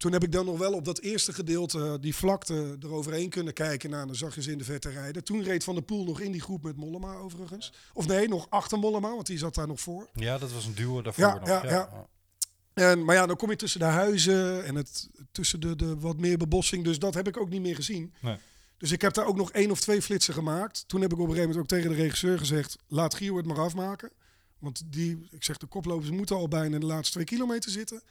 Toen 0.00 0.12
heb 0.12 0.24
ik 0.24 0.32
dan 0.32 0.44
nog 0.44 0.58
wel 0.58 0.72
op 0.72 0.84
dat 0.84 1.00
eerste 1.00 1.32
gedeelte 1.32 1.98
die 2.00 2.14
vlakte 2.14 2.76
eroverheen 2.82 3.28
kunnen 3.28 3.52
kijken. 3.52 3.90
Nou, 3.90 4.06
dan 4.06 4.14
zag 4.14 4.34
je 4.34 4.42
ze 4.42 4.50
in 4.52 4.58
de 4.58 4.64
verte 4.64 4.88
rijden. 4.90 5.24
Toen 5.24 5.42
reed 5.42 5.64
Van 5.64 5.74
der 5.74 5.82
Poel 5.82 6.04
nog 6.04 6.20
in 6.20 6.32
die 6.32 6.40
groep 6.40 6.62
met 6.62 6.76
Mollema 6.76 7.14
overigens. 7.14 7.72
Of 7.92 8.06
nee, 8.06 8.28
nog 8.28 8.46
achter 8.50 8.78
Mollema, 8.78 9.08
want 9.08 9.26
die 9.26 9.38
zat 9.38 9.54
daar 9.54 9.66
nog 9.66 9.80
voor. 9.80 10.08
Ja, 10.14 10.38
dat 10.38 10.52
was 10.52 10.66
een 10.66 10.74
duo 10.74 11.02
daarvoor 11.02 11.24
Ja, 11.24 11.34
nog. 11.38 11.48
ja, 11.48 11.64
ja. 11.64 12.06
En, 12.72 13.04
maar 13.04 13.14
ja, 13.14 13.26
dan 13.26 13.36
kom 13.36 13.50
je 13.50 13.56
tussen 13.56 13.80
de 13.80 13.86
huizen 13.86 14.64
en 14.64 14.74
het, 14.74 15.08
tussen 15.32 15.60
de, 15.60 15.76
de 15.76 15.98
wat 15.98 16.16
meer 16.16 16.38
bebossing. 16.38 16.84
Dus 16.84 16.98
dat 16.98 17.14
heb 17.14 17.28
ik 17.28 17.36
ook 17.36 17.50
niet 17.50 17.62
meer 17.62 17.74
gezien. 17.74 18.14
Nee. 18.20 18.36
Dus 18.78 18.90
ik 18.92 19.02
heb 19.02 19.14
daar 19.14 19.26
ook 19.26 19.36
nog 19.36 19.52
één 19.52 19.70
of 19.70 19.80
twee 19.80 20.02
flitsen 20.02 20.34
gemaakt. 20.34 20.84
Toen 20.88 21.00
heb 21.00 21.12
ik 21.12 21.18
op 21.18 21.24
een 21.24 21.34
gegeven 21.34 21.48
moment 21.50 21.72
ook 21.72 21.78
tegen 21.78 21.90
de 21.96 22.02
regisseur 22.02 22.38
gezegd... 22.38 22.76
laat 22.88 23.14
Gio 23.14 23.36
het 23.36 23.46
maar 23.46 23.58
afmaken. 23.58 24.10
Want 24.58 24.82
die, 24.86 25.26
ik 25.30 25.44
zeg, 25.44 25.56
de 25.56 25.66
koplopers 25.66 26.10
moeten 26.10 26.36
al 26.36 26.48
bijna 26.48 26.74
in 26.74 26.80
de 26.80 26.86
laatste 26.86 27.12
twee 27.12 27.24
kilometer 27.24 27.70
zitten. 27.70 28.02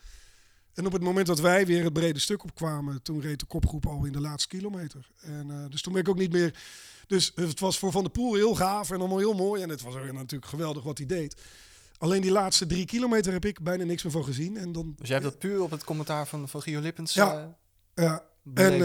En 0.74 0.86
op 0.86 0.92
het 0.92 1.02
moment 1.02 1.26
dat 1.26 1.40
wij 1.40 1.66
weer 1.66 1.84
het 1.84 1.92
brede 1.92 2.18
stuk 2.18 2.42
opkwamen... 2.44 3.02
toen 3.02 3.20
reed 3.20 3.40
de 3.40 3.46
kopgroep 3.46 3.86
al 3.86 4.04
in 4.04 4.12
de 4.12 4.20
laatste 4.20 4.48
kilometer. 4.48 5.10
En, 5.20 5.50
eh, 5.50 5.64
dus 5.68 5.82
toen 5.82 5.92
ben 5.92 6.02
ik 6.02 6.08
ook 6.08 6.18
niet 6.18 6.32
meer... 6.32 6.58
Dus 7.06 7.32
het 7.34 7.60
was 7.60 7.78
voor 7.78 7.92
Van 7.92 8.02
der 8.02 8.12
Poel 8.12 8.34
heel 8.34 8.54
gaaf 8.54 8.90
en 8.90 8.98
allemaal 8.98 9.18
heel 9.18 9.34
mooi. 9.34 9.62
En 9.62 9.68
het 9.68 9.82
was 9.82 9.94
ook 9.94 10.12
natuurlijk 10.12 10.50
geweldig 10.50 10.82
wat 10.82 10.98
hij 10.98 11.06
deed. 11.06 11.40
Alleen 11.98 12.20
die 12.20 12.30
laatste 12.30 12.66
drie 12.66 12.84
kilometer 12.84 13.32
heb 13.32 13.44
ik 13.44 13.62
bijna 13.62 13.84
niks 13.84 14.02
meer 14.02 14.12
van 14.12 14.24
gezien. 14.24 14.56
En 14.56 14.72
dan, 14.72 14.94
Dus 14.96 15.08
jij 15.08 15.18
hebt 15.18 15.30
dat 15.30 15.38
puur 15.38 15.62
op 15.62 15.70
het 15.70 15.84
commentaar 15.84 16.26
van, 16.26 16.48
van 16.48 16.62
Gio 16.62 16.80
Lippens 16.80 17.14
Ja. 17.14 17.54
eh, 17.94 18.04
ja? 18.04 18.24
En 18.54 18.82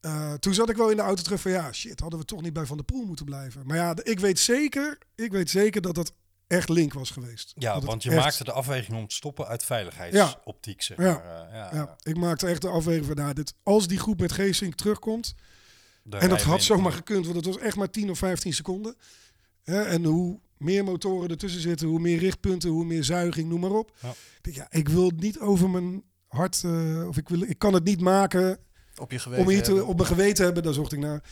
eh, 0.00 0.32
toen 0.32 0.54
zat 0.54 0.68
ik 0.70 0.76
wel 0.76 0.90
in 0.90 0.96
de 0.96 1.02
auto 1.02 1.22
terug 1.22 1.40
van 1.40 1.50
ja, 1.50 1.72
shit, 1.72 2.00
hadden 2.00 2.18
we 2.18 2.24
toch 2.24 2.42
niet 2.42 2.52
bij 2.52 2.66
Van 2.66 2.76
der 2.76 2.86
Poel 2.86 3.04
moeten 3.04 3.24
blijven. 3.24 3.66
Maar 3.66 3.76
ja, 3.76 3.94
ik 4.02 4.20
weet 4.20 4.38
zeker, 4.38 4.98
ik 5.14 5.32
weet 5.32 5.50
zeker 5.50 5.80
dat 5.80 5.94
dat 5.94 6.12
echt 6.50 6.68
link 6.68 6.92
was 6.92 7.10
geweest. 7.10 7.52
Ja, 7.56 7.80
want 7.80 8.02
je 8.02 8.10
echt- 8.10 8.18
maakte 8.24 8.44
de 8.44 8.52
afweging 8.52 8.96
om 8.98 9.06
te 9.08 9.14
stoppen 9.14 9.46
uit 9.46 9.64
veiligheidsoptiek, 9.64 10.82
zeg 10.82 10.96
Ja. 10.98 11.04
maar. 11.12 11.46
Eh, 11.48 11.54
ja, 11.54 11.68
Ja, 11.72 11.96
ik 12.02 12.16
maakte 12.16 12.46
echt 12.46 12.62
de 12.62 12.68
afweging 12.68 13.06
van 13.06 13.16
nou, 13.16 13.32
dit, 13.34 13.54
als 13.62 13.86
die 13.88 13.98
groep 13.98 14.20
met 14.20 14.32
Geesink 14.32 14.74
terugkomt. 14.74 15.34
daar 16.04 16.20
en 16.20 16.28
dat 16.28 16.42
had 16.42 16.62
zomaar 16.62 16.92
gekund, 16.92 17.24
want 17.24 17.36
het 17.36 17.44
was 17.44 17.58
echt 17.58 17.76
maar 17.76 17.90
10 17.90 18.10
of 18.10 18.18
15 18.18 18.52
seconden. 18.52 18.94
Hè, 19.62 19.82
en 19.82 20.04
hoe 20.04 20.40
meer 20.56 20.84
motoren 20.84 21.30
ertussen 21.30 21.60
zitten, 21.60 21.88
hoe 21.88 22.00
meer 22.00 22.18
richtpunten, 22.18 22.70
hoe 22.70 22.84
meer 22.84 23.04
zuiging, 23.04 23.48
noem 23.48 23.60
maar 23.60 23.70
op. 23.70 23.92
Ja. 24.02 24.10
Ik 24.10 24.16
denk, 24.40 24.56
ja, 24.56 24.66
ik 24.70 24.88
wil 24.88 25.06
het 25.06 25.20
niet 25.20 25.38
over 25.38 25.70
mijn 25.70 26.02
hart, 26.28 26.64
eh, 26.64 27.08
of 27.08 27.16
ik, 27.16 27.28
wil, 27.28 27.42
ik 27.42 27.58
kan 27.58 27.74
het 27.74 27.84
niet 27.84 28.00
maken 28.00 28.58
op 28.96 29.10
je 29.10 29.18
geweten 29.18 29.44
om 29.44 29.50
hier 29.50 29.62
te, 29.62 29.66
hebben. 29.70 29.86
op 29.86 29.96
mijn 29.96 30.08
geweten 30.08 30.44
hebben, 30.44 30.62
daar 30.62 30.72
zocht 30.74 30.92
ik 30.92 30.98
naar. 30.98 31.22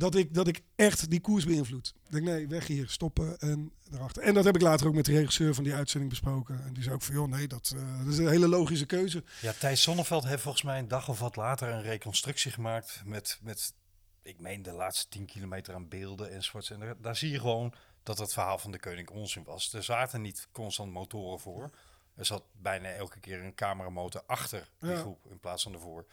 Dat 0.00 0.14
ik, 0.14 0.34
dat 0.34 0.48
ik 0.48 0.60
echt 0.76 1.10
die 1.10 1.20
koers 1.20 1.44
beïnvloed. 1.44 1.94
Ik 2.06 2.12
denk, 2.12 2.24
nee, 2.24 2.48
weg 2.48 2.66
hier, 2.66 2.88
stoppen 2.88 3.38
en 3.38 3.72
erachter. 3.92 4.22
En 4.22 4.34
dat 4.34 4.44
heb 4.44 4.54
ik 4.54 4.60
later 4.62 4.86
ook 4.86 4.94
met 4.94 5.04
de 5.04 5.12
regisseur 5.12 5.54
van 5.54 5.64
die 5.64 5.74
uitzending 5.74 6.10
besproken. 6.10 6.64
En 6.64 6.72
die 6.72 6.82
zei 6.82 6.94
ook 6.94 7.02
van, 7.02 7.14
joh, 7.14 7.28
nee, 7.28 7.46
dat, 7.48 7.72
eh, 7.76 7.98
dat 8.04 8.12
is 8.12 8.18
een 8.18 8.28
hele 8.28 8.48
logische 8.48 8.86
keuze. 8.86 9.24
Ja, 9.40 9.52
Thijs 9.52 9.82
Zonneveld 9.82 10.24
heeft 10.24 10.42
volgens 10.42 10.62
mij 10.62 10.78
een 10.78 10.88
dag 10.88 11.08
of 11.08 11.18
wat 11.18 11.36
later 11.36 11.68
een 11.68 11.82
reconstructie 11.82 12.50
gemaakt 12.50 13.02
met, 13.04 13.38
met 13.42 13.74
ik 14.22 14.40
meen, 14.40 14.62
de 14.62 14.72
laatste 14.72 15.08
10 15.08 15.26
kilometer 15.26 15.74
aan 15.74 15.88
beelden 15.88 16.30
enzovoorts. 16.32 16.70
En 16.70 16.80
daar, 16.80 17.00
daar 17.00 17.16
zie 17.16 17.30
je 17.30 17.38
gewoon 17.40 17.72
dat 18.02 18.18
het 18.18 18.32
verhaal 18.32 18.58
van 18.58 18.70
de 18.70 18.78
koning 18.80 19.10
onzin 19.10 19.44
was. 19.44 19.72
Er 19.72 19.82
zaten 19.82 20.20
niet 20.22 20.48
constant 20.52 20.92
motoren 20.92 21.40
voor. 21.40 21.70
Er 22.14 22.26
zat 22.26 22.42
bijna 22.52 22.88
elke 22.88 23.20
keer 23.20 23.44
een 23.44 23.54
cameramotor 23.54 24.22
achter 24.26 24.68
die 24.80 24.90
Ja. 24.90 24.96
groep 24.96 25.26
in 25.30 25.38
plaats 25.40 25.62
van 25.62 25.72
ervoor. 25.72 26.06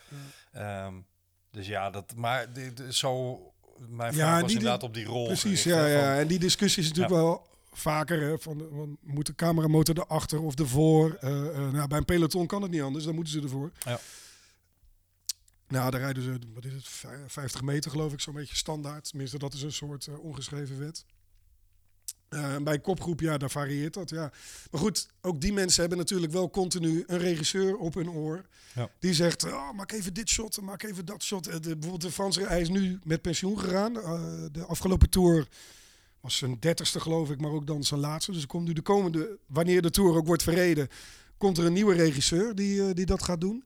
Ehm, 0.51 0.93
dus 1.51 1.67
ja, 1.67 1.89
dat, 1.89 2.15
maar 2.15 2.53
de- 2.53 2.93
zo, 2.93 3.41
mijn 3.89 4.11
Ja, 4.13 4.17
vraag 4.17 4.35
en 4.35 4.41
was 4.41 4.47
die- 4.51 4.57
inderdaad 4.59 4.83
op 4.83 4.93
die 4.93 5.05
rol. 5.05 5.25
Precies, 5.25 5.61
gericht, 5.61 5.63
ja, 5.63 5.85
hè, 5.85 5.93
ja. 5.93 5.99
van- 6.11 6.21
En 6.21 6.27
die 6.27 6.39
discussie 6.39 6.81
is 6.83 6.87
natuurlijk 6.89 7.15
wel 7.15 7.47
vaker. 7.71 8.21
Hè, 8.21 8.39
van, 8.39 8.67
van, 8.73 8.97
moet 9.01 9.25
de 9.25 9.35
cameramotor 9.35 9.97
erachter 9.97 10.41
of 10.41 10.55
ervoor? 10.59 11.13
Eh, 11.19 11.29
nou, 11.71 11.87
bij 11.87 11.97
een 11.97 12.05
peloton 12.05 12.47
kan 12.47 12.61
het 12.61 12.71
niet 12.71 12.81
anders, 12.81 13.05
dan 13.05 13.15
moeten 13.15 13.33
ze 13.33 13.41
ervoor. 13.41 13.71
Ja. 13.85 13.99
Nou, 15.67 15.91
daar 15.91 15.99
rijden 16.01 16.23
ze, 16.23 16.39
wat 16.53 16.65
is 16.65 16.73
het, 16.73 16.87
vij- 16.87 17.23
50 17.27 17.61
meter 17.61 17.91
geloof 17.91 18.13
ik, 18.13 18.19
zo'n 18.19 18.33
beetje 18.33 18.55
standaard. 18.55 19.09
Tenminste, 19.09 19.37
dat 19.37 19.53
is 19.53 19.61
een 19.61 19.71
soort 19.71 20.07
eh, 20.07 20.19
ongeschreven 20.19 20.79
wet. 20.79 21.05
Eh, 22.29 22.55
bij 22.57 22.73
een 22.73 22.81
kopgroep, 22.81 23.19
ja, 23.19 23.37
daar 23.37 23.49
varieert 23.49 23.93
dat, 23.93 24.09
ja. 24.09 24.31
Maar 24.71 24.81
goed, 24.81 25.07
ook 25.21 25.41
die 25.41 25.53
mensen 25.53 25.79
hebben 25.79 25.97
natuurlijk 25.97 26.31
wel 26.31 26.49
continu 26.49 27.03
een 27.07 27.17
regisseur 27.17 27.77
op 27.77 27.93
hun 27.93 28.09
oor. 28.09 28.45
Ja. 28.75 28.89
Die 28.99 29.13
zegt, 29.13 29.43
oh, 29.43 29.71
maak 29.71 29.91
even 29.91 30.13
dit 30.13 30.29
shot, 30.29 30.61
maak 30.61 30.83
even 30.83 31.05
dat 31.05 31.23
shot. 31.23 31.47
Eh, 31.47 31.53
De, 31.53 31.59
bijvoorbeeld 31.59 32.01
de 32.01 32.11
Franse, 32.11 32.41
hij 32.47 32.61
is 32.61 32.69
nu 32.69 32.99
met 33.03 33.21
pensioen 33.21 33.59
gegaan. 33.59 34.01
Eh, 34.01 34.21
de 34.51 34.65
afgelopen 34.65 35.09
tour 35.09 35.47
was 36.19 36.37
zijn 36.37 36.57
dertigste 36.59 36.99
geloof 36.99 37.29
ik, 37.29 37.41
maar 37.41 37.51
ook 37.51 37.67
dan 37.67 37.83
zijn 37.83 37.99
laatste. 37.99 38.31
Dus 38.31 38.41
er 38.41 38.47
komt 38.47 38.67
nu 38.67 38.73
de 38.73 38.81
komende, 38.81 39.37
wanneer 39.45 39.81
de 39.81 39.89
tour 39.91 40.15
ook 40.15 40.27
wordt 40.27 40.43
verreden, 40.43 40.87
komt 41.37 41.57
er 41.57 41.65
een 41.65 41.73
nieuwe 41.73 41.95
regisseur 41.95 42.55
die, 42.55 42.93
die 42.93 43.05
dat 43.05 43.23
gaat 43.23 43.41
doen. 43.41 43.63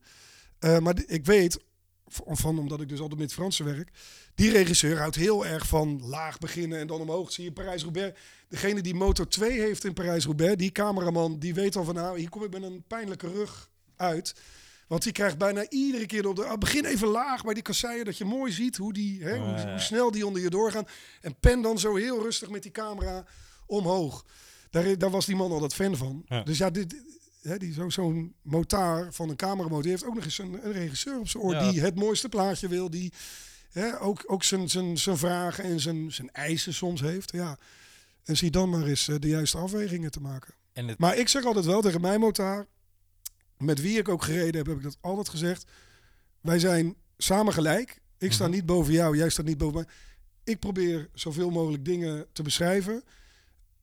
Maar 0.59 1.01
ik 1.07 1.25
weet, 1.25 1.59
van, 2.07 2.37
van, 2.37 2.59
omdat 2.59 2.81
ik 2.81 2.89
dus 2.89 2.99
altijd 2.99 3.19
met 3.19 3.33
Fransen 3.33 3.65
werk, 3.65 3.89
die 4.35 4.51
regisseur 4.51 4.97
houdt 4.97 5.15
heel 5.15 5.45
erg 5.45 5.67
van 5.67 6.01
laag 6.05 6.39
beginnen 6.39 6.79
en 6.79 6.87
dan 6.87 7.01
omhoog. 7.01 7.31
Zie 7.31 7.43
je 7.43 7.51
Parijs-Roubaix. 7.51 8.19
Degene 8.51 8.81
die 8.81 8.95
Moto 8.95 9.27
2 9.27 9.59
heeft 9.59 9.83
in 9.83 9.93
Parijs-Roubaix, 9.93 10.55
die 10.55 10.71
cameraman, 10.71 11.39
die 11.39 11.53
weet 11.53 11.75
al 11.75 11.83
van 11.83 11.95
nou, 11.95 12.19
hier 12.19 12.29
kom 12.29 12.43
ik 12.43 12.51
met 12.51 12.63
een 12.63 12.83
pijnlijke 12.87 13.27
rug 13.27 13.69
uit. 13.95 14.35
Want 14.87 15.03
die 15.03 15.11
krijgt 15.11 15.37
bijna 15.37 15.69
iedere 15.69 16.05
keer 16.05 16.27
op 16.27 16.35
de... 16.35 16.45
ah, 16.45 16.57
begin 16.57 16.85
even 16.85 17.07
laag 17.07 17.43
bij 17.43 17.53
die 17.53 17.63
kasseien, 17.63 18.05
dat 18.05 18.17
je 18.17 18.25
mooi 18.25 18.51
ziet 18.51 18.77
hoe, 18.77 18.93
die, 18.93 19.23
hè, 19.23 19.37
hoe, 19.37 19.79
snel 19.79 20.11
die 20.11 20.25
onder 20.25 20.41
je 20.41 20.49
doorgaan. 20.49 20.87
En 21.21 21.35
pen 21.39 21.61
dan 21.61 21.79
zo 21.79 21.95
heel 21.95 22.21
rustig 22.21 22.49
met 22.49 22.63
die 22.63 22.71
camera 22.71 23.25
omhoog. 23.65 24.25
Daar, 24.69 24.97
daar 24.97 25.09
was 25.09 25.25
die 25.25 25.35
man 25.35 25.51
altijd 25.51 25.73
fan 25.73 25.97
van. 25.97 26.23
Ja. 26.25 26.43
Dus 26.43 26.57
ja, 26.57 26.69
dit, 26.69 26.95
hè, 27.41 27.57
die, 27.57 27.73
zo, 27.73 27.89
zo'n 27.89 28.35
motaar 28.41 29.13
van 29.13 29.29
een 29.29 29.35
cameramotor 29.35 29.81
die 29.81 29.91
heeft 29.91 30.05
ook 30.05 30.15
nog 30.15 30.23
eens 30.23 30.37
een, 30.37 30.65
een 30.65 30.71
regisseur 30.71 31.19
op 31.19 31.27
zijn 31.27 31.43
oor... 31.43 31.53
Ja. 31.53 31.71
die 31.71 31.81
het 31.81 31.95
mooiste 31.95 32.29
plaatje 32.29 32.67
wil, 32.67 32.89
die 32.89 33.13
hè, 33.71 34.01
ook, 34.01 34.23
ook 34.25 34.43
zijn, 34.43 34.69
zijn, 34.69 34.97
zijn 34.97 35.17
vragen 35.17 35.63
en 35.63 35.79
zijn, 35.79 36.11
zijn 36.11 36.31
eisen 36.31 36.73
soms 36.73 37.01
heeft. 37.01 37.31
Ja. 37.31 37.57
En 38.31 38.37
zie 38.37 38.51
dan 38.51 38.69
maar 38.69 38.83
eens 38.85 39.07
eh, 39.07 39.15
de 39.19 39.27
juiste 39.27 39.57
afwegingen 39.57 40.11
te 40.11 40.21
maken. 40.21 40.53
En 40.73 40.87
het, 40.87 40.99
Maar 40.99 41.17
ik 41.17 41.27
zeg 41.27 41.45
altijd 41.45 41.65
wel 41.65 41.81
tegen 41.81 42.01
mijn 42.01 42.19
motaar, 42.19 42.67
met 43.57 43.81
wie 43.81 43.97
ik 43.97 44.09
ook 44.09 44.23
gereden 44.23 44.55
heb, 44.55 44.65
heb 44.65 44.77
ik 44.77 44.83
dat 44.83 44.97
altijd 45.01 45.29
gezegd. 45.29 45.71
Wij 46.41 46.59
zijn 46.59 46.95
samen 47.17 47.53
gelijk. 47.53 47.99
Ik 48.17 48.31
sta 48.31 48.43
Mhm. 48.43 48.53
niet 48.53 48.65
boven 48.65 48.93
jou, 48.93 49.17
jij 49.17 49.29
staat 49.29 49.45
niet 49.45 49.57
boven 49.57 49.75
mij. 49.75 49.85
Ik 50.43 50.59
probeer 50.59 51.09
zoveel 51.13 51.49
mogelijk 51.49 51.85
dingen 51.85 52.25
te 52.33 52.43
beschrijven. 52.43 53.03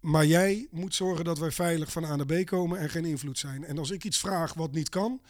Maar 0.00 0.26
jij 0.26 0.66
moet 0.70 0.94
zorgen 0.94 1.24
dat 1.24 1.38
wij 1.38 1.50
veilig 1.50 1.92
van 1.92 2.04
A 2.04 2.16
naar 2.16 2.26
B 2.26 2.46
komen 2.46 2.78
en 2.78 2.90
geen 2.90 3.04
invloed 3.04 3.38
zijn. 3.38 3.64
En 3.64 3.78
als 3.78 3.90
ik 3.90 4.04
iets 4.04 4.18
vraag 4.18 4.54
wat 4.54 4.72
niet 4.72 4.88
kan, 4.88 5.20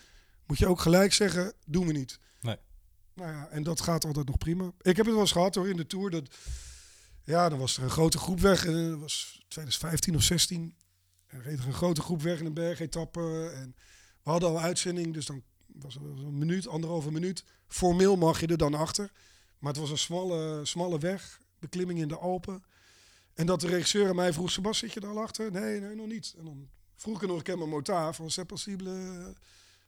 moet 0.47 0.59
je 0.59 0.67
ook 0.67 0.81
gelijk 0.81 1.13
zeggen, 1.13 1.53
doen 1.67 1.87
we 1.87 1.93
niet. 1.93 2.19
Nee. 2.41 2.57
Nou 3.15 3.31
ja, 3.33 3.49
en 3.51 3.63
dat 3.63 3.81
gaat 3.81 4.05
altijd 4.05 4.27
nog 4.27 4.39
prima. 4.39 4.65
Ik 4.81 4.97
heb 4.97 5.05
het 5.07 5.07
wel 5.15 5.21
eens 5.21 5.33
gehad 5.33 5.55
hoor 5.55 5.69
in 5.69 5.77
de 5.77 5.87
Tour. 5.87 6.11
Dat, 6.11 6.35
ja, 7.29 7.49
dan 7.49 7.59
was 7.59 7.77
er 7.77 7.83
een 7.83 7.91
grote 7.91 8.19
groep 8.19 8.41
weg. 8.41 8.67
En 8.67 8.91
dat 8.91 9.01
was 9.01 9.45
2015 9.49 10.15
of 10.15 10.23
16. 10.23 10.77
Er 11.27 11.43
reed 11.43 11.59
er 11.59 11.67
een 11.67 11.73
grote 11.73 12.01
groep 12.01 12.23
weg 12.23 12.39
in 12.39 12.47
een 12.47 12.55
bergetappe. 12.55 13.51
En 13.55 13.75
we 14.23 14.31
hadden 14.31 14.49
al 14.49 14.61
uitzending, 14.61 15.15
dus 15.15 15.27
dan 15.27 15.43
was 15.67 15.95
het 15.95 16.03
een 16.03 16.39
minuut, 16.39 16.69
anderhalve 16.69 17.11
minuut. 17.11 17.45
Formeel 17.67 18.17
mag 18.17 18.41
je 18.41 18.47
er 18.47 18.57
dan 18.57 18.75
achter. 18.75 19.13
Maar 19.59 19.73
het 19.73 19.81
was 19.81 19.91
een 19.91 19.99
smalle, 19.99 20.65
smalle 20.65 20.99
weg, 20.99 21.41
beklimming 21.59 21.99
in 21.99 22.09
de 22.09 22.17
Alpen. 22.17 22.65
En 23.35 23.47
dat 23.47 23.61
de 23.61 23.67
regisseur 23.67 24.09
aan 24.09 24.17
mij 24.17 24.33
vroeg, 24.33 24.51
Sebas, 24.51 24.79
zit 24.79 24.93
je 24.93 25.01
er 25.01 25.09
al 25.09 25.21
achter? 25.21 25.53
Nee, 25.53 25.81
nee, 25.81 25.95
nog 25.95 26.07
niet. 26.07 26.35
En 26.39 26.45
dan 26.45 26.69
vroeg 26.97 27.23
ik 27.23 27.29
nog 27.29 27.41
een 27.45 27.59
mijn 27.59 27.71
motaar 27.71 28.15
van, 28.15 28.31
c'est 28.31 28.47
possible 28.47 28.91
euh, 28.91 29.27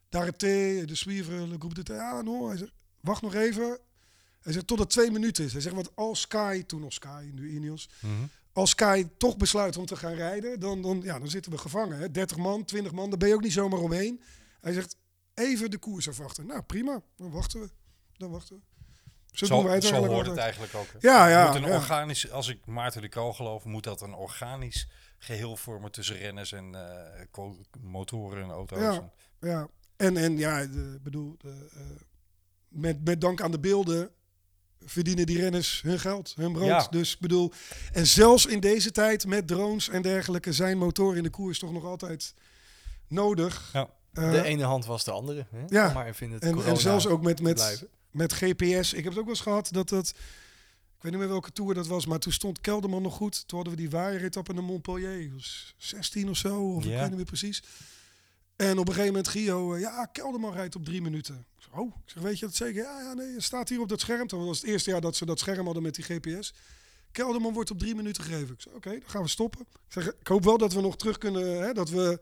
d'arrêter, 0.09 0.87
de 0.87 0.95
suivre, 0.95 1.47
le 1.47 1.57
groupe 1.57 1.75
de... 1.75 1.83
thé?" 1.83 1.95
Ja, 1.95 2.23
no. 2.23 2.49
Hij 2.49 2.57
zegt, 2.57 2.73
wacht 3.01 3.23
nog 3.23 3.35
even. 3.35 3.79
Hij 4.43 4.53
zegt, 4.53 4.67
tot 4.67 4.79
het 4.79 4.91
twee 4.91 5.11
minuten 5.11 5.45
is. 5.45 5.53
Hij 5.53 5.61
zegt, 5.61 5.75
want 5.75 5.97
als 5.97 6.21
Sky, 6.21 6.63
toen 6.63 6.81
nog 6.81 6.93
Sky, 6.93 7.31
nu 7.35 7.51
Ineos... 7.51 7.89
Mhm. 8.01 8.13
Als 8.53 8.71
Sky 8.71 9.07
toch 9.17 9.37
besluit 9.37 9.77
om 9.77 9.87
te 9.87 9.97
gaan 9.97 10.13
rijden, 10.15 10.61
dan, 10.61 10.83
dan, 10.83 11.01
ja, 11.03 11.19
dan 11.19 11.29
zitten 11.29 11.53
we 11.53 11.59
gevangen. 11.59 11.99
Hè? 11.99 12.11
30 12.11 12.37
man, 12.37 12.65
20 12.65 12.93
man, 12.93 13.09
daar 13.09 13.19
ben 13.19 13.29
je 13.29 13.35
ook 13.35 13.43
niet 13.43 13.53
zomaar 13.53 13.81
omheen. 13.81 14.23
Hij 14.61 14.73
zegt, 14.73 14.97
even 15.35 15.71
de 15.71 15.79
koers 15.79 16.09
afwachten. 16.09 16.47
Nou, 16.47 16.63
prima. 16.63 17.03
Dan 17.17 17.31
wachten 17.31 17.61
we. 17.61 17.71
Dan 18.17 18.31
wachten 18.31 18.57
we. 18.57 18.63
Zo, 19.33 19.47
Zo, 19.47 19.69
het 19.69 19.85
hoort 19.87 20.27
het 20.27 20.37
eigenlijk 20.37 20.75
ook. 20.75 20.87
hè. 20.87 21.09
Ja, 21.09 21.29
ja, 21.29 21.47
moet 21.47 21.55
een 21.63 21.69
ja. 21.69 21.77
organisch, 21.77 22.31
als 22.31 22.49
ik 22.49 22.67
Maarten 22.67 23.03
de 23.03 23.09
Kool 23.09 23.33
geloof, 23.33 23.65
moet 23.65 23.85
dat 23.85 24.01
een 24.01 24.15
organisch 24.15 24.89
geheel 25.19 25.57
vormen 25.57 25.93
tussen 25.93 26.17
renners 26.17 26.53
en 26.53 26.75
eh, 26.75 27.45
motoren 27.81 28.43
en 28.43 28.51
auto's. 28.51 28.79
Ja. 28.79 28.93
En- 28.93 29.13
Ja, 29.49 29.69
en, 29.97 30.17
en 30.17 30.39
ja, 30.39 30.67
de, 30.67 30.99
bedoel, 31.03 31.35
de, 31.39 31.69
eh, 31.75 31.81
met, 32.69 33.05
met 33.05 33.21
dank 33.21 33.41
aan 33.41 33.51
de 33.51 33.61
beelden 33.61 34.11
verdienen 34.85 35.27
die 35.27 35.39
renners 35.41 35.81
hun 35.83 35.99
geld, 36.01 36.33
hun 36.37 36.53
brood. 36.53 36.67
Ja. 36.67 36.87
Dus 36.91 37.13
ik 37.13 37.19
bedoel, 37.21 37.53
en 37.93 38.07
zelfs 38.07 38.47
in 38.47 38.61
deze 38.61 38.91
tijd 38.91 39.27
met 39.27 39.47
drones 39.47 39.89
en 39.89 40.03
dergelijke 40.03 40.53
zijn 40.53 40.79
motoren 40.79 41.17
in 41.17 41.23
de 41.23 41.31
koers 41.31 41.59
toch 41.59 41.73
nog 41.73 41.85
altijd 41.85 42.35
nodig. 43.09 43.71
Ja. 43.73 43.91
Eh, 44.13 44.31
de 44.31 44.43
ene 44.43 44.65
hand 44.65 44.87
was 44.87 45.05
de 45.05 45.11
andere. 45.11 45.47
Hè? 45.51 45.65
Ja. 45.69 45.93
Maar 45.93 46.07
even 46.07 46.31
het 46.31 46.43
en, 46.43 46.65
en 46.65 46.77
zelfs 46.77 47.07
ook 47.07 47.23
met, 47.23 47.41
met, 47.43 47.55
blijven. 47.55 47.89
met 48.11 48.33
GPS. 48.33 48.93
Ik 48.93 49.05
heb 49.05 49.13
het 49.13 49.19
ook 49.19 49.25
wel 49.25 49.35
eens 49.35 49.41
gehad 49.41 49.69
dat 49.73 49.91
het... 49.91 50.09
Ik 50.97 51.07
weet 51.07 51.13
niet 51.13 51.21
meer 51.21 51.31
welke 51.31 51.53
tour 51.53 51.75
dat 51.75 51.87
was, 51.87 52.07
maar 52.07 52.19
toen 52.19 52.33
stond 52.33 52.61
Kelderman 52.61 53.03
nog 53.03 53.15
goed. 53.15 53.49
Toen 53.49 53.59
hadden 53.59 53.77
we 53.77 53.83
die 53.83 53.91
waaierrit 53.91 54.37
in 54.37 54.55
de 54.55 54.61
Montpellier. 54.61 55.23
Dat 55.31 55.33
was 55.37 55.75
16 55.77 56.29
of 56.31 56.37
zo, 56.37 56.75
of 56.75 56.85
ik 56.85 56.91
Ja. 56.91 56.99
weet 56.99 57.09
niet 57.09 57.17
meer 57.17 57.25
precies. 57.25 57.63
En 58.61 58.79
op 58.79 58.89
een 58.89 58.95
gegeven 58.95 59.07
moment 59.07 59.29
Gio, 59.29 59.75
eh, 59.75 59.81
ja, 59.81 60.05
Kelderman 60.05 60.53
rijdt 60.53 60.77
op 60.77 60.85
drie 60.85 61.03
minuten. 61.03 61.35
Ik 61.35 61.63
zeg, 61.63 61.73
oh, 61.73 61.97
ik 62.05 62.11
zeg, 62.11 62.23
weet 62.23 62.39
je 62.39 62.47
dat 62.47 62.55
zeker? 62.55 62.83
Ja, 62.83 63.01
ja, 63.01 63.13
nee, 63.15 63.41
staat 63.41 63.69
hier 63.69 63.81
op 63.81 63.89
dat 63.89 64.01
scherm. 64.01 64.29
Dat 64.29 64.45
was 64.45 64.61
het 64.61 64.67
eerste 64.71 64.91
jaar 64.91 65.01
dat 65.01 65.17
ze 65.17 65.27
dat 65.27 65.39
scherm 65.39 65.65
hadden 65.65 65.83
met 65.83 65.95
die 65.95 66.05
GPS. 66.05 66.55
Kelderman 67.13 67.53
wordt 67.53 67.71
op 67.71 67.79
drie 67.79 67.95
minuten 67.95 68.25
gegeven. 68.25 68.55
Ik 68.55 68.61
zeg, 68.61 68.73
oké, 68.73 68.91
dan 68.91 69.09
gaan 69.09 69.23
we 69.23 69.29
stoppen. 69.29 69.61
Ik 69.61 69.93
zeg, 69.93 70.07
ik 70.07 70.27
hoop 70.27 70.45
wel 70.45 70.59
dat 70.59 70.73
we 70.73 70.81
nog 70.81 70.97
terug 70.97 71.19
kunnen, 71.19 71.63
hè, 71.63 71.73
dat 71.73 71.91
we 71.91 72.21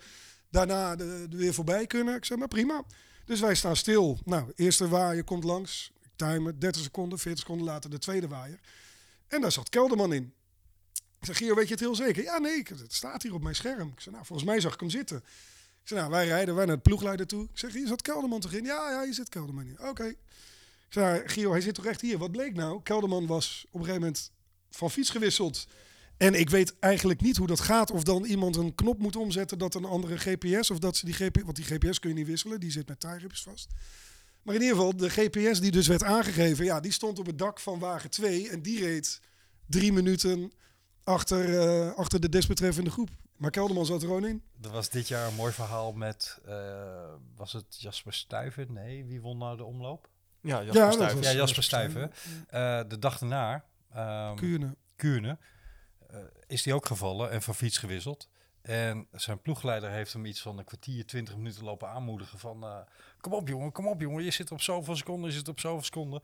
daarna 0.50 0.96
de, 0.96 1.26
weer 1.30 1.54
voorbij 1.54 1.86
kunnen. 1.86 2.14
Ik 2.14 2.24
zeg, 2.24 2.38
maar 2.38 2.48
prima. 2.48 2.84
Dus 3.24 3.40
wij 3.40 3.54
staan 3.54 3.76
stil. 3.76 4.18
Nou, 4.24 4.52
eerste 4.54 4.88
waaier 4.88 5.24
komt 5.24 5.44
langs. 5.44 5.92
Ik 6.02 6.10
time 6.16 6.58
30 6.58 6.82
seconden, 6.82 7.18
40 7.18 7.40
seconden 7.40 7.66
later 7.66 7.90
de 7.90 7.98
tweede 7.98 8.28
waaier. 8.28 8.60
En 9.28 9.40
daar 9.40 9.52
zat 9.52 9.68
Kelderman 9.68 10.12
in. 10.12 10.32
Ik 11.20 11.26
zeg, 11.26 11.36
Gio, 11.36 11.54
weet 11.54 11.66
je 11.66 11.72
het 11.72 11.82
heel 11.82 11.94
zeker? 11.94 12.22
Ja, 12.22 12.38
nee, 12.38 12.62
het 12.62 12.94
staat 12.94 13.22
hier 13.22 13.34
op 13.34 13.42
mijn 13.42 13.54
scherm. 13.54 13.88
Ik 13.88 14.00
zeg, 14.00 14.12
nou, 14.12 14.26
volgens 14.26 14.48
mij 14.48 14.60
zag 14.60 14.74
ik 14.74 14.80
hem 14.80 14.90
zitten. 14.90 15.24
Nou, 15.90 16.10
wij 16.10 16.26
rijden, 16.26 16.54
wij 16.54 16.64
naar 16.64 16.76
de 16.76 16.82
ploegleider 16.82 17.26
toe. 17.26 17.44
Ik 17.44 17.58
zeg, 17.58 17.72
hier 17.72 17.86
zat 17.86 18.02
Kelderman 18.02 18.40
toch 18.40 18.52
in? 18.52 18.64
Ja, 18.64 18.90
ja, 18.90 19.04
hier 19.04 19.14
zit 19.14 19.28
Kelderman 19.28 19.66
in. 19.66 19.78
Oké. 19.80 20.04
Ik 20.04 20.16
zeg, 20.88 21.04
nou, 21.04 21.28
Gio, 21.28 21.50
hij 21.50 21.60
zit 21.60 21.74
toch 21.74 21.86
echt 21.86 22.00
hier? 22.00 22.18
Wat 22.18 22.32
bleek 22.32 22.54
nou? 22.54 22.82
Kelderman 22.82 23.26
was 23.26 23.64
op 23.66 23.74
een 23.74 23.86
gegeven 23.86 24.00
moment 24.00 24.32
van 24.70 24.90
fiets 24.90 25.10
gewisseld. 25.10 25.66
En 26.16 26.34
ik 26.34 26.50
weet 26.50 26.78
eigenlijk 26.78 27.20
niet 27.20 27.36
hoe 27.36 27.46
dat 27.46 27.60
gaat. 27.60 27.90
Of 27.90 28.02
dan 28.02 28.24
iemand 28.24 28.56
een 28.56 28.74
knop 28.74 28.98
moet 28.98 29.16
omzetten 29.16 29.58
dat 29.58 29.74
een 29.74 29.84
andere 29.84 30.18
GPS... 30.18 30.70
of 30.70 30.78
dat 30.78 30.96
ze 30.96 31.04
die 31.04 31.14
GPS... 31.14 31.44
Want 31.44 31.56
die 31.56 31.64
GPS 31.64 31.98
kun 31.98 32.10
je 32.10 32.16
niet 32.16 32.26
wisselen, 32.26 32.60
die 32.60 32.70
zit 32.70 32.88
met 32.88 33.00
taairips 33.00 33.42
vast. 33.42 33.68
Maar 34.42 34.54
in 34.54 34.60
ieder 34.60 34.76
geval, 34.76 34.96
de 34.96 35.10
GPS 35.10 35.60
die 35.60 35.70
dus 35.70 35.86
werd 35.86 36.02
aangegeven... 36.02 36.64
ja, 36.64 36.80
die 36.80 36.92
stond 36.92 37.18
op 37.18 37.26
het 37.26 37.38
dak 37.38 37.60
van 37.60 37.78
wagen 37.78 38.10
2... 38.10 38.48
en 38.48 38.62
die 38.62 38.78
reed 38.78 39.20
drie 39.66 39.92
minuten 39.92 40.52
achter, 41.04 41.60
eh, 41.60 41.94
achter 41.94 42.20
de 42.20 42.28
desbetreffende 42.28 42.90
groep. 42.90 43.10
Maar 43.38 43.50
Kelderman 43.50 43.86
zat 43.86 44.00
er 44.02 44.06
gewoon 44.06 44.26
in. 44.26 44.42
Er 44.62 44.70
was 44.70 44.88
dit 44.90 45.08
jaar 45.08 45.26
een 45.26 45.34
mooi 45.34 45.52
verhaal 45.52 45.92
met, 45.92 46.38
eh, 46.46 47.12
was 47.36 47.52
het 47.52 47.80
Jasper 47.80 48.12
Stuyven? 48.12 48.72
Nee, 48.72 49.04
wie 49.04 49.20
won 49.20 49.38
nou 49.38 49.56
de 49.56 49.64
omloop? 49.64 50.08
Ja, 50.40 50.60
Ja, 50.60 50.64
Jasper 50.64 50.92
Stuyven. 50.92 51.16
was- 51.16 51.26
ja, 51.26 51.32
Jasper 51.32 51.36
Jasper 51.38 51.62
Stuyven. 51.62 52.12
Eh, 52.48 52.80
de 52.88 52.98
dag 52.98 53.18
daarna, 53.18 53.64
ehm 53.92 54.34
Kuurne. 54.36 54.76
Kuurne, 54.96 55.38
eh, 56.08 56.18
is 56.46 56.62
die 56.62 56.74
ook 56.74 56.86
gevallen 56.86 57.30
en 57.30 57.42
van 57.42 57.54
fiets 57.54 57.78
gewisseld. 57.78 58.28
En 58.62 59.06
zijn 59.12 59.40
ploegleider 59.42 59.90
heeft 59.90 60.12
hem 60.12 60.24
iets 60.24 60.40
van 60.42 60.58
een 60.58 60.64
kwartier, 60.64 61.06
twintig 61.06 61.36
minuten 61.36 61.64
lopen 61.64 61.88
aanmoedigen 61.88 62.38
van... 62.38 62.62
eh, 62.64 62.76
kom 63.20 63.32
op 63.32 63.48
jongen, 63.48 63.72
kom 63.72 63.86
op 63.88 64.00
jongen, 64.00 64.24
je 64.24 64.30
zit 64.30 64.52
op 64.52 64.60
zoveel 64.60 64.96
seconden, 64.96 65.30
je 65.30 65.36
zit 65.36 65.48
op 65.48 65.60
zoveel 65.60 65.82
seconden. 65.84 66.22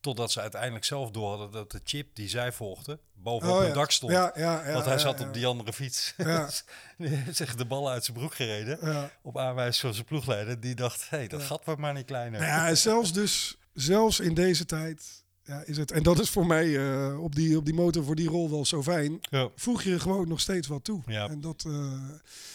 Totdat 0.00 0.32
ze 0.32 0.40
uiteindelijk 0.40 0.84
zelf 0.84 1.10
door 1.10 1.28
hadden 1.28 1.50
dat 1.50 1.70
de 1.70 1.80
chip 1.84 2.08
die 2.14 2.28
zij 2.28 2.52
volgden 2.52 3.00
bovenop 3.14 3.54
Oh, 3.56 3.60
hun 3.62 3.72
dak 3.72 3.90
stond. 3.90 4.12
Ja, 4.12 4.62
Want 4.72 4.84
hij 4.84 4.98
zat 4.98 5.20
op 5.20 5.34
die 5.34 5.46
andere 5.46 5.72
fiets. 5.72 6.14
Heeft 6.16 6.64
zich 7.36 7.54
de 7.54 7.64
ballen 7.64 7.92
uit 7.92 8.04
zijn 8.04 8.16
broek 8.16 8.34
gereden. 8.34 9.10
Op 9.22 9.38
aanwijzing 9.38 9.80
van 9.80 9.94
zijn 9.94 10.04
ploegleider. 10.06 10.60
Die 10.60 10.74
dacht, 10.74 11.10
hé, 11.10 11.16
hey, 11.16 11.26
dat 11.28 11.40
Ja. 11.40 11.46
gat 11.46 11.64
wordt 11.64 11.80
maar 11.80 11.94
niet 11.94 12.04
kleiner. 12.06 12.40
Nou 12.40 12.52
ja, 12.52 12.68
en 12.68 12.76
zelfs 12.76 13.12
dus, 13.12 13.58
zelfs 13.72 14.20
in 14.20 14.34
deze 14.34 14.66
tijd 14.66 15.24
ja, 15.42 15.62
is 15.64 15.76
het, 15.76 15.90
en 15.90 16.02
dat 16.02 16.18
is 16.18 16.30
voor 16.30 16.46
mij 16.46 16.76
eh, 16.76 17.22
op, 17.22 17.34
die, 17.34 17.56
op 17.56 17.64
die 17.64 17.74
motor 17.74 18.04
voor 18.04 18.14
die 18.16 18.28
rol 18.28 18.50
wel 18.50 18.64
zo 18.64 18.82
fijn, 18.82 19.18
Ja. 19.20 19.48
voeg 19.56 19.82
je 19.82 19.92
er 19.92 20.00
gewoon 20.00 20.28
nog 20.28 20.40
steeds 20.40 20.66
wat 20.68 20.84
toe. 20.84 21.02
Ja. 21.06 21.28
En 21.28 21.40
dat, 21.40 21.64
eh, 21.66 21.72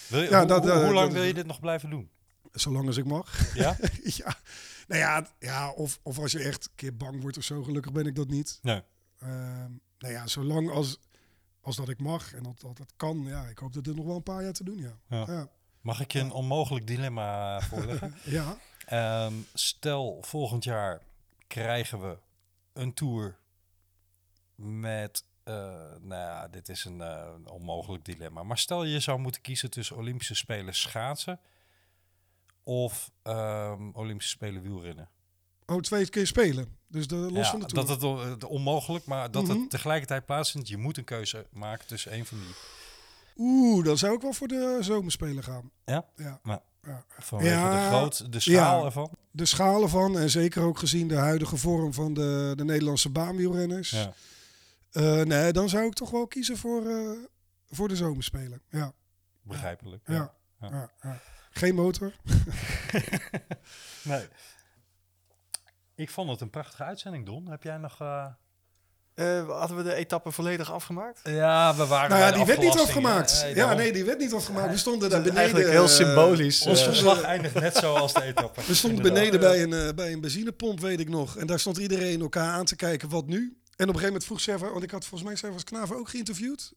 je, 0.07 0.17
Ja, 0.29 0.37
hoe, 0.39 0.47
dat, 0.47 0.63
hoe- 0.63 0.71
eh, 0.71 0.79
lang 0.91 0.95
dat- 0.95 1.11
wil 1.13 1.23
je 1.23 1.33
dit 1.33 1.45
nog 1.47 1.59
blijven 1.59 1.89
doen? 1.89 2.09
Zolang 2.51 2.87
als 2.87 2.97
ik 2.97 3.05
mag. 3.05 3.53
Ja? 3.55 3.75
ja, 4.17 4.35
nou 4.87 4.99
ja, 5.01 5.27
ja 5.39 5.71
of, 5.71 5.99
of 6.03 6.19
als 6.19 6.31
je 6.31 6.39
echt 6.39 6.65
een 6.65 6.71
keer 6.75 6.95
bang 6.97 7.21
wordt 7.21 7.37
of 7.37 7.43
zo, 7.43 7.63
gelukkig 7.63 7.91
ben 7.91 8.05
ik 8.05 8.15
dat 8.15 8.27
niet. 8.27 8.59
Nee. 8.61 8.81
Ehm, 9.19 9.71
nou 9.99 10.13
ja, 10.13 10.27
zolang 10.27 10.69
als, 10.71 10.97
als 11.61 11.75
dat 11.75 11.89
ik 11.89 11.99
mag 11.99 12.33
en 12.33 12.43
dat, 12.43 12.59
dat 12.61 12.77
het 12.77 12.93
kan, 12.95 13.23
ja, 13.27 13.43
ik 13.45 13.57
hoop 13.57 13.73
dat 13.73 13.83
dit 13.83 13.95
nog 13.95 14.05
wel 14.05 14.15
een 14.15 14.23
paar 14.23 14.43
jaar 14.43 14.53
te 14.53 14.63
doen, 14.63 14.77
ja. 14.77 14.97
Ja. 15.07 15.25
Ja, 15.33 15.47
Mag 15.81 15.99
ik 15.99 16.11
je 16.11 16.19
een 16.19 16.31
onmogelijk 16.31 16.87
dilemma 16.87 17.59
voorleggen? 17.69 18.15
ja. 18.23 18.57
Ehm, 18.85 19.33
stel, 19.53 20.17
volgend 20.21 20.63
jaar 20.63 21.01
krijgen 21.47 22.01
we 22.01 22.17
een 22.73 22.93
tour 22.93 23.37
met... 24.55 25.23
eh, 25.43 25.53
nou 26.01 26.21
ja, 26.21 26.47
dit 26.47 26.69
is 26.69 26.85
een 26.85 27.01
eh, 27.01 27.29
een 27.35 27.47
onmogelijk 27.49 28.05
dilemma. 28.05 28.43
Maar 28.43 28.57
stel 28.57 28.83
je 28.83 28.99
zou 28.99 29.19
moeten 29.19 29.41
kiezen 29.41 29.69
tussen 29.69 29.95
Olympische 29.95 30.35
Spelen 30.35 30.75
schaatsen... 30.75 31.39
of 32.63 33.11
ehm, 33.23 33.89
Olympische 33.93 34.31
Spelen 34.35 34.61
wielrennen. 34.61 35.09
Oh, 35.65 35.79
twee 35.79 36.09
keer 36.09 36.27
spelen. 36.27 36.77
Dus 36.87 37.07
de, 37.07 37.15
los 37.15 37.31
ja, 37.45 37.51
van 37.51 37.59
de 37.59 37.65
toer. 37.65 37.85
dat 37.85 38.01
het 38.01 38.29
het 38.29 38.43
onmogelijk, 38.43 39.05
maar 39.05 39.31
dat 39.31 39.43
Mhm. 39.43 39.59
het 39.59 39.69
tegelijkertijd 39.69 40.25
plaatsvindt. 40.25 40.67
Je 40.67 40.77
moet 40.77 40.97
een 40.97 41.03
keuze 41.03 41.47
maken 41.51 41.87
tussen 41.87 42.11
één 42.11 42.25
van 42.25 42.37
die. 42.39 42.55
Oeh, 43.37 43.85
dan 43.85 43.97
zou 43.97 44.15
ik 44.15 44.21
wel 44.21 44.33
voor 44.33 44.47
de 44.47 44.77
zomerspelen 44.81 45.43
gaan. 45.43 45.71
Ja? 45.85 46.05
Ja. 46.15 46.39
Maar- 46.43 46.61
ja. 46.83 47.05
Vanwege 47.19 47.49
Ja, 47.55 47.89
de 47.89 47.95
groot, 47.95 48.31
de 48.31 48.39
schaal 48.39 48.79
ja. 48.79 48.85
ervan. 48.85 49.09
De 49.31 49.45
schalen 49.45 49.89
van, 49.89 50.17
en 50.19 50.29
zeker 50.29 50.63
ook 50.63 50.77
gezien 50.77 51.07
de 51.07 51.15
huidige 51.15 51.57
vorm 51.57 51.93
van 51.93 52.13
de, 52.13 52.53
de 52.55 52.63
Nederlandse 52.63 53.09
baanwielrenners. 53.09 53.89
Ja. 53.89 54.13
Eh, 54.91 55.21
nee, 55.21 55.51
dan 55.51 55.69
zou 55.69 55.85
ik 55.85 55.93
toch 55.93 56.09
wel 56.09 56.27
kiezen 56.27 56.57
voor, 56.57 56.85
eh, 56.85 57.09
voor 57.69 57.87
de 57.87 57.95
zomerspelen. 57.95 58.61
Ja, 58.69 58.93
Begrijpelijk. 59.41 60.03
ja. 60.07 60.33
Ja. 60.59 60.91
Geen 61.51 61.75
motor. 61.75 62.11
Nee. 64.03 64.27
Ik 65.95 66.09
vond 66.09 66.29
het 66.29 66.41
een 66.41 66.49
prachtige 66.49 66.83
uitzending, 66.83 67.25
Don. 67.25 67.47
Heb 67.49 67.63
jij 67.63 67.77
nog... 67.77 68.01
eh, 68.01 68.25
Eh, 69.13 69.49
hadden 69.59 69.77
we 69.77 69.83
de 69.83 69.93
etappe 69.93 70.31
volledig 70.31 70.71
afgemaakt? 70.71 71.19
Ja, 71.23 71.75
we 71.75 71.85
waren 71.85 72.09
Nou 72.09 72.21
ja, 72.21 72.27
bij 72.29 72.31
de 72.31 72.37
die 72.37 72.45
werd 72.55 72.59
niet 72.59 72.79
afgemaakt. 72.87 73.45
ja, 73.55 73.73
nee, 73.73 73.93
die 73.93 74.03
werd 74.03 74.19
niet 74.19 74.33
afgemaakt. 74.33 74.71
We 74.71 74.77
stonden 74.77 75.09
daar 75.09 75.19
beneden. 75.19 75.39
Eigenlijk 75.41 75.69
heel 75.71 75.83
eh, 75.83 75.89
symbolisch. 75.89 76.65
Ons 76.67 76.83
verslag 76.83 77.21
eindigt 77.21 77.53
net 77.53 77.75
zo 77.75 77.93
als 77.95 78.13
de 78.13 78.21
etappe. 78.23 78.61
We 78.67 78.73
stonden 78.75 79.05
Inderdaad. 79.05 79.31
beneden 79.39 79.69
bij 79.69 79.87
een, 79.87 79.95
bij 79.95 80.11
een 80.13 80.21
benzinepomp, 80.21 80.79
weet 80.79 80.99
ik 80.99 81.09
nog. 81.09 81.37
En 81.37 81.47
daar 81.47 81.59
stond 81.59 81.77
iedereen 81.77 82.21
elkaar 82.21 82.53
aan 82.53 82.65
te 82.65 82.75
kijken, 82.75 83.09
wat 83.09 83.25
nu? 83.27 83.37
En 83.37 83.43
op 83.43 83.79
een 83.79 83.85
gegeven 83.87 84.05
moment 84.05 84.23
vroeg 84.25 84.39
Server, 84.41 84.71
want 84.71 84.83
ik 84.83 84.91
had 84.91 85.05
volgens 85.05 85.29
mij 85.29 85.37
Servers 85.39 85.63
Knaven 85.63 85.95
ook 85.95 86.09
geïnterviewd. 86.09 86.73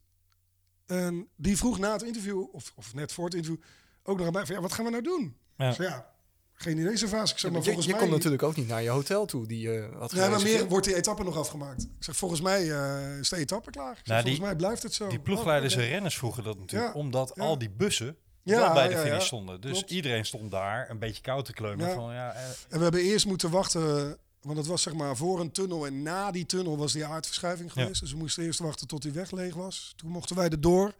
En 0.85 1.27
die 1.35 1.57
vroeg 1.57 1.79
na 1.79 1.91
het 1.91 2.01
interview, 2.03 2.43
of, 2.55 2.71
of 2.75 2.93
net 2.93 3.11
voor 3.11 3.25
het 3.25 3.33
interview, 3.33 3.61
ook 4.05 4.17
nog 4.19 4.27
van, 4.45 4.55
ja, 4.55 4.61
wat 4.61 4.73
gaan 4.73 4.85
we 4.85 4.91
nou 4.91 5.03
doen? 5.03 5.35
Ja. 5.57 5.71
Zei, 5.71 5.87
ja, 5.87 6.09
geen 6.53 6.77
idee, 6.77 6.97
Servaas. 6.97 7.31
Ik 7.31 7.37
zeg, 7.37 7.51
maar 7.51 7.59
je 7.59 7.65
volgens 7.65 7.85
je 7.85 7.91
mij... 7.91 8.01
komt 8.01 8.13
natuurlijk 8.13 8.43
ook 8.43 8.55
niet 8.55 8.67
naar 8.67 8.81
je 8.83 8.89
hotel 8.89 9.25
toe 9.25 9.47
die 9.47 9.59
je 9.59 9.89
had 9.97 10.11
Ja, 10.11 10.29
maar 10.29 10.41
meer 10.41 10.67
wordt 10.67 10.85
die 10.85 10.95
etappe 10.95 11.23
nog 11.23 11.37
afgemaakt. 11.37 11.83
Ik 11.83 11.89
zeg, 12.03 12.15
volgens 12.15 12.41
mij 12.41 12.71
eh, 12.71 13.17
is 13.19 13.29
de 13.29 13.35
etappe 13.35 13.69
klaar. 13.71 13.91
Ik 13.91 13.97
zeg, 13.97 14.07
Nou, 14.07 14.23
die- 14.23 14.31
volgens 14.35 14.47
mij 14.49 14.55
blijft 14.65 14.83
het 14.83 14.93
zo. 14.93 15.07
Die 15.07 15.19
ploegleiders 15.19 15.73
Oh, 15.73 15.79
en 15.79 15.85
oké. 15.85 15.93
renners 15.93 16.17
vroegen 16.17 16.43
dat 16.43 16.57
natuurlijk, 16.59 16.93
Ja, 16.93 16.99
omdat 16.99 17.31
ja. 17.35 17.43
al 17.43 17.57
die 17.57 17.69
bussen 17.69 18.17
Ja, 18.43 18.59
wel 18.59 18.73
bij 18.73 18.87
de 18.87 18.97
finish 18.97 19.11
ja. 19.13 19.19
stonden. 19.19 19.61
Dus 19.61 19.71
Klopt. 19.71 19.91
iedereen 19.91 20.25
stond 20.25 20.51
daar 20.51 20.89
een 20.89 20.99
beetje 20.99 21.21
koud 21.21 21.45
te 21.45 21.53
kleumen. 21.53 21.87
Ja. 21.87 21.93
Van, 21.93 22.13
ja, 22.13 22.31
eh, 22.33 22.41
En 22.69 22.77
we 22.77 22.83
hebben 22.83 23.01
eerst 23.01 23.25
moeten 23.25 23.49
wachten, 23.49 24.17
want 24.41 24.57
het 24.57 24.67
was 24.67 24.81
zeg 24.81 24.93
maar 24.93 25.15
voor 25.15 25.39
een 25.39 25.51
tunnel. 25.51 25.85
En 25.85 26.01
na 26.01 26.31
die 26.31 26.45
tunnel 26.45 26.77
was 26.77 26.93
die 26.93 27.05
aardverschuiving 27.05 27.71
Ja. 27.73 27.81
geweest. 27.81 28.01
Dus 28.01 28.11
we 28.11 28.17
moesten 28.17 28.43
eerst 28.43 28.59
wachten 28.59 28.87
tot 28.87 29.01
die 29.01 29.11
weg 29.11 29.31
leeg 29.31 29.53
was. 29.55 29.93
Toen 29.95 30.09
mochten 30.09 30.35
wij 30.35 30.49
erdoor. 30.49 30.93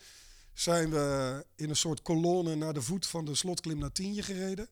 Zijn 0.56 0.89
we 0.89 1.45
in 1.56 1.70
een 1.70 1.76
soort 1.76 2.01
kolonne 2.01 2.56
naar 2.56 2.74
de 2.74 2.82
voet 2.82 3.08
van 3.08 3.26
de 3.26 3.36
slotklim 3.36 3.78
naar 3.78 3.91
Tienje 3.91 4.22
gereden. 4.24 4.68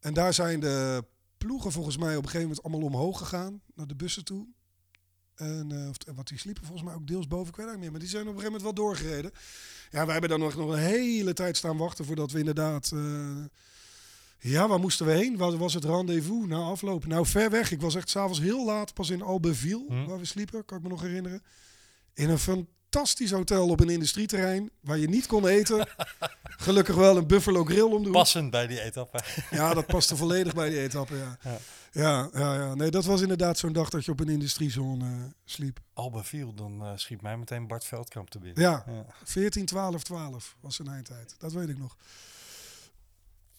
En 0.00 0.14
daar 0.14 0.34
zijn 0.34 0.60
de 0.60 1.04
ploegen 1.38 1.72
volgens 1.72 1.96
mij 1.96 2.16
op 2.16 2.22
een 2.22 2.28
gegeven 2.28 2.48
moment 2.48 2.62
allemaal 2.62 2.86
omhoog 2.88 3.18
gegaan. 3.18 3.62
Naar 3.74 3.86
de 3.86 3.96
bussen 3.96 4.24
toe. 4.24 4.46
En 5.34 5.72
eh, 6.06 6.14
wat 6.14 6.28
die 6.28 6.38
sliepen 6.38 6.64
volgens 6.64 6.86
mij 6.88 6.94
ook 6.96 7.06
deels 7.06 7.26
boven, 7.28 7.48
ik 7.48 7.56
weet 7.66 7.78
meer. 7.78 7.90
Maar 7.90 8.00
die 8.00 8.08
zijn 8.08 8.28
op 8.28 8.34
een 8.34 8.40
gegeven 8.40 8.60
moment 8.60 8.76
wel 8.76 8.84
doorgereden. 8.86 9.30
Ja, 9.90 10.02
wij 10.04 10.12
hebben 10.12 10.30
dan 10.30 10.40
nog, 10.40 10.56
nog 10.56 10.70
een 10.70 10.78
hele 10.78 11.32
tijd 11.32 11.56
staan 11.56 11.76
wachten 11.76 12.04
voordat 12.04 12.30
we 12.30 12.38
inderdaad... 12.38 12.90
eh, 12.92 13.44
ja, 14.38 14.68
waar 14.68 14.80
moesten 14.80 15.06
we 15.06 15.12
heen? 15.12 15.36
Waar 15.36 15.56
was 15.56 15.74
het 15.74 15.84
rendezvous 15.84 16.46
na 16.46 16.56
afloop? 16.58 17.06
Nou, 17.06 17.26
ver 17.26 17.50
weg. 17.50 17.70
Ik 17.70 17.80
was 17.80 17.94
echt 17.94 18.10
s'avonds 18.10 18.40
heel 18.40 18.64
laat 18.64 18.94
pas 18.94 19.10
in 19.10 19.22
Albeville, 19.22 19.84
Hm. 19.88 20.04
waar 20.04 20.18
we 20.18 20.24
sliepen, 20.24 20.64
kan 20.64 20.76
ik 20.76 20.82
me 20.82 20.88
nog 20.88 21.00
herinneren. 21.02 21.42
In 22.14 22.30
een 22.30 22.38
fantastisch 22.90 23.30
hotel 23.30 23.68
op 23.68 23.80
een 23.80 23.88
industrieterrein, 23.88 24.70
waar 24.80 24.98
je 24.98 25.08
niet 25.08 25.26
kon 25.26 25.46
eten. 25.46 25.88
Gelukkig 26.42 26.94
wel 26.94 27.16
een 27.16 27.26
Buffalo 27.26 27.64
Grill 27.64 27.80
om 27.82 27.98
de 27.98 28.04
hoek. 28.08 28.12
passend 28.12 28.50
bij 28.50 28.66
die 28.66 28.80
etappe. 28.80 29.20
Ja, 29.50 29.74
dat 29.74 29.86
paste 29.86 30.16
volledig 30.16 30.54
bij 30.54 30.68
die 30.68 30.80
etappe, 30.80 31.16
ja. 31.16 31.38
Ja. 31.42 31.58
Ja, 31.92 32.28
ja, 32.32 32.54
ja. 32.54 32.74
Nee, 32.74 32.90
dat 32.90 33.04
was 33.04 33.20
inderdaad 33.20 33.58
zo'n 33.58 33.72
dag 33.72 33.88
dat 33.88 34.04
je 34.04 34.10
op 34.10 34.20
een 34.20 34.28
industriezone 34.28 35.04
eh, 35.04 35.22
sliep. 35.44 35.80
Alba 35.92 36.22
viel, 36.24 36.54
dan 36.54 36.82
eh, 36.82 36.92
schiet 36.94 37.22
mij 37.22 37.36
meteen 37.36 37.66
Bart 37.66 37.84
Veldkamp 37.84 38.30
te 38.30 38.38
binnen. 38.38 38.62
Ja, 38.62 38.84
Ja. 38.86 39.04
14, 39.24 39.66
12, 39.66 40.02
12 40.02 40.56
was 40.60 40.76
zijn 40.76 40.88
eindtijd. 40.88 41.34
Dat 41.38 41.52
weet 41.52 41.68
ik 41.68 41.78
nog. 41.78 41.96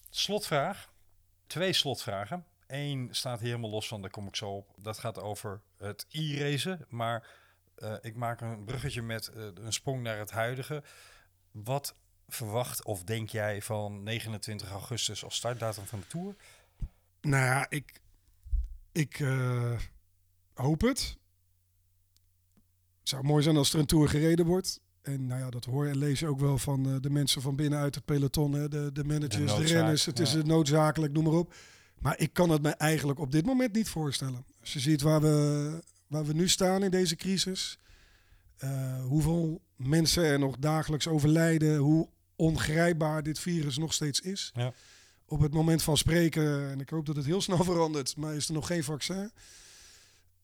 Slotvraag. 0.10 0.90
Twee 1.48 1.74
slotvragen. 1.74 2.46
Eén 2.68 3.08
staat 3.12 3.40
helemaal 3.40 3.70
los 3.70 3.88
van, 3.88 4.02
daar 4.02 4.10
kom 4.12 4.28
ik 4.28 4.36
zo 4.36 4.50
op. 4.50 4.68
Dat 4.82 4.98
gaat 4.98 5.20
over 5.20 5.62
het 5.78 6.06
e-racen. 6.12 6.86
Maar 6.90 7.28
eh, 7.80 7.94
ik 8.02 8.16
maak 8.16 8.42
een 8.42 8.64
bruggetje 8.64 9.02
met 9.02 9.28
eh, 9.28 9.44
een 9.54 9.74
sprong 9.74 10.04
naar 10.04 10.18
het 10.18 10.32
huidige. 10.32 10.84
Wat 11.52 11.96
verwacht 12.28 12.84
of 12.84 13.04
denk 13.04 13.30
jij 13.30 13.62
van 13.62 14.04
29 14.04 14.70
augustus 14.70 15.24
als 15.24 15.36
startdatum 15.36 15.86
van 15.86 16.00
de 16.00 16.08
Tour? 16.08 16.36
Nou 17.22 17.46
ja, 17.46 17.70
ik, 17.70 18.02
ik 18.92 19.20
eh, 19.20 19.80
hoop 20.54 20.82
het. 20.82 21.18
Het 23.00 23.10
zou 23.10 23.24
mooi 23.24 23.44
zijn 23.44 23.58
als 23.58 23.74
er 23.74 23.80
een 23.80 23.86
Tour 23.86 24.10
gereden 24.10 24.46
wordt. 24.46 24.80
En 25.02 25.28
nou 25.28 25.42
ja, 25.42 25.50
dat 25.50 25.66
hoor 25.66 25.88
en 25.88 25.98
lees 25.98 26.20
je 26.20 26.28
ook 26.28 26.40
wel 26.40 26.58
van 26.58 27.00
de 27.02 27.10
mensen 27.10 27.42
van 27.42 27.56
binnenuit 27.56 27.96
het 27.96 28.06
peloton. 28.06 28.54
Hè, 28.54 28.68
de, 28.68 28.92
de 28.92 29.04
managers, 29.04 29.56
de, 29.56 29.64
renners. 29.64 30.06
Het 30.06 30.20
is 30.20 30.32
ja. 30.34 30.42
noodzakelijk, 30.42 31.14
noem 31.14 31.24
maar 31.24 31.34
op. 31.34 31.54
Maar 32.00 32.20
ik 32.20 32.34
kan 32.34 32.50
het 32.50 32.62
me 32.62 32.70
eigenlijk 32.70 33.20
op 33.20 33.32
dit 33.32 33.46
moment 33.46 33.74
niet 33.74 33.90
voorstellen. 33.90 34.46
Als 34.60 34.74
je 34.74 34.80
ziet 34.80 35.02
waar 35.02 35.22
we, 35.22 35.84
waar 36.10 36.26
we 36.26 36.34
nu 36.34 36.48
staan 36.48 36.84
in 36.84 36.92
deze 36.92 37.16
crisis. 37.16 37.78
eh, 38.58 39.04
hoeveel 39.06 39.62
mensen 39.76 40.24
er 40.24 40.40
nog 40.40 40.58
dagelijks 40.58 41.08
overlijden. 41.08 41.78
Hoe 41.78 42.10
ongrijpbaar 42.36 43.24
dit 43.24 43.40
virus 43.40 43.78
nog 43.78 43.94
steeds 43.94 44.20
is. 44.20 44.52
Ja. 44.54 44.74
Op 45.26 45.40
het 45.40 45.54
moment 45.54 45.84
van 45.84 45.98
spreken, 45.98 46.70
en 46.70 46.80
ik 46.80 46.90
hoop 46.90 47.06
dat 47.06 47.16
het 47.16 47.26
heel 47.26 47.42
snel 47.42 47.64
verandert, 47.74 48.16
maar 48.16 48.36
is 48.36 48.48
er 48.48 48.54
nog 48.54 48.68
geen 48.68 48.84
vaccin. 48.84 49.32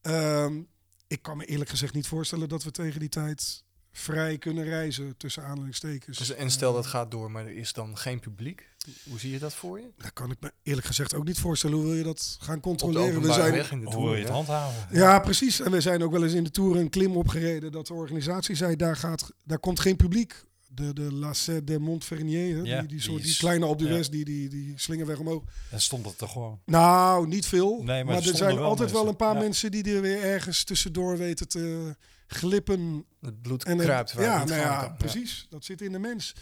Ehm, 0.01 0.61
ik 1.07 1.21
kan 1.21 1.37
me 1.37 1.45
eerlijk 1.45 1.69
gezegd 1.69 1.93
niet 1.93 2.07
voorstellen 2.07 2.49
dat 2.49 2.63
we 2.63 2.71
tegen 2.71 2.99
die 2.99 3.09
tijd 3.09 3.63
vrij 3.97 4.37
kunnen 4.37 4.63
reizen 4.63 5.17
tussen 5.17 5.43
aanhalingstekens. 5.43 6.17
Dus, 6.17 6.33
en 6.33 6.51
stel 6.51 6.73
dat 6.73 6.85
gaat 6.85 7.11
door, 7.11 7.31
maar 7.31 7.45
er 7.45 7.55
is 7.55 7.73
dan 7.73 7.97
geen 7.97 8.19
publiek. 8.19 8.69
Hoe 9.09 9.19
zie 9.19 9.31
je 9.31 9.39
dat 9.39 9.53
voor 9.53 9.79
je? 9.79 9.85
Dat 9.97 10.13
kan 10.13 10.31
ik 10.31 10.37
me 10.39 10.51
eerlijk 10.63 10.87
gezegd 10.87 11.13
ook 11.13 11.25
niet 11.25 11.39
voorstellen. 11.39 11.75
Hoe 11.75 11.85
wil 11.85 11.95
je 11.95 12.03
dat 12.03 12.37
gaan 12.39 12.55
Op 12.55 12.63
de 12.63 12.67
controleren? 12.69 13.21
We 13.21 13.33
zijn, 13.33 13.51
weg 13.53 13.71
in 13.71 13.79
de 13.79 13.85
Hoe 13.85 14.03
wil 14.03 14.15
je 14.15 14.21
het 14.21 14.29
handhaven? 14.31 14.87
ja, 14.97 15.19
precies. 15.19 15.59
En 15.59 15.71
we 15.71 15.81
zijn 15.81 16.03
ook 16.03 16.11
wel 16.11 16.23
eens 16.23 16.33
in 16.33 16.43
de 16.43 16.51
Tour 16.51 16.75
een 16.77 16.89
klim 16.89 17.17
opgereden 17.17 17.71
dat 17.71 17.87
de 17.87 17.93
organisatie 17.93 18.55
zei, 18.55 18.75
daar, 18.75 18.95
gaat, 18.95 19.31
daar 19.43 19.59
komt 19.59 19.79
geen 19.79 19.95
publiek. 19.95 20.43
De, 20.67 20.93
de 20.93 21.13
La 21.13 21.33
Sette 21.33 21.63
de 21.63 21.79
Montfernier, 21.79 22.55
hè, 22.55 22.61
Ja, 22.61 22.79
die, 22.79 22.87
die, 22.87 23.01
soort, 23.01 23.17
die 23.17 23.25
die 23.25 23.37
kleine 23.37 23.65
op 23.65 23.79
de 23.79 23.85
ja. 23.85 23.91
West, 23.91 24.11
die, 24.11 24.25
die, 24.25 24.49
die 24.49 24.73
slingerweg 24.75 25.19
omhoog. 25.19 25.43
En 25.71 25.81
stond 25.81 26.05
het 26.05 26.21
er 26.21 26.27
gewoon. 26.27 26.59
Nou, 26.65 27.27
niet 27.27 27.45
veel. 27.45 27.75
Nee, 27.83 28.03
maar 28.03 28.13
maar, 28.13 28.23
er 28.23 28.29
er 28.29 28.35
zijn 28.37 28.55
wel 28.55 28.63
altijd 28.65 28.91
wel 28.91 29.07
een 29.07 29.15
paar 29.15 29.33
Ja. 29.33 29.39
mensen 29.41 29.71
die 29.71 29.95
er 29.95 30.01
weer 30.01 30.23
ergens 30.23 30.63
tussendoor 30.63 31.17
weten 31.17 31.47
te 31.47 31.95
glippen. 32.27 33.05
Het 33.21 33.41
bloed 33.41 33.63
En 33.63 33.77
kruipt 33.77 34.13
waar 34.13 34.23
ja, 34.25 34.37
nou 34.43 34.59
ja, 34.59 34.77
kan. 34.79 34.87
Ja. 34.89 34.95
precies. 34.97 35.47
Dat 35.49 35.65
zit 35.65 35.81
in 35.81 35.91
de 35.91 35.99
mens. 35.99 36.35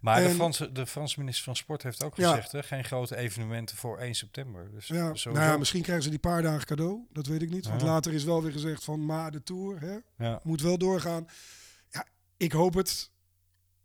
Maar 0.00 0.22
de, 0.22 0.30
Franse, 0.30 0.72
de 0.72 0.86
Franse 0.86 1.18
minister 1.18 1.44
van 1.44 1.56
Sport 1.56 1.82
heeft 1.82 2.02
ook 2.04 2.16
Ja. 2.16 2.28
gezegd, 2.30 2.52
hè, 2.52 2.62
geen 2.62 2.84
grote 2.84 3.16
evenementen 3.16 3.76
voor 3.76 3.98
1 3.98 4.14
september. 4.14 4.70
Dus 4.70 4.86
Ja, 4.86 5.12
nou 5.24 5.38
ja, 5.38 5.56
misschien 5.56 5.82
krijgen 5.82 6.04
ze 6.04 6.10
die 6.10 6.18
paar 6.18 6.42
dagen 6.42 6.66
cadeau. 6.66 7.06
Dat 7.12 7.26
weet 7.26 7.42
ik 7.42 7.50
niet. 7.50 7.66
Want 7.66 7.82
later 7.82 8.12
is 8.12 8.24
wel 8.24 8.42
weer 8.42 8.52
gezegd 8.52 8.84
van, 8.84 9.04
maar 9.06 9.30
de 9.30 9.42
Tour 9.42 9.80
hè, 10.16 10.36
moet 10.42 10.60
wel 10.60 10.78
doorgaan. 10.78 11.26
Ja, 11.90 12.06
ik 12.36 12.52
hoop 12.52 12.74
het 12.74 13.10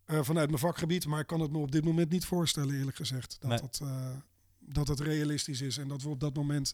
eh, 0.06 0.20
vanuit 0.24 0.48
mijn 0.48 0.60
vakgebied. 0.60 1.06
Maar 1.06 1.20
ik 1.20 1.28
kan 1.28 1.40
het 1.40 1.52
me 1.52 1.58
op 1.58 1.72
dit 1.72 1.84
moment 1.86 2.10
niet 2.10 2.26
voorstellen, 2.26 2.76
eerlijk 2.78 2.98
gezegd. 2.98 3.38
Dat, 3.40 3.50
Nee. 3.50 3.60
dat, 3.60 3.80
eh, 3.84 4.10
dat 4.60 4.88
het 4.88 5.00
realistisch 5.00 5.62
is. 5.62 5.78
En 5.78 5.88
dat 5.88 6.02
we 6.02 6.10
op 6.10 6.20
dat 6.20 6.34
moment 6.36 6.74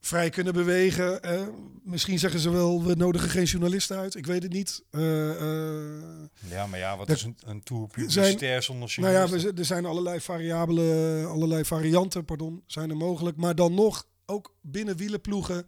vrij 0.00 0.30
kunnen 0.30 0.52
bewegen. 0.52 1.22
Eh, 1.22 1.46
misschien 1.82 2.18
zeggen 2.18 2.40
ze 2.40 2.50
wel, 2.50 2.84
we 2.84 2.94
nodigen 2.94 3.28
geen 3.30 3.44
journalisten 3.44 3.96
uit. 3.96 4.14
Ik 4.14 4.26
weet 4.26 4.42
het 4.42 4.52
niet. 4.52 4.82
Eh, 4.90 5.30
eh, 5.30 6.28
ja, 6.48 6.66
maar 6.66 6.78
ja, 6.78 6.96
wat 6.96 7.10
is 7.10 7.22
een, 7.22 7.36
een 7.44 7.62
tour 7.62 7.86
publicitair 7.86 8.62
zonder 8.62 8.94
Nou 8.96 9.12
ja, 9.12 9.48
er 9.56 9.64
zijn 9.64 9.84
allerlei 9.84 10.20
variabelen, 10.20 11.28
allerlei 11.28 11.64
varianten, 11.64 12.24
pardon, 12.24 12.62
zijn 12.66 12.90
er 12.90 12.96
mogelijk. 12.96 13.36
Maar 13.36 13.54
dan 13.54 13.74
nog, 13.74 14.06
ook 14.26 14.54
binnen 14.60 14.96
wielenploegen, 14.96 15.66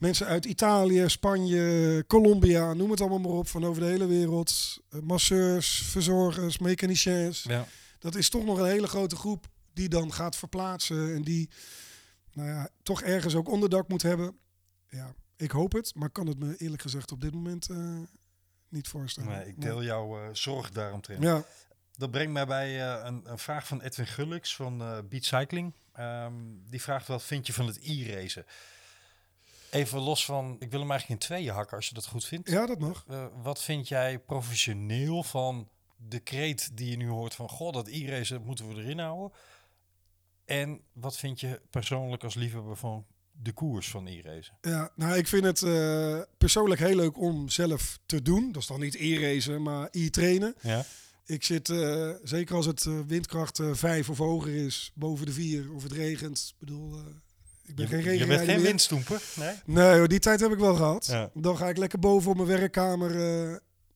mensen 0.00 0.26
uit 0.26 0.44
Italië, 0.44 1.04
Spanje, 1.06 2.04
Colombia, 2.06 2.74
noem 2.74 2.90
het 2.90 3.00
allemaal 3.00 3.18
maar 3.18 3.30
op, 3.30 3.48
van 3.48 3.64
over 3.64 3.82
de 3.82 3.88
hele 3.88 4.06
wereld. 4.06 4.78
Eh, 4.90 5.00
masseurs, 5.00 5.82
verzorgers, 5.84 6.58
mechaniciens. 6.58 7.42
Ja. 7.42 7.66
Dat 7.98 8.14
is 8.14 8.28
toch 8.28 8.44
nog 8.44 8.58
een 8.58 8.66
hele 8.66 8.86
grote 8.86 9.16
groep 9.16 9.46
die 9.72 9.88
dan 9.88 10.12
gaat 10.12 10.36
verplaatsen 10.36 11.14
en 11.14 11.22
die, 11.22 11.50
nou 12.32 12.48
ja, 12.48 12.68
toch 12.82 13.02
ergens 13.02 13.34
ook 13.34 13.48
onderdak 13.48 13.88
moet 13.88 14.02
hebben. 14.02 14.38
Ja, 14.88 15.14
ik 15.36 15.50
hoop 15.50 15.72
het, 15.72 15.94
maar 15.94 16.10
kan 16.10 16.26
het 16.26 16.38
me 16.38 16.56
eerlijk 16.56 16.82
gezegd 16.82 17.12
op 17.12 17.20
dit 17.20 17.34
moment 17.34 17.68
eh, 17.70 17.98
niet 18.68 18.88
voorstellen. 18.88 19.30
Nee, 19.30 19.46
ik 19.46 19.60
deel 19.60 19.82
jouw 19.82 20.18
eh, 20.18 20.28
zorg 20.32 20.70
daaromtrent. 20.70 21.22
Ja, 21.22 21.44
Dat 21.92 22.10
brengt 22.10 22.32
mij 22.32 22.46
bij 22.46 22.80
eh, 22.80 23.04
een, 23.04 23.30
een 23.30 23.38
vraag 23.38 23.66
van 23.66 23.80
Edwin 23.80 24.06
Gullix 24.06 24.56
van 24.56 24.78
Beat 25.08 25.24
Cycling. 25.24 25.74
Ehm, 25.92 26.34
die 26.68 26.82
vraagt 26.82 27.06
wat 27.06 27.22
vind 27.22 27.46
je 27.46 27.52
van 27.52 27.66
het 27.66 27.78
e-racen? 27.82 28.44
Even 29.70 30.00
los 30.00 30.24
van, 30.24 30.56
ik 30.58 30.70
wil 30.70 30.80
hem 30.80 30.90
eigenlijk 30.90 31.20
in 31.20 31.26
tweeën 31.26 31.54
hakken 31.54 31.76
als 31.76 31.88
je 31.88 31.94
dat 31.94 32.06
goed 32.06 32.24
vindt. 32.24 32.50
ja, 32.50 32.66
dat 32.66 32.78
mag. 32.78 33.04
Wat 33.42 33.62
vind 33.62 33.88
jij 33.88 34.18
professioneel 34.18 35.22
van 35.22 35.68
de 35.96 36.20
kreet 36.20 36.76
die 36.76 36.90
je 36.90 36.96
nu 36.96 37.08
hoort 37.08 37.34
van... 37.34 37.48
Goh, 37.48 37.72
dat 37.72 37.88
e-racen 37.88 38.42
moeten 38.42 38.68
we 38.68 38.74
erin 38.74 38.98
houden. 38.98 39.38
En 40.50 40.80
wat 40.92 41.16
vind 41.16 41.40
je 41.40 41.60
persoonlijk 41.70 42.24
als 42.24 42.34
liefhebber 42.34 42.76
van 42.76 43.04
de 43.32 43.52
koers 43.52 43.90
van 43.90 44.06
e-racen? 44.06 44.54
Ja, 44.60 44.90
nou, 44.96 45.16
ik 45.16 45.26
vind 45.28 45.44
het 45.44 45.62
eh, 45.62 46.20
persoonlijk 46.38 46.80
heel 46.80 46.96
leuk 46.96 47.18
om 47.18 47.48
zelf 47.48 47.98
te 48.06 48.22
doen. 48.22 48.52
Dat 48.52 48.62
is 48.62 48.68
dan 48.68 48.80
niet 48.80 48.94
e-racen, 48.94 49.62
maar 49.62 49.88
e-trainen. 49.90 50.54
Ja? 50.60 50.84
Ik 51.24 51.44
zit, 51.44 51.68
eh, 51.68 52.10
zeker 52.22 52.54
als 52.54 52.66
het 52.66 52.86
eh, 52.86 53.00
windkracht 53.06 53.60
5 53.72 54.08
of 54.10 54.18
hoger 54.18 54.54
is, 54.54 54.92
boven 54.94 55.26
de 55.26 55.32
4 55.32 55.72
of 55.72 55.82
het 55.82 55.92
regent. 55.92 56.48
Ik 56.52 56.58
bedoel, 56.58 56.98
ik 57.62 57.74
ben 57.74 57.88
Je, 57.88 57.90
geen 57.90 57.98
je 57.98 58.02
bent 58.02 58.20
regenrijder 58.20 58.54
geen 58.54 58.62
windstoemper? 58.62 59.22
Nee? 59.36 59.54
Nee, 59.64 60.08
die 60.08 60.18
tijd 60.18 60.40
heb 60.40 60.52
ik 60.52 60.58
wel 60.58 60.74
gehad. 60.74 61.06
Ja. 61.06 61.30
Dan 61.34 61.56
ga 61.56 61.68
ik 61.68 61.76
lekker 61.76 61.98
boven 61.98 62.30
op 62.30 62.36
mijn 62.36 62.48
werkkamer. 62.48 63.14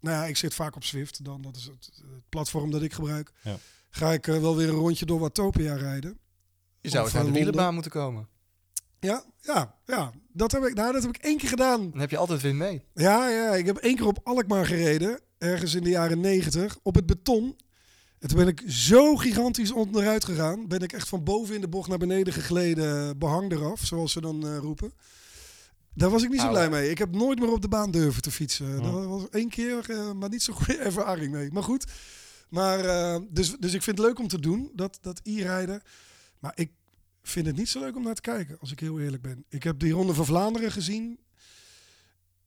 nou 0.01 0.17
ja, 0.17 0.27
ik 0.27 0.37
zit 0.37 0.55
vaak 0.55 0.77
op 0.77 0.85
Zwift. 0.85 1.25
Dan, 1.25 1.43
dat 1.43 1.57
is 1.57 1.65
het, 1.65 1.91
het 1.97 2.29
platform 2.29 2.71
dat 2.71 2.83
ik 2.83 2.93
gebruik. 2.93 3.33
Ja. 3.43 3.59
Ga 3.91 4.13
ik 4.13 4.27
wel 4.27 4.57
weer 4.57 4.69
een 4.69 4.75
rondje 4.75 5.07
door 5.07 5.19
Watopia 5.19 5.75
rijden. 5.75 6.19
Je 6.85 6.91
zou 6.91 7.05
eens 7.05 7.15
naar 7.15 7.25
de 7.25 7.31
wielenbaan 7.31 7.75
moeten 7.75 7.91
komen. 7.91 8.29
Ja, 9.01 9.25
ja, 9.41 9.75
ja. 9.87 10.13
Dat 10.33 10.53
heb 10.53 10.65
ik, 10.65 10.75
nou, 10.75 10.93
dat 10.93 11.03
heb 11.03 11.17
ik 11.17 11.23
één 11.23 11.37
keer 11.37 11.49
gedaan. 11.49 11.91
Dan 11.91 12.01
heb 12.01 12.11
je 12.11 12.17
altijd 12.17 12.43
weer 12.43 12.55
mee. 12.55 12.85
Ja, 12.95 13.29
ja, 13.29 13.55
ik 13.55 13.67
heb 13.67 13.77
één 13.77 13.97
keer 13.97 14.07
op 14.07 14.21
Alkmaar 14.23 14.67
gereden, 14.67 15.21
ergens 15.39 15.75
in 15.75 15.83
de 15.83 15.91
jaren 15.91 16.21
negentig, 16.21 16.79
op 16.83 16.95
het 16.95 17.07
beton. 17.07 17.57
En 18.19 18.29
toen 18.29 18.39
ben 18.39 18.49
ik 18.49 18.63
zo 18.67 19.17
gigantisch 19.17 19.71
onderuit 19.71 20.25
gegaan. 20.25 20.69
Ben 20.69 20.81
ik 20.81 20.93
echt 20.93 21.09
van 21.09 21.25
boven 21.25 21.55
in 21.55 21.61
de 21.61 21.69
bocht 21.69 21.89
naar 21.89 21.99
beneden 21.99 22.33
gegleden, 22.33 23.19
behang 23.19 23.53
eraf, 23.53 23.81
zoals 23.85 24.13
ze 24.13 24.21
dan 24.21 24.47
eh, 24.47 24.57
roepen. 24.57 24.93
Daar 25.95 26.11
was 26.11 26.23
ik 26.23 26.31
niet 26.31 26.41
zo 26.41 26.49
blij 26.49 26.71
mee. 26.71 26.91
Ik 26.91 26.99
heb 26.99 27.15
nooit 27.15 27.39
meer 27.39 27.53
op 27.53 27.63
de 27.63 27.69
baan 27.69 27.91
durven 27.91 28.23
te 28.23 28.31
fietsen. 28.31 28.69
Ja. 28.69 28.81
Dat 28.81 29.07
was 29.07 29.29
één 29.31 29.49
keer, 29.49 29.91
eh, 29.91 30.13
maar 30.13 30.29
niet 30.29 30.43
zo'n 30.43 30.55
goede 30.55 30.77
ervaring 30.89 31.33
mee. 31.33 31.53
Maar 31.53 31.63
goed. 31.63 31.85
Maar, 32.49 32.85
eh, 32.85 33.21
dus, 33.31 33.57
dus 33.59 33.75
ik 33.75 33.83
vind 33.83 33.99
het 33.99 34.07
leuk 34.07 34.19
om 34.19 34.29
te 34.29 34.41
doen, 34.41 34.71
dat, 34.75 34.99
dat 35.01 35.21
e-rijden. 35.23 35.83
Maar 36.45 36.53
ik 36.55 36.71
vind 37.23 37.47
het 37.47 37.57
niet 37.57 37.69
zo 37.69 37.81
leuk 37.81 37.97
om 37.97 38.03
naar 38.03 38.15
te 38.15 38.21
kijken, 38.21 38.59
als 38.61 38.73
ik 38.73 38.81
heel 38.81 39.01
eerlijk 39.01 39.23
ben. 39.23 39.45
Ik 39.49 39.63
heb 39.63 39.79
die 39.79 39.93
Ronde 39.93 40.15
van 40.15 40.25
Vlaanderen 40.25 40.73
gezien. 40.73 41.21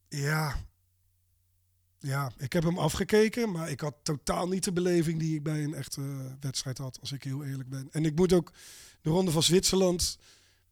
Ja. 0.07 0.55
Ja, 1.97 2.31
ik 2.37 2.53
heb 2.53 2.63
hem 2.63 2.77
afgekeken, 2.77 3.51
maar 3.51 3.69
ik 3.69 3.79
had 3.79 3.95
totaal 4.03 4.47
niet 4.47 4.63
de 4.63 4.71
beleving 4.71 5.19
die 5.19 5.35
ik 5.35 5.43
bij 5.43 5.63
een 5.63 5.73
echte 5.73 6.01
eh, 6.01 6.33
wedstrijd 6.39 6.77
had, 6.77 6.99
als 6.99 7.11
ik 7.11 7.23
heel 7.23 7.43
eerlijk 7.43 7.69
ben. 7.69 7.87
En 7.91 8.05
ik 8.05 8.15
moet 8.15 8.33
ook, 8.33 8.51
de 9.01 9.09
Ronde 9.09 9.31
van 9.31 9.43
Zwitserland, 9.43 10.17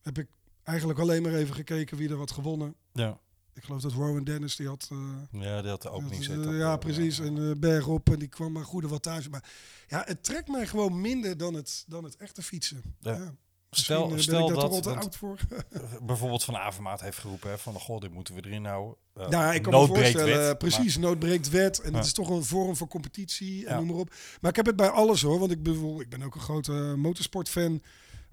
heb 0.02 0.18
ik 0.18 0.28
eigenlijk 0.64 1.00
alleen 1.00 1.22
maar 1.22 1.34
even 1.34 1.56
gekeken 1.56 1.98
wie 1.98 2.10
er 2.10 2.18
had 2.18 2.32
gewonnen. 2.32 2.76
Ja. 2.92 3.20
Ik 3.56 3.64
geloof 3.64 3.82
dat 3.82 3.91
Rowan 3.91 4.24
Dennis, 4.24 4.56
die 4.56 4.68
had... 4.68 4.89
eh, 4.91 5.41
Ja, 5.41 5.62
die 5.62 5.70
had 5.70 5.82
de 5.82 5.89
opening 5.89 6.28
eh, 6.28 6.58
ja, 6.60 6.78
precies. 6.78 7.20
En 7.20 7.38
uh, 7.38 7.56
berg 7.58 7.88
op 7.88 8.10
en 8.10 8.20
die 8.20 8.28
kwam 8.28 8.51
maar 8.51 8.64
goede 8.66 8.88
wattage. 8.88 9.30
Maar 9.30 9.43
ja, 9.88 10.01
het 10.06 10.24
trekt 10.24 10.47
mij 10.47 10.68
gewoon 10.68 11.01
minder 11.01 11.38
dan 11.38 11.53
het, 11.53 11.84
dan 11.88 12.03
het 12.03 12.16
echte 12.18 12.41
fietsen. 12.41 12.82
Ja. 12.99 13.34
Stel, 13.72 14.12
eh, 14.12 14.18
stel 14.18 14.47
dat, 14.47 14.88
oud 14.88 15.16
voor. 15.16 15.39
bijvoorbeeld 16.06 16.43
Van 16.43 16.56
Avermaat 16.58 17.01
heeft 17.01 17.18
geroepen 17.18 17.49
hè, 17.49 17.58
van, 17.58 17.74
goh, 17.74 18.01
dit 18.01 18.12
moeten 18.14 18.36
we 18.36 18.41
erin 18.45 18.66
houden. 18.66 18.95
Uh, 19.18 19.26
Ja, 19.30 19.53
ik 19.53 19.62
kan 19.62 19.74
me 19.82 19.88
voorstellen, 19.88 20.38
wet, 20.38 20.58
precies, 20.58 20.97
nood 20.97 21.20
breekt 21.20 21.49
wet. 21.49 21.80
En 21.82 21.91
Ja. 21.91 21.97
het 21.97 22.06
is 22.06 22.14
toch 22.14 22.30
een 22.30 22.43
vorm 22.43 22.76
van 22.76 22.88
competitie 22.88 23.66
en 23.66 23.72
Ja. 23.74 23.78
noem 23.80 23.88
maar 23.88 23.95
op. 23.97 24.14
Maar 24.41 24.49
ik 24.49 24.56
heb 24.56 24.66
het 24.66 24.76
bij 24.76 24.89
alles 24.89 25.22
hoor, 25.22 25.39
want 25.39 25.51
ik, 25.51 25.64
bedoel, 25.64 26.01
ik 26.01 26.10
ben 26.10 26.24
ook 26.24 26.36
een 26.36 26.41
grote 26.41 26.72
motorsportfan. 26.97 27.82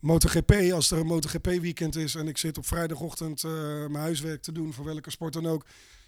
MotoGP, 0.03 0.53
als 0.72 0.90
er 0.90 0.98
een 0.98 1.07
MotoGP 1.07 1.46
weekend 1.46 1.96
is 1.96 2.14
en 2.14 2.28
ik 2.28 2.38
zit 2.38 2.59
op 2.59 2.66
vrijdagochtend 2.66 3.44
eh, 3.44 3.50
mijn 3.78 3.94
huiswerk 3.94 4.42
te 4.42 4.53
doen 4.53 4.72
voor 4.72 4.84
welke 4.84 5.11
sport 5.11 5.32
dan 5.32 5.46
ook, 5.46 5.64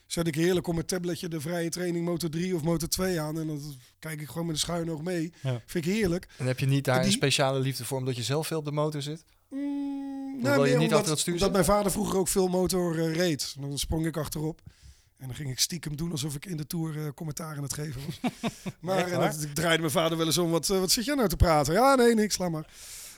zet 0.06 0.26
ik 0.26 0.34
heerlijk 0.34 0.66
op 0.66 0.74
mijn 0.74 0.86
tabletje 0.86 1.28
de 1.28 1.40
vrije 1.40 1.68
training 1.68 2.04
Moto 2.04 2.28
3 2.28 2.54
of 2.54 2.62
Moto 2.62 2.86
2 2.86 3.20
aan 3.20 3.38
en 3.40 3.46
dan 3.46 3.60
kijk 3.98 4.20
ik 4.20 4.28
gewoon 4.28 4.46
met 4.46 4.54
een 4.54 4.60
schuin 4.60 4.90
oog 4.90 5.02
mee. 5.02 5.32
Ja. 5.42 5.62
Vind 5.66 5.86
ik 5.86 5.92
heerlijk. 5.92 6.28
En 6.38 6.46
heb 6.46 6.58
je 6.58 6.66
niet 6.66 6.84
daar 6.84 6.96
Die- 6.98 7.06
een 7.06 7.12
speciale 7.12 7.58
liefde 7.60 7.84
voor 7.84 7.98
omdat 7.98 8.16
je 8.16 8.22
zelf 8.22 8.46
veel 8.46 8.58
op 8.58 8.64
de 8.64 8.72
motor 8.72 9.02
zit? 9.02 9.24
Mm, 9.50 10.42
wil 10.42 10.52
je 10.52 10.58
meer 10.58 10.70
niet 10.70 10.80
omdat, 10.80 10.92
achter 10.92 11.10
het 11.10 11.20
stuur 11.20 11.32
zitten? 11.34 11.52
mijn 11.52 11.64
vader 11.64 11.92
vroeger 11.92 12.18
ook 12.18 12.28
veel 12.28 12.48
motor 12.48 12.98
eh, 12.98 13.14
reed. 13.14 13.54
Dan 13.60 13.78
sprong 13.78 14.06
ik 14.06 14.16
achterop. 14.16 14.60
En 15.18 15.26
dan 15.26 15.34
ging 15.36 15.50
ik 15.50 15.58
stiekem 15.58 15.96
doen 15.96 16.10
alsof 16.10 16.34
ik 16.34 16.46
in 16.46 16.56
de 16.56 16.66
Tour 16.66 16.98
eh, 16.98 17.08
commentaar 17.14 17.56
aan 17.56 17.62
het 17.62 17.74
geven 17.74 18.00
was. 18.06 18.32
maar 18.80 19.06
en 19.12 19.20
dat, 19.20 19.42
ik 19.42 19.54
draaide 19.54 19.78
mijn 19.80 19.92
vader 19.92 20.16
wel 20.18 20.26
eens 20.26 20.38
om. 20.38 20.50
Wat, 20.50 20.66
wat 20.66 20.90
zit 20.90 21.04
jij 21.04 21.14
nou 21.14 21.28
te 21.28 21.36
praten? 21.36 21.74
Ja, 21.74 21.94
nee, 21.94 22.14
niks, 22.14 22.38
laat 22.38 22.50
maar. 22.50 22.66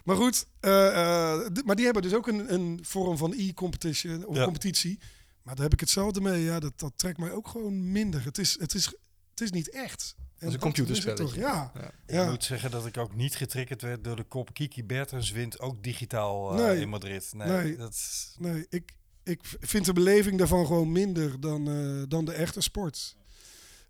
Maar 0.06 0.16
goed, 0.16 0.46
eh, 0.60 0.86
eh, 1.32 1.40
d- 1.52 1.64
maar 1.64 1.76
die 1.76 1.84
hebben 1.84 2.02
dus 2.02 2.14
ook 2.14 2.26
een, 2.26 2.52
een 2.54 2.78
vorm 2.82 3.16
van 3.16 3.32
e-competition 3.36 4.24
of 4.26 4.36
Ja. 4.36 4.44
competitie. 4.44 4.98
Maar 5.42 5.54
daar 5.54 5.64
heb 5.64 5.72
ik 5.72 5.80
hetzelfde 5.80 6.20
mee. 6.20 6.42
Ja, 6.42 6.60
dat, 6.60 6.72
dat 6.76 6.92
trekt 6.96 7.18
mij 7.18 7.32
ook 7.32 7.48
gewoon 7.48 7.92
minder. 7.92 8.24
Het 8.24 8.38
is, 8.38 8.58
het 8.60 8.74
is, 8.74 8.84
het 9.30 9.40
is 9.40 9.50
niet 9.50 9.70
echt. 9.70 10.14
En 10.38 10.46
een 10.46 10.52
dat 10.52 10.60
computerspelletje. 10.60 11.24
is 11.24 11.30
het 11.30 11.40
toch, 11.40 11.50
Ja, 11.50 11.72
Ja. 12.06 12.22
Ik 12.24 12.30
moet 12.30 12.44
zeggen 12.44 12.70
dat 12.70 12.86
ik 12.86 12.96
ook 12.96 13.14
niet 13.16 13.34
getriggerd 13.36 13.82
werd 13.82 14.04
door 14.04 14.16
de 14.16 14.24
kop 14.24 14.54
Kiki 14.54 14.84
Bertens 14.84 15.30
wint 15.30 15.60
ook 15.60 15.82
digitaal 15.82 16.50
eh, 16.58 16.64
Nee. 16.66 16.80
in 16.80 16.88
Madrid. 16.88 17.30
Nee, 17.34 17.48
Nee. 17.48 17.76
dat 17.76 17.92
is- 17.92 18.34
Nee, 18.38 18.66
ik, 18.68 18.92
ik 19.24 19.40
vind 19.60 19.84
de 19.84 19.92
beleving 19.92 20.38
daarvan 20.38 20.66
gewoon 20.66 20.92
minder 20.92 21.40
dan, 21.40 21.68
eh, 21.70 22.02
dan 22.08 22.24
de 22.24 22.32
echte 22.32 22.60
sport. 22.60 23.16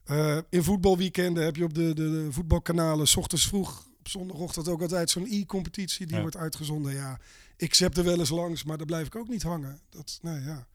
Eh, 0.04 0.38
in 0.50 0.62
voetbalweekenden 0.62 1.44
heb 1.44 1.56
je 1.56 1.64
op 1.64 1.74
de, 1.74 1.94
de, 1.94 2.10
de 2.10 2.26
voetbalkanalen... 2.30 3.08
s 3.08 3.16
ochtends 3.16 3.46
vroeg 3.48 3.88
zondagochtend 4.08 4.68
ook 4.68 4.82
altijd 4.82 5.10
zo'n 5.10 5.26
e-competitie... 5.30 6.06
die 6.06 6.14
Ja. 6.16 6.20
wordt 6.20 6.36
uitgezonden. 6.36 6.92
Ja, 6.94 7.18
ik 7.56 7.74
zep 7.74 7.96
er 7.96 8.04
wel 8.04 8.18
eens 8.18 8.28
langs, 8.30 8.64
maar 8.64 8.76
daar 8.76 8.86
blijf 8.86 9.06
ik 9.06 9.16
ook 9.16 9.28
niet 9.28 9.42
hangen. 9.42 9.80
Dat, 9.88 10.18
nee, 10.22 10.40
ja. 10.40 10.66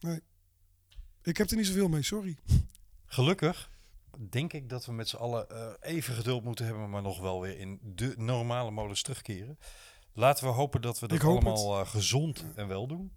Nee. 0.00 0.20
Ik 1.22 1.36
heb 1.36 1.50
er 1.50 1.56
niet 1.56 1.66
zoveel 1.66 1.88
mee, 1.88 2.02
sorry. 2.02 2.38
Gelukkig. 3.06 3.70
denk 4.30 4.52
ik 4.52 4.68
dat 4.68 4.86
we 4.86 4.92
met 4.92 5.08
z'n 5.08 5.16
allen 5.16 5.48
eh, 5.50 5.66
even 5.80 6.14
geduld 6.14 6.44
moeten 6.44 6.64
hebben, 6.64 6.90
maar 6.90 7.02
nog 7.02 7.20
wel 7.20 7.40
weer 7.40 7.58
in 7.58 7.80
de 7.82 8.14
normale 8.16 8.70
modus 8.70 9.02
terugkeren. 9.02 9.58
Laten 10.12 10.44
we 10.44 10.50
hopen 10.50 10.82
dat 10.82 10.98
we 10.98 11.18
hoop 11.18 11.44
allemaal 11.44 11.80
eh, 11.80 11.86
gezond 11.86 12.44
en 12.54 12.68
wel 12.68 12.86
doen. 12.86 13.12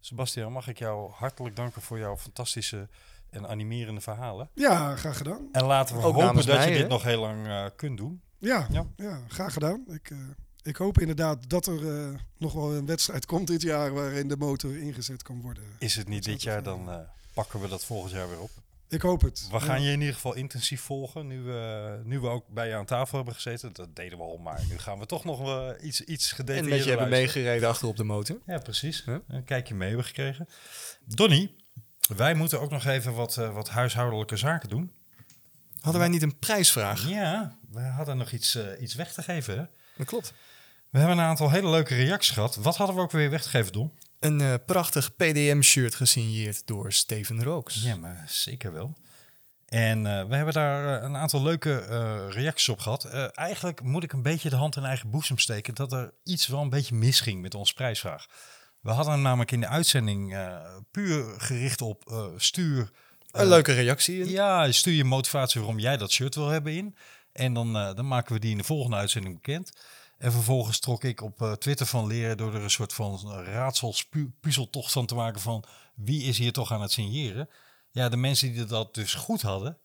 Sebastian, 0.00 0.52
mag 0.52 0.68
ik 0.68 0.78
jou 0.78 1.10
hartelijk 1.10 1.56
danken 1.56 1.82
voor 1.82 1.98
jouw 1.98 2.16
fantastische 2.16 2.88
en 3.30 3.48
animerende 3.48 4.00
verhalen. 4.00 4.50
Ja, 4.54 4.96
graag 4.96 5.16
gedaan. 5.16 5.48
En 5.52 5.64
laten 5.64 5.96
we 5.96 6.02
Ook 6.02 6.14
hopen 6.14 6.46
dat 6.46 6.56
mij, 6.56 6.72
je 6.72 6.78
dit 6.78 6.88
nog 6.88 7.02
heel 7.02 7.20
lang 7.20 7.46
eh, 7.46 7.66
kunt 7.76 7.96
doen. 7.96 8.22
Ja, 8.38 8.66
Ja. 8.70 8.86
ja. 8.96 9.20
graag 9.28 9.52
gedaan. 9.52 9.84
Ik, 9.88 10.10
eh, 10.10 10.18
ik 10.62 10.76
hoop 10.76 10.98
inderdaad 11.00 11.50
dat 11.50 11.66
er 11.66 11.88
eh, 11.98 12.14
nog 12.38 12.52
wel 12.52 12.74
een 12.74 12.86
wedstrijd 12.86 13.26
komt 13.26 13.46
dit 13.46 13.62
jaar 13.62 13.92
waarin 13.92 14.28
de 14.28 14.36
motor 14.36 14.76
ingezet 14.78 15.22
kan 15.22 15.40
worden. 15.40 15.62
Is 15.78 15.94
het 15.94 16.08
niet 16.08 16.24
Dat 16.24 16.32
dit 16.32 16.42
jaar, 16.42 16.62
dan 16.62 16.90
eh, 16.90 16.98
pakken 17.34 17.60
we 17.60 17.68
dat 17.68 17.84
volgend 17.84 18.12
jaar 18.12 18.28
weer 18.28 18.40
op. 18.40 18.50
Ik 18.88 19.02
hoop 19.02 19.20
het. 19.20 19.48
We 19.50 19.60
gaan 19.60 19.80
Ja. 19.80 19.86
je 19.86 19.92
in 19.92 19.98
ieder 20.00 20.14
geval 20.14 20.34
intensief 20.34 20.80
volgen. 20.80 21.26
Nu 21.26 21.40
we, 21.42 22.00
nu 22.04 22.18
we 22.20 22.28
ook 22.28 22.48
bij 22.48 22.68
je 22.68 22.74
aan 22.74 22.84
tafel 22.84 23.16
hebben 23.16 23.34
gezeten. 23.34 23.72
Dat 23.72 23.96
deden 23.96 24.18
we 24.18 24.24
al, 24.24 24.36
maar 24.36 24.60
nu 24.68 24.78
gaan 24.78 24.98
we 24.98 25.06
toch 25.06 25.24
nog 25.24 25.74
iets, 25.76 26.00
iets 26.00 26.30
En 26.30 26.36
gedetailleerder 26.36 26.76
met 26.76 26.84
je 26.84 26.90
hebben 26.90 27.08
meegereden 27.08 27.68
achter 27.68 27.88
op 27.88 27.96
de 27.96 28.04
motor. 28.04 28.38
Ja, 28.46 28.58
precies. 28.58 29.04
Huh? 29.04 29.16
Een 29.28 29.44
kijkje 29.44 29.74
mee 29.74 29.88
hebben 29.88 30.06
gekregen. 30.06 30.48
Donny, 31.04 31.54
wij 32.16 32.34
moeten 32.34 32.60
ook 32.60 32.70
nog 32.70 32.84
even 32.84 33.14
wat, 33.14 33.34
wat 33.34 33.68
huishoudelijke 33.68 34.36
zaken 34.36 34.68
doen. 34.68 34.92
Hadden 35.80 36.00
wij 36.00 36.10
niet 36.10 36.22
een 36.22 36.38
prijsvraag? 36.38 37.08
Ja, 37.08 37.58
we 37.70 37.80
hadden 37.80 38.16
nog 38.16 38.30
iets, 38.30 38.54
eh, 38.54 38.82
iets 38.82 38.94
weg 38.94 39.12
te 39.12 39.22
geven. 39.22 39.58
Hè? 39.58 39.64
Dat 39.96 40.06
klopt. 40.06 40.32
We 40.90 40.98
hebben 40.98 41.18
een 41.18 41.24
aantal 41.24 41.50
hele 41.50 41.70
leuke 41.70 41.94
reacties 41.94 42.34
gehad. 42.34 42.56
Wat 42.56 42.76
hadden 42.76 42.96
we 42.96 43.02
ook 43.02 43.10
weer 43.10 43.30
weg 43.30 43.42
te 43.42 43.48
geven, 43.48 43.72
Don? 43.72 43.92
Een 44.18 44.40
eh, 44.40 44.54
prachtig 44.66 45.16
PDM-shirt 45.16 45.94
gesigneerd 45.94 46.66
door 46.66 46.92
Steven 46.92 47.42
Rooks. 47.42 47.82
Ja, 47.82 47.96
maar 47.96 48.24
zeker 48.26 48.72
wel. 48.72 48.96
En 49.66 50.06
eh, 50.06 50.24
we 50.24 50.36
hebben 50.36 50.54
daar 50.54 51.02
een 51.02 51.16
aantal 51.16 51.42
leuke 51.42 51.76
reacties 52.30 52.68
op 52.68 52.78
gehad. 52.78 53.04
Eh, 53.04 53.26
eigenlijk 53.32 53.82
moet 53.82 54.02
ik 54.02 54.12
een 54.12 54.22
beetje 54.22 54.50
de 54.50 54.56
hand 54.56 54.76
in 54.76 54.84
eigen 54.84 55.10
boezem 55.10 55.38
steken 55.38 55.74
dat 55.74 55.92
er 55.92 56.12
iets 56.24 56.46
wel 56.46 56.60
een 56.60 56.70
beetje 56.70 56.94
misging 56.94 57.42
met 57.42 57.54
onze 57.54 57.74
prijsvraag. 57.74 58.26
We 58.80 58.90
hadden 58.90 59.12
hem 59.12 59.22
namelijk 59.22 59.52
in 59.52 59.60
de 59.60 59.68
uitzending 59.68 60.36
puur 60.90 61.40
gericht 61.40 61.82
op 61.82 62.32
stuur. 62.36 62.90
Een 63.30 63.40
eh, 63.40 63.48
leuke 63.48 63.72
reactie. 63.72 64.18
in. 64.20 64.28
Ja, 64.28 64.72
stuur 64.72 64.94
je 64.94 65.04
motivatie 65.04 65.60
waarom 65.60 65.78
jij 65.78 65.96
dat 65.96 66.12
shirt 66.12 66.34
wil 66.34 66.48
hebben 66.48 66.72
in. 66.76 66.96
En 67.32 67.54
dan, 67.54 67.76
eh, 67.76 67.94
dan 67.94 68.08
maken 68.08 68.32
we 68.34 68.40
die 68.40 68.50
in 68.50 68.58
de 68.58 68.64
volgende 68.64 68.96
uitzending 68.96 69.34
bekend. 69.34 69.72
En 70.18 70.32
vervolgens 70.32 70.78
trok 70.78 71.04
ik 71.04 71.20
op 71.22 71.42
eh, 71.42 71.52
Twitter 71.52 71.86
van 71.86 72.06
leren 72.06 72.36
door 72.36 72.54
er 72.54 72.62
een 72.62 72.70
soort 72.70 72.92
van 72.92 73.32
raadselspuzzeltocht 73.44 74.92
van 74.92 75.06
te 75.06 75.14
maken 75.14 75.40
van 75.40 75.64
wie 75.94 76.22
is 76.22 76.38
hier 76.38 76.52
toch 76.52 76.72
aan 76.72 76.82
het 76.82 76.92
signeren. 76.92 77.48
Ja, 77.90 78.08
de 78.08 78.16
mensen 78.16 78.52
die 78.52 78.64
dat 78.64 78.94
dus 78.94 79.14
goed 79.14 79.42
hadden, 79.42 79.78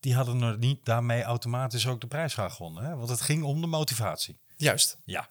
die 0.00 0.14
hadden 0.14 0.36
nog 0.36 0.56
niet 0.58 0.84
daarmee 0.84 1.22
automatisch 1.22 1.86
ook 1.86 2.00
de 2.00 2.06
prijsvraag 2.06 2.54
gewonnen. 2.54 2.84
Hè? 2.84 2.96
Want 2.96 3.08
het 3.08 3.20
ging 3.20 3.42
om 3.42 3.60
de 3.60 3.66
motivatie. 3.66 4.38
Juist. 4.56 4.98
Ja. 5.04 5.28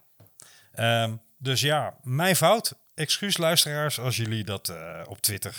Ehm, 0.71 1.15
dus 1.37 1.61
ja, 1.61 1.97
mijn 2.03 2.35
fout. 2.35 2.73
Excuus 2.93 3.37
luisteraars 3.37 3.99
als 3.99 4.15
jullie 4.17 4.43
dat 4.43 4.73
op 5.07 5.21
Twitter 5.21 5.57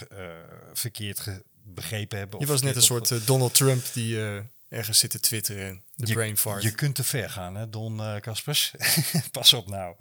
verkeerd 0.73 1.21
ge- 1.21 1.45
begrepen 1.75 2.19
hebben. 2.19 2.41
Je 2.41 2.47
was 2.47 2.63
net 2.63 2.77
een 2.77 2.83
soort 2.83 3.11
eh, 3.11 3.19
Donald 3.27 3.55
Trump 3.55 3.83
die 3.93 4.21
eh, 4.23 4.39
ergens 4.69 4.99
zit 4.99 5.11
te 5.11 5.21
twitteren. 5.21 5.83
De 5.95 6.07
je, 6.07 6.13
brain 6.13 6.37
fart. 6.37 6.63
Je 6.63 6.71
kunt 6.71 6.95
te 6.95 7.05
ver 7.05 7.31
gaan, 7.31 7.55
hè, 7.55 7.71
Don 7.71 8.01
eh, 8.01 8.21
Kaspers. 8.21 8.75
Pas 9.33 9.53
op 9.53 9.69
nou. 9.69 9.97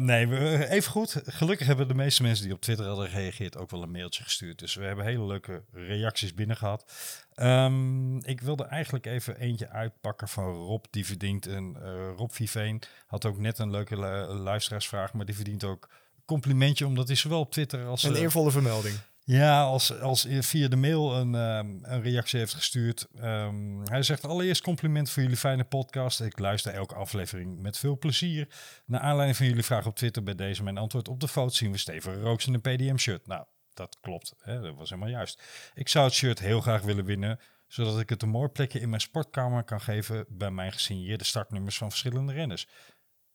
Nee, 0.00 0.26
we, 0.26 0.66
even 0.68 0.90
goed. 0.90 1.22
Gelukkig 1.26 1.66
hebben 1.66 1.88
de 1.88 1.94
meeste 1.94 2.22
mensen 2.22 2.44
die 2.44 2.54
op 2.54 2.60
Twitter 2.60 2.86
hadden 2.86 3.08
gereageerd 3.08 3.56
ook 3.56 3.70
wel 3.70 3.82
een 3.82 3.90
mailtje 3.90 4.22
gestuurd. 4.22 4.58
Dus 4.58 4.74
we 4.74 4.84
hebben 4.84 5.04
hele 5.04 5.26
leuke 5.26 5.62
reacties 5.72 6.34
binnen 6.34 6.56
gehad. 6.56 6.92
Ehm, 7.34 8.16
ik 8.16 8.40
wilde 8.40 8.64
eigenlijk 8.64 9.06
even 9.06 9.36
eentje 9.38 9.68
uitpakken 9.68 10.28
van 10.28 10.44
Rob. 10.44 10.84
Die 10.90 11.06
verdient 11.06 11.46
een... 11.46 11.76
Rob 12.16 12.30
Viveen 12.30 12.82
had 13.06 13.24
ook 13.24 13.38
net 13.38 13.58
een 13.58 13.70
leuke 13.70 14.00
lu- 14.00 14.34
luisteraarsvraag. 14.34 15.12
Maar 15.12 15.26
die 15.26 15.34
verdient 15.34 15.64
ook 15.64 15.88
complimentje. 16.24 16.86
Omdat 16.86 17.06
hij 17.06 17.16
zowel 17.16 17.40
op 17.40 17.52
Twitter 17.52 17.86
als... 17.86 18.02
Een 18.02 18.14
eervolle 18.14 18.50
vermelding. 18.50 18.96
Ja, 19.24 19.62
als, 19.62 20.00
als 20.00 20.26
via 20.28 20.68
de 20.68 20.76
mail 20.76 21.16
een, 21.16 21.34
ehm, 21.34 21.78
een 21.82 22.02
reactie 22.02 22.38
heeft 22.38 22.54
gestuurd. 22.54 23.06
Ehm, 23.14 23.80
hij 23.84 24.02
zegt 24.02 24.24
allereerst 24.24 24.62
compliment 24.62 25.10
voor 25.10 25.22
jullie 25.22 25.36
fijne 25.36 25.64
podcast. 25.64 26.20
Ik 26.20 26.38
luister 26.38 26.72
elke 26.72 26.94
aflevering 26.94 27.60
met 27.60 27.78
veel 27.78 27.98
plezier. 27.98 28.48
Naar 28.86 29.00
aanleiding 29.00 29.36
van 29.36 29.46
jullie 29.46 29.62
vraag 29.62 29.86
op 29.86 29.96
Twitter 29.96 30.22
bij 30.22 30.34
deze 30.34 30.62
mijn 30.62 30.78
antwoord 30.78 31.08
op 31.08 31.20
de 31.20 31.28
foto 31.28 31.54
zien 31.54 31.72
we 31.72 31.78
Steven 31.78 32.20
Rooks 32.20 32.46
in 32.46 32.54
een 32.54 32.60
PDM 32.60 32.96
shirt. 32.96 33.26
Nou, 33.26 33.44
dat 33.74 33.98
klopt. 34.00 34.34
Hè? 34.38 34.60
Dat 34.60 34.74
was 34.74 34.90
helemaal 34.90 35.10
juist. 35.10 35.42
Ik 35.74 35.88
zou 35.88 36.04
het 36.04 36.14
shirt 36.14 36.38
heel 36.38 36.60
graag 36.60 36.82
willen 36.82 37.04
winnen, 37.04 37.40
zodat 37.68 38.00
ik 38.00 38.08
het 38.08 38.22
een 38.22 38.28
mooi 38.28 38.48
plekje 38.48 38.80
in 38.80 38.88
mijn 38.88 39.00
sportkamer 39.00 39.64
kan 39.64 39.80
geven 39.80 40.24
bij 40.28 40.50
mijn 40.50 40.72
gesigneerde 40.72 41.24
startnummers 41.24 41.78
van 41.78 41.90
verschillende 41.90 42.32
renners. 42.32 42.68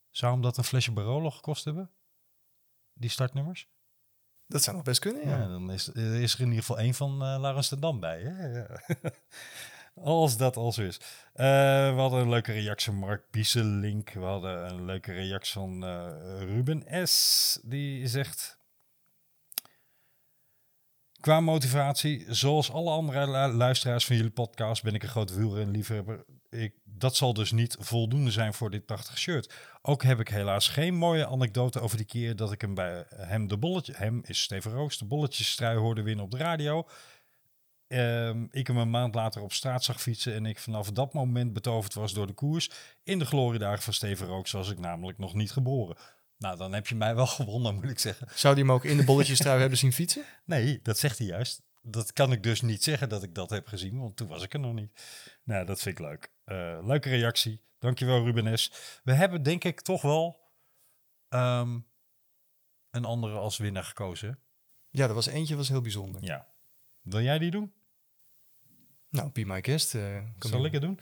Zou 0.10 0.32
hem 0.32 0.42
dat 0.42 0.58
een 0.58 0.64
flesje 0.64 0.92
Barolo 0.92 1.30
gekost 1.30 1.66
hebben? 1.66 1.92
Die 2.94 3.10
startnummers? 3.10 3.68
Dat 4.48 4.64
zou 4.64 4.76
nog 4.76 4.86
best 4.86 5.00
kunnen, 5.00 5.28
ja. 5.28 5.48
Dan 5.48 5.72
is, 5.72 5.88
er 5.88 6.22
is 6.22 6.34
er 6.34 6.40
in 6.40 6.46
ieder 6.46 6.60
geval 6.60 6.80
één 6.80 6.94
van 6.94 7.12
uh, 7.12 7.38
Laurens 7.40 7.70
de 7.70 7.80
Dam 7.80 8.00
bij. 8.00 8.22
Hè? 8.22 8.64
Als 10.04 10.38
dat 10.38 10.56
al 10.56 10.72
zo 10.72 10.82
is. 10.82 11.00
Uh, 11.00 11.46
we 11.94 11.96
hadden 11.98 12.20
een 12.20 12.30
leuke 12.30 12.52
reactie 12.52 12.92
van 12.92 13.00
Mark 13.00 13.32
Bieselink. 13.32 14.10
We 14.10 14.20
hadden 14.20 14.70
een 14.70 14.86
leuke 14.86 15.14
reactie 15.14 15.54
van 15.54 15.84
Ruben 16.40 17.08
S. 17.08 17.60
Die 17.64 18.08
zegt... 18.08 18.58
Qua 21.20 21.40
motivatie, 21.40 22.26
zoals 22.28 22.72
alle 22.72 22.92
andere 22.92 23.28
luisteraars 23.54 24.06
van 24.06 24.16
jullie 24.16 24.32
podcast, 24.32 24.84
ben 24.84 24.94
ik 24.94 25.04
een 25.04 25.10
groot 25.10 25.34
wielrenliefhebber. 25.34 26.26
Ik, 26.50 26.74
dat 26.98 27.16
zal 27.16 27.34
dus 27.34 27.52
niet 27.52 27.76
voldoende 27.80 28.32
zijn 28.32 28.54
voor 28.54 28.70
dit 28.70 28.86
prachtige 28.86 29.18
shirt. 29.18 29.54
Ook 29.82 30.04
heb 30.04 30.20
ik 30.20 30.28
helaas 30.28 30.68
geen 30.68 30.96
mooie 30.96 31.28
anekdote 31.28 31.80
over 31.80 31.98
die 31.98 32.06
keer 32.06 32.36
dat 32.36 32.52
ik 32.52 32.62
hem 32.62 32.74
bij 32.74 33.06
hem 33.16 33.48
de 33.48 33.58
bolletje, 33.58 33.94
hem 33.96 34.22
is 34.26 34.42
Steven 34.42 34.72
Roos, 34.72 34.98
de 34.98 35.06
bolletjesstrui 35.06 35.78
hoorde 35.78 36.02
winnen 36.02 36.26
op 36.26 36.32
de 36.32 36.38
radio. 36.38 36.88
Um, 37.88 38.48
ik 38.52 38.68
hem 38.68 38.78
een 38.78 38.90
maand 38.90 39.16
later 39.16 39.42
op 39.42 39.54
straat 39.54 39.84
zag 39.84 40.02
fietsen 40.02 40.34
en 40.34 40.46
ik 40.46 40.60
vanaf 40.60 40.92
dat 40.92 41.14
moment 41.14 41.54
betoverd 41.54 41.94
was 41.94 42.14
door 42.14 42.28
de 42.28 42.34
koers. 42.34 42.70
In 43.04 43.20
de 43.20 43.26
gloriedagen 43.26 43.84
van 43.84 43.94
Steven 43.94 44.28
Rooks 44.28 44.52
was 44.52 44.70
ik 44.70 44.80
namelijk 44.80 45.18
nog 45.18 45.34
niet 45.34 45.52
geboren. 45.52 45.98
Nou, 46.38 46.58
dan 46.58 46.74
heb 46.74 46.88
je 46.88 46.96
mij 46.96 47.16
wel 47.16 47.28
gewonnen, 47.38 47.76
moet 47.76 47.90
ik 47.90 48.00
zeggen. 48.00 48.28
Zou 48.36 48.56
die 48.56 48.64
hem 48.64 48.74
ook 48.74 48.86
in 48.86 48.98
de 48.98 49.04
bolletjestrui 49.04 49.60
hebben 49.62 49.78
zien 49.78 49.94
fietsen? 49.94 50.24
Nee, 50.46 50.80
dat 50.84 50.98
zegt 50.98 51.18
hij 51.18 51.28
juist. 51.28 51.62
Dat 51.82 52.14
kan 52.14 52.32
ik 52.32 52.44
dus 52.44 52.62
niet 52.62 52.84
zeggen 52.84 53.10
dat 53.10 53.24
ik 53.24 53.36
dat 53.36 53.50
heb 53.50 53.68
gezien, 53.68 54.00
want 54.00 54.16
toen 54.16 54.28
was 54.28 54.44
ik 54.44 54.54
er 54.54 54.60
nog 54.60 54.74
niet. 54.74 54.92
Nou, 55.48 55.66
dat 55.66 55.82
vind 55.82 56.00
ik 56.00 56.06
leuk. 56.06 56.32
Uh, 56.46 56.80
leuke 56.82 57.10
reactie. 57.10 57.62
Dankjewel, 57.80 58.24
Ruben 58.24 58.60
S. 58.60 58.72
We 59.04 59.14
hebben 59.14 59.44
denk 59.44 59.64
ik 59.64 59.82
toch 59.82 60.02
wel 60.02 60.52
um, 61.30 61.88
een 62.92 63.06
andere 63.06 63.38
als 63.38 63.58
winnaar 63.58 63.84
gekozen. 63.84 64.40
Ja, 64.90 65.08
er 65.08 65.14
was 65.14 65.28
eentje 65.28 65.56
was 65.56 65.70
heel 65.70 65.82
bijzonder. 65.82 66.24
Ja. 66.24 66.48
Wil 67.02 67.22
jij 67.22 67.40
die 67.40 67.52
doen? 67.52 67.74
Nou, 69.10 69.32
be 69.32 69.46
my 69.46 69.64
guest. 69.64 69.94
Uh, 69.94 70.24
Zal 70.40 70.66
ik 70.66 70.72
het 70.72 70.82
doen? 70.82 71.00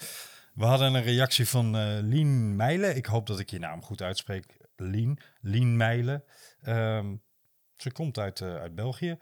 We 0.53 0.65
hadden 0.65 0.93
een 0.93 1.03
reactie 1.03 1.47
van 1.47 1.75
uh, 1.75 1.99
Lien 2.01 2.55
Meijlen. 2.55 2.95
Ik 2.95 3.05
hoop 3.05 3.27
dat 3.27 3.39
ik 3.39 3.49
je 3.49 3.59
naam 3.59 3.83
goed 3.83 4.01
uitspreek. 4.01 4.57
Lien, 4.75 5.19
Lien 5.39 5.77
Meijlen. 5.77 6.23
Um, 6.67 7.23
ze 7.75 7.91
komt 7.91 8.17
uit, 8.17 8.41
uit 8.41 8.75
België. 8.75 9.17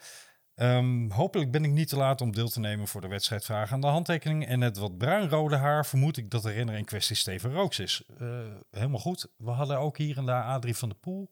Um, 0.56 1.12
hopelijk 1.12 1.52
ben 1.52 1.64
ik 1.64 1.72
niet 1.72 1.88
te 1.88 1.98
laat 1.98 2.22
om 2.22 2.32
deel 2.32 2.50
te 2.50 2.60
nemen 2.60 2.88
voor 2.88 3.02
de 3.02 3.08
wedstrijdvraag 3.08 3.72
aan 3.72 3.82
de 3.82 3.88
handtekening. 3.88 4.46
En 4.46 4.62
het 4.62 4.78
wat 4.78 4.98
bruinrode 4.98 5.56
haar 5.56 5.86
vermoed 5.86 6.18
ik 6.18 6.30
dat 6.30 6.44
de 6.44 6.52
renner 6.52 6.76
in 6.76 6.86
kwestie 6.86 7.16
Steven 7.16 7.54
Rooks 7.54 7.80
is. 7.80 8.04
Uh, 8.22 8.56
helemaal 8.72 9.00
goed. 9.00 9.32
We 9.38 9.52
hadden 9.52 9.80
ook 9.80 9.98
hier 9.98 10.18
en 10.18 10.26
daar 10.26 10.44
Adrie 10.44 10.76
van 10.76 10.90
der 10.90 10.98
Poel. 10.98 11.32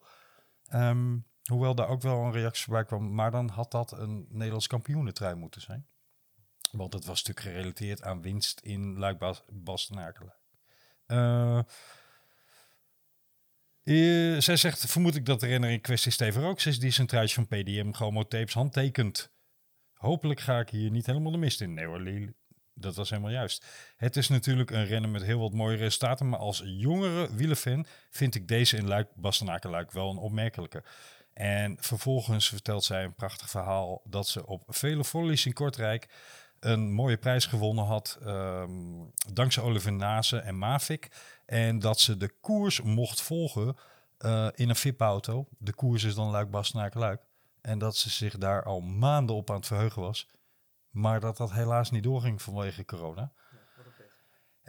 Um, 0.74 1.26
hoewel 1.44 1.76
daar 1.76 1.88
ook 1.88 2.02
wel 2.02 2.24
een 2.24 2.32
reactie 2.32 2.72
bij 2.72 2.86
kwam. 2.86 3.14
Maar 3.14 3.32
dan 3.32 3.50
had 3.50 3.72
dat 3.72 3.92
een 3.92 4.26
Nederlands 4.30 4.68
kampioenentrui 4.68 5.36
moeten 5.36 5.62
zijn. 5.62 5.88
Want 6.72 6.94
het 6.94 7.06
was 7.06 7.24
natuurlijk 7.24 7.56
gerelateerd 7.56 8.04
aan 8.04 8.22
winst 8.22 8.60
in 8.60 9.00
Luik-Bastenaken. 9.00 10.34
Uh, 11.08 11.60
uh, 13.84 14.40
zij 14.40 14.56
zegt, 14.56 14.86
vermoed 14.86 15.16
ik 15.16 15.26
dat 15.26 15.40
de 15.40 15.48
renner 15.48 15.70
in 15.70 15.82
kwestie 15.82 16.12
Steven 16.12 16.42
Rooks 16.42 16.66
is... 16.66 16.80
die 16.80 16.92
zijn 16.92 17.30
van 17.30 17.48
PDM 17.48 17.92
Gomo 17.92 18.24
Tapes 18.24 18.54
handtekent. 18.54 19.32
Hopelijk 19.94 20.40
ga 20.40 20.60
ik 20.60 20.70
hier 20.70 20.92
niet 20.92 21.06
helemaal 21.06 21.32
de 21.32 21.38
mist 21.38 21.62
in. 21.62 21.74
Nee 21.74 21.86
hoor, 21.86 22.34
dat 22.74 22.96
was 22.96 23.10
helemaal 23.10 23.32
juist. 23.32 23.66
Het 23.96 24.18
is 24.18 24.28
natuurlijk 24.28 24.72
een 24.72 24.86
renner 24.86 25.10
met 25.10 25.24
heel 25.24 25.40
wat 25.40 25.54
mooie 25.54 25.78
resultaten... 25.78 26.30
maar 26.30 26.40
als 26.40 26.62
jongere 26.66 27.36
wielerfan 27.36 27.86
vind 28.10 28.36
ik 28.36 28.48
deze 28.48 28.78
in 28.78 28.88
Luik-Bastenaken-Luik 28.88 29.92
wel 29.92 30.10
een 30.10 30.18
opmerkelijke... 30.18 30.84
En 31.34 31.78
vervolgens 31.80 32.50
vertelt 32.50 32.84
zij 32.84 33.04
een 33.04 33.16
prachtig 33.16 33.50
verhaal... 33.50 34.02
dat 34.06 34.28
ze 34.28 34.48
op 34.48 34.64
vele 34.68 35.04
volleys 35.04 35.46
in 35.46 35.54
Kortrijk 35.54 36.08
een 36.62 36.92
mooie 36.92 37.18
prijs 37.18 37.46
gewonnen 37.46 37.86
had, 37.86 38.20
um, 38.26 39.12
dankzij 39.34 39.64
Oliver 39.64 39.94
Nase 39.94 40.38
en 40.38 40.58
Mavic. 40.58 41.12
En 41.46 41.80
dat 41.80 42.00
ze 42.00 42.18
de 42.18 42.30
koers 42.42 42.82
mocht 42.82 43.22
volgen 43.22 43.76
uh, 44.20 44.48
in 44.56 44.70
een 44.70 44.76
VIP-auto. 44.76 45.48
De 45.58 45.74
koers 45.74 46.04
is 46.04 46.16
dan 46.16 46.30
Luik-Bastenaken-Luik. 46.30 47.22
En 47.62 47.80
dat 47.80 47.96
ze 47.96 48.10
zich 48.10 48.38
daar 48.38 48.64
al 48.64 48.82
maanden 48.82 49.36
op 49.36 49.50
aan 49.50 49.56
het 49.56 49.66
verheugen 49.66 50.02
was. 50.02 50.28
Maar 50.90 51.20
dat 51.20 51.38
dat 51.38 51.52
helaas 51.52 51.92
niet 51.92 52.04
doorging 52.04 52.42
vanwege 52.42 52.86
corona. 52.86 53.32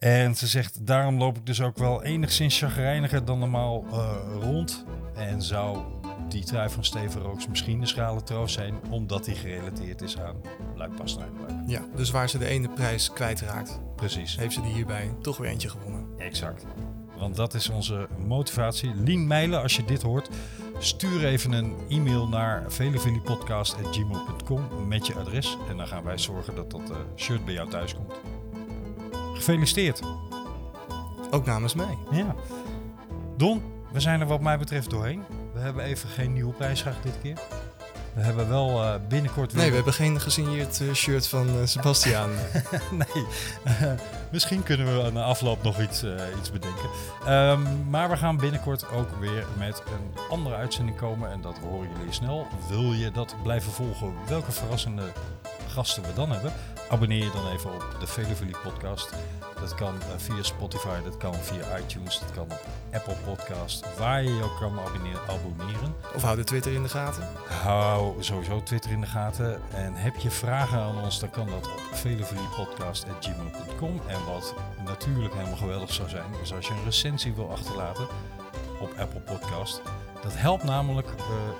En 0.02 0.34
ze 0.34 0.46
zegt, 0.46 0.86
daarom 0.86 1.18
loop 1.18 1.36
ik 1.36 1.46
dus 1.46 1.60
ook 1.60 1.78
wel 1.78 2.02
enigszins 2.02 2.58
chagrijniger 2.58 3.24
dan 3.24 3.38
normaal 3.38 3.84
eh, 3.90 4.16
rond. 4.40 4.84
En 5.14 5.42
zou 5.42 5.78
die 6.28 6.44
trui 6.44 6.70
van 6.70 6.84
Steven 6.84 7.20
Rooks 7.20 7.48
misschien 7.48 7.80
een 7.80 7.86
schrale 7.86 8.22
troost 8.22 8.54
zijn, 8.54 8.74
omdat 8.90 9.24
die 9.24 9.34
gerelateerd 9.34 10.02
is 10.02 10.18
aan 10.18 10.36
Luik. 10.76 10.92
Ja, 11.66 11.80
dus 11.96 12.10
waar 12.10 12.28
ze 12.28 12.38
de 12.38 12.46
ene 12.46 12.68
prijs 12.68 13.12
kwijtraakt, 13.12 13.80
Precies. 13.96 14.36
heeft 14.36 14.54
ze 14.54 14.62
die 14.62 14.72
hierbij 14.72 15.14
toch 15.20 15.36
weer 15.36 15.50
eentje 15.50 15.68
gewonnen. 15.68 16.06
Exact. 16.18 16.66
Want 17.18 17.36
dat 17.36 17.54
is 17.54 17.68
onze 17.68 18.08
motivatie. 18.26 18.94
Lien 18.94 19.26
Meijlen, 19.26 19.62
als 19.62 19.76
je 19.76 19.84
dit 19.84 20.02
hoort, 20.02 20.28
stuur 20.78 21.24
even 21.24 21.52
een 21.52 21.74
e-mail 21.88 22.28
naar 22.28 22.72
velevillipodcast.gmail.com 22.72 24.88
met 24.88 25.06
je 25.06 25.14
adres. 25.14 25.56
En 25.68 25.76
dan 25.76 25.86
gaan 25.86 26.04
wij 26.04 26.18
zorgen 26.18 26.54
dat 26.54 26.70
dat 26.70 26.90
eh, 26.90 26.96
shirt 27.16 27.44
bij 27.44 27.54
jou 27.54 27.70
thuis 27.70 27.94
komt. 27.94 28.20
Gefeliciteerd. 29.34 30.00
Ook 31.30 31.46
namens 31.46 31.74
mij. 31.74 31.98
Ja. 32.10 32.34
Don, 33.36 33.62
we 33.92 34.00
zijn 34.00 34.20
er 34.20 34.26
wat 34.26 34.40
mij 34.40 34.58
betreft 34.58 34.90
doorheen. 34.90 35.22
We 35.52 35.60
hebben 35.60 35.84
even 35.84 36.08
geen 36.08 36.32
nieuwe 36.32 36.52
prijsvraag 36.52 37.00
dit 37.02 37.14
keer. 37.22 37.38
We 38.14 38.20
hebben 38.20 38.48
wel 38.48 38.82
eh, 38.82 38.94
binnenkort 39.08 39.52
weer... 39.52 39.60
Nee, 39.60 39.70
we 39.70 39.76
hebben 39.76 39.92
geen 39.92 40.20
gesigneerd 40.20 40.80
eh, 40.80 40.94
shirt 40.94 41.26
van 41.26 41.48
eh, 41.48 41.54
Sebastiaan. 41.64 42.30
nee, 43.14 43.26
misschien 44.32 44.62
kunnen 44.62 45.04
we 45.04 45.10
na 45.10 45.22
afloop 45.22 45.62
nog 45.62 45.80
iets, 45.80 46.04
iets 46.38 46.50
bedenken. 46.52 46.88
Ehm, 47.26 47.90
maar 47.90 48.10
we 48.10 48.16
gaan 48.16 48.36
binnenkort 48.36 48.90
ook 48.90 49.08
weer 49.20 49.46
met 49.58 49.82
een 49.86 50.20
andere 50.30 50.54
uitzending 50.54 50.96
komen. 50.96 51.30
En 51.30 51.40
dat 51.40 51.58
horen 51.58 51.88
jullie 51.96 52.12
snel. 52.12 52.46
Wil 52.68 52.92
je 52.92 53.10
dat 53.10 53.34
blijven 53.42 53.72
volgen? 53.72 54.12
Welke 54.28 54.52
verrassende 54.52 55.12
gasten 55.68 56.02
we 56.02 56.12
dan 56.14 56.30
hebben? 56.30 56.52
Abonneer 56.92 57.24
je 57.24 57.30
dan 57.30 57.48
even 57.48 57.74
op 57.74 57.96
de 58.00 58.06
Veleville 58.06 58.56
podcast. 58.62 59.12
Dat 59.60 59.74
kan 59.74 59.94
eh, 59.94 60.00
via 60.16 60.42
Spotify, 60.42 61.02
dat 61.04 61.16
kan 61.16 61.34
via 61.34 61.78
iTunes, 61.78 62.20
dat 62.20 62.32
kan 62.32 62.42
op 62.42 62.66
Apple 62.92 63.16
Podcast. 63.24 63.96
Waar 63.98 64.22
je 64.22 64.34
je 64.34 64.42
ook 64.42 64.56
kan 64.58 64.80
abonneren. 64.80 65.20
abonneren. 65.28 65.94
of 66.14 66.22
hou 66.22 66.36
de 66.36 66.44
Twitter 66.44 66.72
in 66.72 66.82
de 66.82 66.88
gaten. 66.88 67.28
Hou 67.62 68.22
sowieso 68.22 68.62
Twitter 68.62 68.90
in 68.90 69.00
de 69.00 69.06
gaten. 69.06 69.60
En 69.74 69.94
heb 69.94 70.16
je 70.16 70.30
vragen 70.30 70.78
aan 70.78 71.02
ons, 71.02 71.20
dan 71.20 71.30
kan 71.30 71.46
dat 71.46 71.66
op 71.66 71.80
veleveliepodcast.gmail.com. 71.92 74.00
En 74.06 74.24
wat 74.24 74.54
natuurlijk 74.84 75.34
helemaal 75.34 75.56
geweldig 75.56 75.92
zou 75.92 76.08
zijn, 76.08 76.30
is 76.42 76.54
als 76.54 76.66
je 76.66 76.72
een 76.72 76.84
recensie 76.84 77.34
wil 77.34 77.50
achterlaten 77.50 78.06
op 78.80 78.92
Apple 78.98 79.20
Podcast. 79.20 79.82
Dat 80.22 80.36
helpt 80.36 80.64
namelijk 80.64 81.08
eh, 81.08 81.14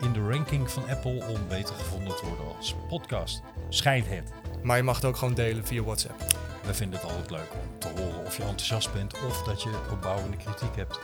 in 0.07 0.13
de 0.13 0.29
ranking 0.29 0.71
van 0.71 0.89
Apple 0.89 1.25
om 1.29 1.49
beter 1.49 1.75
gevonden 1.75 2.17
te 2.17 2.27
worden 2.27 2.57
als 2.57 2.75
podcast. 2.89 3.43
Schijnt 3.69 4.09
het. 4.09 4.42
Maar 4.63 4.77
je 4.77 4.83
mag 4.83 4.97
het 4.97 5.05
ook 5.05 5.17
gewoon 5.17 5.35
delen 5.35 5.67
via 5.67 5.83
WhatsApp. 5.83 6.25
We 6.65 6.75
vinden 6.75 7.01
het 7.01 7.11
altijd 7.11 7.31
leuk 7.31 7.53
om 7.53 7.79
te 7.79 7.89
horen 7.89 8.25
of 8.27 8.37
je 8.37 8.43
enthousiast 8.43 8.93
bent 8.93 9.15
of 9.29 9.43
dat 9.43 9.63
je 9.63 9.71
opbouwende 9.91 10.37
kritiek 10.37 10.77
hebt. 10.77 11.01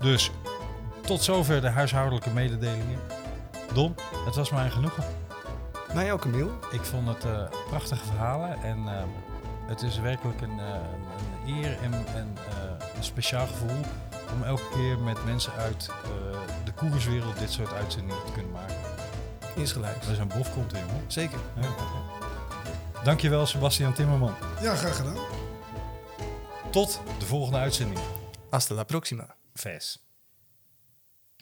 Dus 0.00 0.30
tot 1.00 1.22
zover 1.22 1.60
de 1.60 1.68
huishoudelijke 1.68 2.30
mededelingen. 2.30 2.98
Don, 3.74 3.94
het 4.24 4.34
was 4.34 4.50
mij 4.50 4.64
een 4.64 4.70
genoegen. 4.70 5.04
Mij 5.94 6.12
ook, 6.12 6.20
Camille. 6.20 6.50
Ik 6.70 6.84
vond 6.84 7.08
het 7.08 7.24
eh, 7.24 7.42
prachtige 7.68 8.04
verhalen 8.04 8.62
en 8.62 8.78
eh, 8.88 9.02
het 9.66 9.82
is 9.82 9.98
werkelijk 9.98 10.40
een, 10.40 10.58
eh, 10.58 11.46
een 11.46 11.54
eer 11.54 11.78
en, 11.82 11.92
en 11.92 12.36
een 12.96 13.04
speciaal 13.04 13.46
gevoel 13.46 13.84
om 14.34 14.42
elke 14.42 14.68
keer 14.72 14.98
met 14.98 15.24
mensen 15.24 15.52
uit 15.52 15.90
de 16.64 16.72
koerswereld 16.72 17.38
dit 17.38 17.50
soort 17.50 17.72
uitzendingen 17.72 18.24
te 18.26 18.32
kunnen 18.32 18.52
maken. 18.52 18.76
Insgelijks. 19.56 20.06
We 20.06 20.14
zijn 20.14 20.28
bof 20.28 20.52
komt 20.52 20.72
in, 20.72 20.82
hoor. 20.82 21.02
Zeker. 21.06 21.38
Ja. 21.60 21.68
Dankjewel 23.04 23.46
Sebastian 23.46 23.92
Timmerman. 23.92 24.34
Ja, 24.60 24.74
graag 24.74 24.96
gedaan. 24.96 25.16
Tot 26.70 27.00
de 27.18 27.26
volgende 27.26 27.58
uitzending. 27.58 28.00
Hasta 28.50 28.74
la 28.74 28.84
próxima. 28.84 29.36
Ves. 29.52 30.09